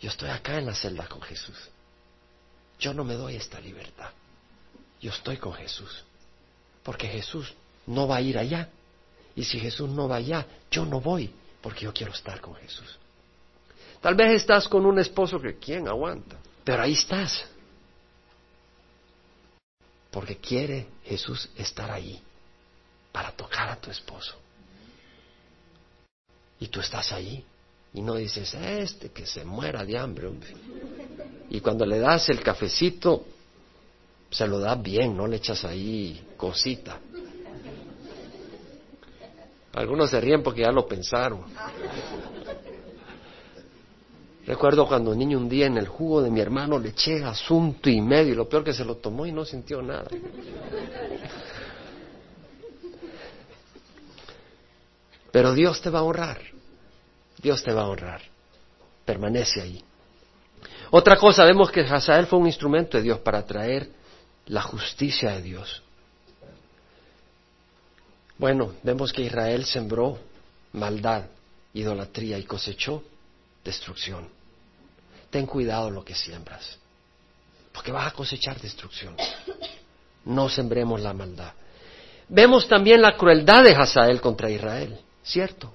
yo 0.00 0.08
estoy 0.08 0.30
acá 0.30 0.58
en 0.58 0.66
la 0.66 0.76
celda 0.76 1.08
con 1.08 1.20
Jesús. 1.22 1.58
Yo 2.78 2.94
no 2.94 3.02
me 3.02 3.14
doy 3.14 3.34
esta 3.34 3.58
libertad. 3.58 4.12
Yo 5.00 5.10
estoy 5.10 5.38
con 5.38 5.54
Jesús. 5.54 6.04
Porque 6.84 7.08
Jesús 7.08 7.52
no 7.88 8.06
va 8.06 8.18
a 8.18 8.20
ir 8.20 8.38
allá. 8.38 8.68
Y 9.34 9.42
si 9.42 9.58
Jesús 9.58 9.90
no 9.90 10.06
va 10.06 10.18
allá, 10.18 10.46
yo 10.70 10.86
no 10.86 11.00
voy, 11.00 11.34
porque 11.60 11.80
yo 11.86 11.92
quiero 11.92 12.12
estar 12.12 12.40
con 12.40 12.54
Jesús. 12.54 12.96
Tal 14.00 14.14
vez 14.14 14.34
estás 14.34 14.68
con 14.68 14.86
un 14.86 15.00
esposo 15.00 15.40
que 15.40 15.58
quién 15.58 15.88
aguanta, 15.88 16.36
pero 16.62 16.80
ahí 16.84 16.92
estás. 16.92 17.44
Porque 20.12 20.36
quiere 20.36 20.86
Jesús 21.02 21.48
estar 21.56 21.90
ahí 21.90 22.22
para 23.10 23.32
tocar 23.32 23.68
a 23.68 23.80
tu 23.80 23.90
esposo. 23.90 24.41
Y 26.62 26.68
tú 26.68 26.78
estás 26.78 27.10
ahí 27.10 27.44
y 27.92 28.00
no 28.02 28.14
dices, 28.14 28.54
este 28.54 29.08
que 29.08 29.26
se 29.26 29.44
muera 29.44 29.84
de 29.84 29.98
hambre, 29.98 30.28
hombre. 30.28 30.54
Y 31.50 31.60
cuando 31.60 31.84
le 31.84 31.98
das 31.98 32.28
el 32.28 32.40
cafecito, 32.40 33.24
se 34.30 34.46
lo 34.46 34.60
das 34.60 34.80
bien, 34.80 35.16
no 35.16 35.26
le 35.26 35.38
echas 35.38 35.64
ahí 35.64 36.24
cosita. 36.36 37.00
Algunos 39.72 40.08
se 40.10 40.20
ríen 40.20 40.44
porque 40.44 40.60
ya 40.60 40.70
lo 40.70 40.86
pensaron. 40.86 41.40
Recuerdo 44.46 44.86
cuando 44.86 45.16
niño 45.16 45.36
un 45.38 45.48
día 45.48 45.66
en 45.66 45.78
el 45.78 45.88
jugo 45.88 46.22
de 46.22 46.30
mi 46.30 46.40
hermano 46.40 46.78
le 46.78 46.90
eché 46.90 47.24
asunto 47.24 47.90
y 47.90 48.00
medio, 48.00 48.34
y 48.34 48.36
lo 48.36 48.48
peor 48.48 48.62
que 48.62 48.72
se 48.72 48.84
lo 48.84 48.98
tomó 48.98 49.26
y 49.26 49.32
no 49.32 49.44
sintió 49.44 49.82
nada. 49.82 50.06
Pero 55.32 55.54
Dios 55.54 55.80
te 55.80 55.90
va 55.90 56.00
a 56.00 56.02
honrar. 56.02 56.40
Dios 57.38 57.62
te 57.62 57.72
va 57.72 57.82
a 57.82 57.88
honrar. 57.88 58.20
Permanece 59.04 59.60
ahí. 59.60 59.82
Otra 60.90 61.16
cosa, 61.16 61.44
vemos 61.44 61.70
que 61.70 61.80
Hazael 61.80 62.26
fue 62.26 62.38
un 62.38 62.46
instrumento 62.46 62.98
de 62.98 63.02
Dios 63.02 63.18
para 63.20 63.44
traer 63.44 63.90
la 64.46 64.62
justicia 64.62 65.30
de 65.30 65.42
Dios. 65.42 65.82
Bueno, 68.36 68.74
vemos 68.82 69.12
que 69.12 69.22
Israel 69.22 69.64
sembró 69.64 70.18
maldad, 70.72 71.24
idolatría 71.74 72.38
y 72.38 72.44
cosechó 72.44 73.02
destrucción. 73.64 74.28
Ten 75.30 75.46
cuidado 75.46 75.90
lo 75.90 76.04
que 76.04 76.14
siembras, 76.14 76.78
porque 77.72 77.92
vas 77.92 78.08
a 78.08 78.12
cosechar 78.12 78.60
destrucción. 78.60 79.16
No 80.24 80.48
sembremos 80.48 81.00
la 81.00 81.14
maldad. 81.14 81.52
Vemos 82.28 82.68
también 82.68 83.00
la 83.00 83.16
crueldad 83.16 83.64
de 83.64 83.74
Hazael 83.74 84.20
contra 84.20 84.50
Israel, 84.50 84.98
¿cierto? 85.22 85.72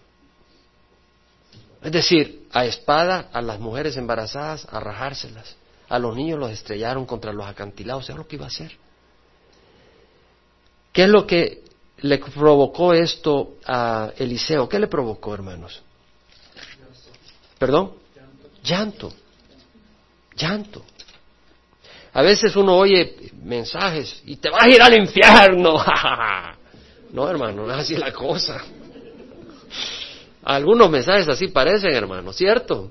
Es 1.82 1.92
decir, 1.92 2.48
a 2.52 2.66
espada 2.66 3.30
a 3.32 3.42
las 3.42 3.60
mujeres 3.60 3.98
embarazadas, 3.98 4.68
a 4.70 4.80
rajárselas. 4.80 5.56
A 5.90 6.00
los 6.00 6.16
niños 6.16 6.40
los 6.40 6.52
estrellaron 6.52 7.06
contra 7.06 7.32
los 7.32 7.46
acantilados. 7.46 8.10
¿Es 8.10 8.16
lo 8.16 8.28
que 8.28 8.36
iba 8.36 8.46
a 8.46 8.50
hacer? 8.50 8.76
¿Qué 10.92 11.04
es 11.04 11.10
lo 11.10 11.26
que 11.26 11.64
le 12.00 12.18
provocó 12.18 12.94
esto 12.94 13.58
a 13.66 14.12
Eliseo? 14.18 14.68
¿Qué 14.68 14.80
le 14.80 14.88
provocó, 14.88 15.34
hermanos? 15.34 15.82
¿Perdón? 17.58 17.94
Llanto. 18.64 19.14
Llanto. 20.36 20.84
A 22.14 22.22
veces 22.22 22.56
uno 22.56 22.76
oye 22.76 23.32
mensajes 23.44 24.24
y 24.26 24.38
te 24.38 24.50
vas 24.50 24.64
a 24.64 24.70
ir 24.70 24.82
al 24.82 24.98
infierno. 24.98 25.84
no, 27.12 27.30
hermano, 27.30 27.66
no 27.66 27.74
es 27.74 27.80
así 27.80 27.96
la 27.96 28.12
cosa. 28.12 28.62
Algunos 30.50 30.90
mensajes 30.90 31.28
así 31.28 31.50
parecen, 31.50 31.94
hermano, 31.94 32.32
¿cierto? 32.32 32.90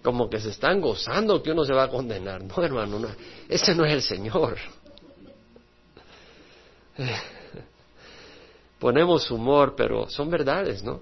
Como 0.00 0.30
que 0.30 0.38
se 0.38 0.50
están 0.50 0.80
gozando 0.80 1.42
que 1.42 1.50
uno 1.50 1.64
se 1.64 1.74
va 1.74 1.82
a 1.82 1.88
condenar. 1.88 2.44
No, 2.44 2.62
hermano, 2.62 3.00
no, 3.00 3.08
ese 3.48 3.74
no 3.74 3.84
es 3.84 3.94
el 3.94 4.00
Señor. 4.00 4.58
Ponemos 8.78 9.28
humor, 9.32 9.74
pero 9.76 10.08
son 10.08 10.30
verdades, 10.30 10.84
¿no? 10.84 11.00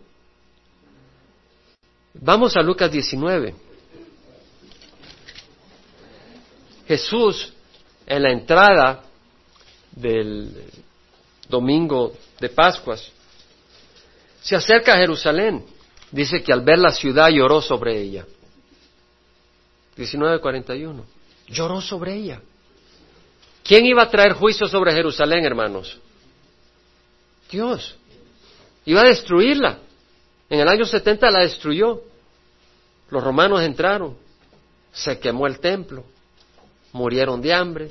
Vamos 2.15 2.57
a 2.57 2.63
Lucas 2.63 2.91
19. 2.91 3.55
Jesús, 6.89 7.53
en 8.07 8.23
la 8.23 8.33
entrada 8.33 9.03
del 9.91 10.55
domingo 11.51 12.15
de 12.41 12.49
Pascuas, 12.49 13.13
se 14.41 14.57
acerca 14.57 14.95
a 14.95 14.97
Jerusalén. 14.97 15.67
Dice 16.13 16.43
que 16.43 16.53
al 16.53 16.61
ver 16.61 16.79
la 16.79 16.93
ciudad 16.93 17.31
lloró 17.31 17.63
sobre 17.63 17.99
ella. 17.99 18.27
19:41. 19.97 21.05
Lloró 21.49 21.81
sobre 21.81 22.15
ella. 22.15 22.43
¿Quién 23.65 23.87
iba 23.87 24.03
a 24.03 24.11
traer 24.11 24.35
juicio 24.35 24.69
sobre 24.69 24.93
Jerusalén, 24.93 25.45
hermanos? 25.45 25.99
Dios. 27.51 27.97
Iba 28.85 29.03
a 29.03 29.07
destruirla. 29.07 29.79
En 30.51 30.61
el 30.61 30.69
año 30.69 30.85
70 30.85 31.31
la 31.31 31.41
destruyó. 31.41 32.03
Los 33.09 33.25
romanos 33.25 33.63
entraron. 33.63 34.17
Se 34.93 35.19
quemó 35.19 35.47
el 35.47 35.61
templo. 35.61 36.05
Murieron 36.93 37.41
de 37.41 37.55
hambre, 37.55 37.91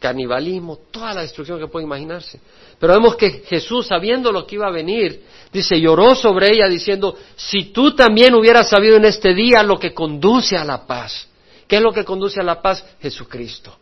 canibalismo, 0.00 0.78
toda 0.90 1.12
la 1.12 1.20
destrucción 1.20 1.60
que 1.60 1.68
puede 1.68 1.84
imaginarse. 1.84 2.40
Pero 2.78 2.94
vemos 2.94 3.14
que 3.16 3.44
Jesús, 3.46 3.86
sabiendo 3.86 4.32
lo 4.32 4.46
que 4.46 4.56
iba 4.56 4.66
a 4.66 4.72
venir, 4.72 5.22
dice, 5.52 5.78
lloró 5.78 6.14
sobre 6.14 6.48
ella 6.52 6.66
diciendo, 6.66 7.16
si 7.36 7.66
tú 7.66 7.94
también 7.94 8.34
hubieras 8.34 8.70
sabido 8.70 8.96
en 8.96 9.04
este 9.04 9.34
día 9.34 9.62
lo 9.62 9.78
que 9.78 9.92
conduce 9.92 10.56
a 10.56 10.64
la 10.64 10.86
paz. 10.86 11.28
¿Qué 11.68 11.76
es 11.76 11.82
lo 11.82 11.92
que 11.92 12.04
conduce 12.04 12.40
a 12.40 12.42
la 12.42 12.60
paz? 12.60 12.84
Jesucristo. 13.00 13.76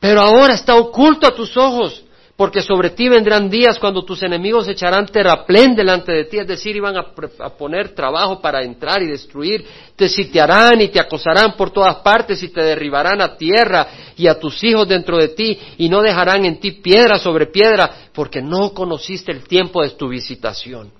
Pero 0.00 0.22
ahora 0.22 0.54
está 0.54 0.74
oculto 0.74 1.28
a 1.28 1.34
tus 1.34 1.56
ojos, 1.56 2.02
porque 2.42 2.60
sobre 2.60 2.90
ti 2.90 3.08
vendrán 3.08 3.48
días 3.48 3.78
cuando 3.78 4.04
tus 4.04 4.20
enemigos 4.24 4.66
echarán 4.66 5.06
terraplén 5.06 5.76
delante 5.76 6.10
de 6.10 6.24
ti, 6.24 6.40
es 6.40 6.46
decir, 6.48 6.74
iban 6.74 6.96
a, 6.96 7.12
a, 7.38 7.50
poner 7.50 7.94
trabajo 7.94 8.40
para 8.40 8.64
entrar 8.64 9.00
y 9.00 9.06
destruir, 9.06 9.64
te 9.94 10.08
sitiarán 10.08 10.80
y 10.80 10.88
te 10.88 10.98
acosarán 10.98 11.54
por 11.56 11.70
todas 11.70 11.98
partes 11.98 12.42
y 12.42 12.48
te 12.48 12.60
derribarán 12.60 13.20
a 13.20 13.36
tierra 13.36 13.86
y 14.16 14.26
a 14.26 14.40
tus 14.40 14.64
hijos 14.64 14.88
dentro 14.88 15.18
de 15.18 15.28
ti 15.28 15.56
y 15.78 15.88
no 15.88 16.02
dejarán 16.02 16.44
en 16.44 16.58
ti 16.58 16.72
piedra 16.72 17.16
sobre 17.16 17.46
piedra, 17.46 18.08
porque 18.12 18.42
no 18.42 18.74
conociste 18.74 19.30
el 19.30 19.44
tiempo 19.44 19.80
de 19.80 19.90
tu 19.90 20.08
visitación. 20.08 20.90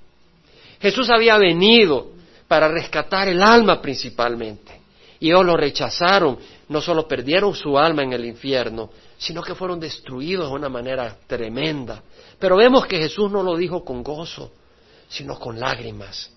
Jesús 0.80 1.10
había 1.10 1.36
venido 1.38 2.10
para 2.46 2.68
rescatar 2.68 3.26
el 3.26 3.42
alma 3.42 3.82
principalmente. 3.82 4.80
Y 5.18 5.30
ellos 5.30 5.44
lo 5.44 5.56
rechazaron, 5.56 6.38
no 6.68 6.80
solo 6.80 7.08
perdieron 7.08 7.52
su 7.52 7.76
alma 7.76 8.04
en 8.04 8.12
el 8.12 8.26
infierno, 8.26 8.90
sino 9.22 9.40
que 9.40 9.54
fueron 9.54 9.78
destruidos 9.78 10.48
de 10.48 10.54
una 10.56 10.68
manera 10.68 11.16
tremenda. 11.28 12.02
Pero 12.40 12.56
vemos 12.56 12.86
que 12.86 12.98
Jesús 12.98 13.30
no 13.30 13.40
lo 13.40 13.56
dijo 13.56 13.84
con 13.84 14.02
gozo, 14.02 14.50
sino 15.08 15.38
con 15.38 15.60
lágrimas. 15.60 16.28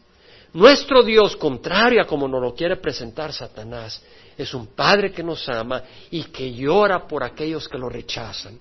Nuestro 0.54 1.02
Dios, 1.02 1.36
contrario 1.36 2.00
a 2.04 2.06
como 2.06 2.28
nos 2.28 2.40
lo 2.40 2.54
quiere 2.54 2.76
presentar 2.76 3.34
Satanás, 3.34 4.04
es 4.38 4.54
un 4.54 4.68
Padre 4.68 5.12
que 5.12 5.24
nos 5.24 5.50
ama 5.50 5.82
y 6.12 6.26
que 6.26 6.54
llora 6.54 7.08
por 7.08 7.24
aquellos 7.24 7.68
que 7.68 7.80
lo 7.80 7.90
rechazan. 7.90 8.60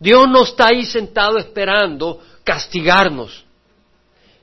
Dios 0.00 0.26
no 0.30 0.44
está 0.44 0.68
ahí 0.68 0.86
sentado 0.86 1.36
esperando 1.36 2.18
castigarnos. 2.42 3.44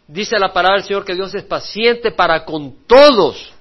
Dice 0.07 0.37
la 0.37 0.53
palabra 0.53 0.77
del 0.77 0.85
Señor 0.85 1.05
que 1.05 1.15
Dios 1.15 1.33
es 1.33 1.43
paciente 1.43 2.11
para 2.11 2.45
con 2.45 2.85
todos, 2.85 3.51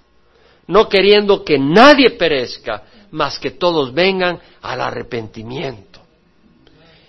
no 0.67 0.87
queriendo 0.87 1.43
que 1.43 1.59
nadie 1.59 2.11
perezca, 2.11 2.83
mas 3.11 3.39
que 3.39 3.53
todos 3.53 3.93
vengan 3.93 4.39
al 4.63 4.81
arrepentimiento. 4.81 6.01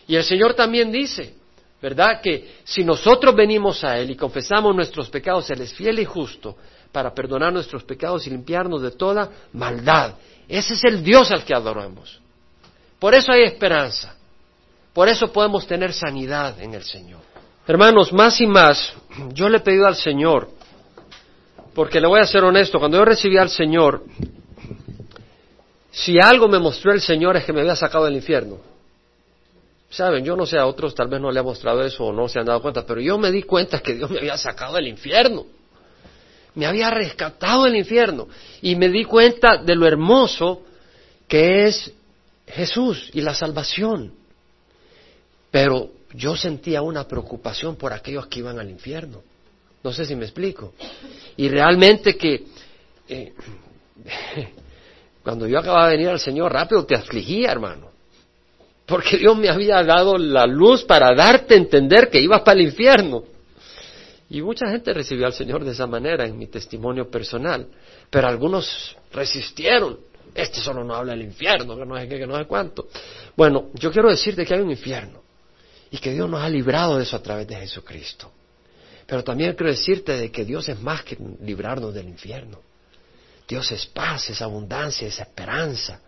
Y 0.08 0.16
el 0.16 0.24
Señor 0.24 0.54
también 0.54 0.92
dice, 0.92 1.36
¿verdad? 1.82 2.22
Que 2.22 2.58
si 2.64 2.84
nosotros 2.84 3.36
venimos 3.36 3.84
a 3.84 3.98
Él 3.98 4.12
y 4.12 4.16
confesamos 4.16 4.76
nuestros 4.76 5.10
pecados, 5.10 5.50
Él 5.50 5.62
es 5.62 5.74
fiel 5.74 6.00
y 6.00 6.06
justo 6.06 6.58
para 6.92 7.14
perdonar 7.14 7.54
nuestros 7.54 7.84
pecados 7.84 8.26
y 8.26 8.32
limpiarnos 8.32 8.82
de 8.82 8.92
toda 8.92 9.30
maldad. 9.54 10.16
Ese 10.48 10.74
es 10.74 10.84
el 10.84 11.04
Dios 11.04 11.32
al 11.32 11.44
que 11.44 11.54
adoramos. 11.54 12.20
Por 12.98 13.14
eso 13.14 13.32
hay 13.32 13.44
esperanza. 13.44 14.16
Por 14.94 15.08
eso 15.08 15.32
podemos 15.32 15.68
tener 15.68 15.94
sanidad 15.94 16.60
en 16.60 16.74
el 16.74 16.84
Señor. 16.84 17.22
Hermanos, 17.68 18.12
más 18.12 18.42
y 18.42 18.48
más, 18.48 18.94
yo 19.34 19.48
le 19.48 19.58
he 19.58 19.62
pedido 19.62 19.86
al 19.86 19.96
Señor, 19.96 20.50
porque 21.76 22.02
le 22.02 22.08
voy 22.08 22.20
a 22.20 22.26
ser 22.26 22.44
honesto, 22.44 22.80
cuando 22.80 22.98
yo 22.98 23.06
recibí 23.06 23.38
al 23.38 23.50
Señor, 23.50 24.04
si 25.92 26.20
algo 26.20 26.48
me 26.48 26.60
mostró 26.60 26.92
el 26.92 27.02
Señor 27.02 27.38
es 27.38 27.46
que 27.46 27.54
me 27.54 27.62
había 27.62 27.76
sacado 27.76 28.06
del 28.06 28.16
infierno. 28.16 28.58
Saben, 29.90 30.24
yo 30.24 30.36
no 30.36 30.46
sé, 30.46 30.58
a 30.58 30.68
otros 30.68 30.94
tal 30.94 31.08
vez 31.08 31.20
no 31.20 31.32
le 31.32 31.40
ha 31.40 31.44
mostrado 31.44 31.84
eso 31.84 32.06
o 32.06 32.14
no 32.14 32.28
se 32.28 32.40
han 32.40 32.46
dado 32.46 32.62
cuenta, 32.62 32.86
pero 32.86 33.02
yo 33.02 33.18
me 33.18 33.32
di 33.32 33.44
cuenta 33.44 33.80
que 33.80 33.96
Dios 33.96 34.10
me 34.12 34.20
había 34.20 34.38
sacado 34.38 34.76
del 34.76 34.88
infierno. 34.88 35.48
Me 36.54 36.68
había 36.68 36.92
rescatado 36.92 37.64
del 37.64 37.76
infierno. 37.76 38.28
Y 38.62 38.76
me 38.76 38.90
di 38.90 39.04
cuenta 39.04 39.58
de 39.58 39.76
lo 39.76 39.88
hermoso 39.88 40.64
que 41.28 41.66
es 41.66 41.92
Jesús 42.48 43.10
y 43.14 43.22
la 43.22 43.34
salvación. 43.34 44.14
Pero 45.50 45.90
yo 46.14 46.36
sentía 46.36 46.82
una 46.82 47.08
preocupación 47.08 47.76
por 47.76 47.94
aquellos 47.94 48.28
que 48.28 48.40
iban 48.40 48.60
al 48.60 48.70
infierno. 48.70 49.24
No 49.84 49.92
sé 49.92 50.06
si 50.06 50.16
me 50.16 50.26
explico. 50.26 50.74
Y 51.38 51.48
realmente 51.50 52.16
que 52.18 52.46
eh, 53.08 53.34
cuando 55.30 55.46
yo 55.46 55.60
acababa 55.60 55.90
de 55.90 55.98
venir 55.98 56.10
al 56.10 56.20
Señor 56.20 56.52
rápido 56.52 56.84
te 56.88 56.96
afligía, 56.96 57.52
hermano. 57.52 57.92
Porque 58.88 59.18
Dios 59.18 59.38
me 59.38 59.48
había 59.48 59.84
dado 59.84 60.18
la 60.18 60.48
luz 60.48 60.84
para 60.86 61.14
darte 61.14 61.54
a 61.54 61.58
entender 61.58 62.10
que 62.10 62.20
ibas 62.20 62.42
para 62.42 62.60
el 62.60 62.66
infierno. 62.66 63.26
Y 64.32 64.42
mucha 64.42 64.68
gente 64.72 64.92
recibió 64.92 65.28
al 65.28 65.34
Señor 65.34 65.64
de 65.64 65.74
esa 65.74 65.86
manera 65.86 66.26
en 66.26 66.36
mi 66.36 66.48
testimonio 66.48 67.12
personal. 67.12 67.68
Pero 68.10 68.28
algunos 68.28 68.98
resistieron. 69.14 70.00
Este 70.34 70.60
solo 70.62 70.84
no 70.84 70.96
habla 70.96 71.14
del 71.14 71.22
infierno, 71.22 71.78
que 71.78 71.86
no 71.86 71.96
sé 71.96 72.08
qué, 72.08 72.18
que 72.18 72.26
no 72.26 72.36
sé 72.36 72.46
cuánto. 72.46 72.88
Bueno, 73.38 73.70
yo 73.76 73.92
quiero 73.92 74.10
decirte 74.10 74.44
que 74.48 74.56
hay 74.56 74.62
un 74.62 74.72
infierno 74.72 75.22
y 75.92 76.00
que 76.00 76.12
Dios 76.12 76.28
nos 76.28 76.42
ha 76.42 76.50
librado 76.50 76.98
de 76.98 77.04
eso 77.04 77.16
a 77.16 77.22
través 77.22 77.48
de 77.48 77.56
Jesucristo. 77.56 78.32
Pero 79.06 79.24
también 79.24 79.54
quiero 79.54 79.72
decirte 79.72 80.14
de 80.14 80.32
que 80.32 80.44
Dios 80.44 80.68
es 80.70 80.82
más 80.82 81.04
que 81.04 81.20
librarnos 81.42 81.94
del 81.94 82.08
infierno. 82.08 82.62
Dios 83.50 83.72
es 83.72 83.88
paz, 83.88 84.30
es 84.30 84.44
abundancia, 84.44 85.08
es 85.08 85.20
esperanza. 85.20 86.00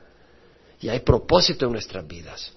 Y 0.79 0.89
hay 0.89 0.99
propósito 0.99 1.65
en 1.65 1.71
nuestras 1.71 2.07
vidas. 2.07 2.53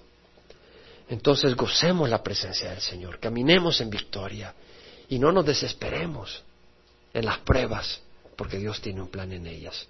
Entonces 1.09 1.55
gocemos 1.55 2.07
la 2.07 2.21
presencia 2.21 2.69
del 2.69 2.81
Señor, 2.81 3.19
caminemos 3.19 3.81
en 3.81 3.89
victoria 3.89 4.53
y 5.09 5.17
no 5.17 5.31
nos 5.31 5.45
desesperemos 5.45 6.43
en 7.13 7.25
las 7.25 7.39
pruebas, 7.39 7.99
porque 8.35 8.57
Dios 8.57 8.79
tiene 8.79 9.01
un 9.01 9.07
plan 9.07 9.31
en 9.31 9.47
ellas. 9.47 9.87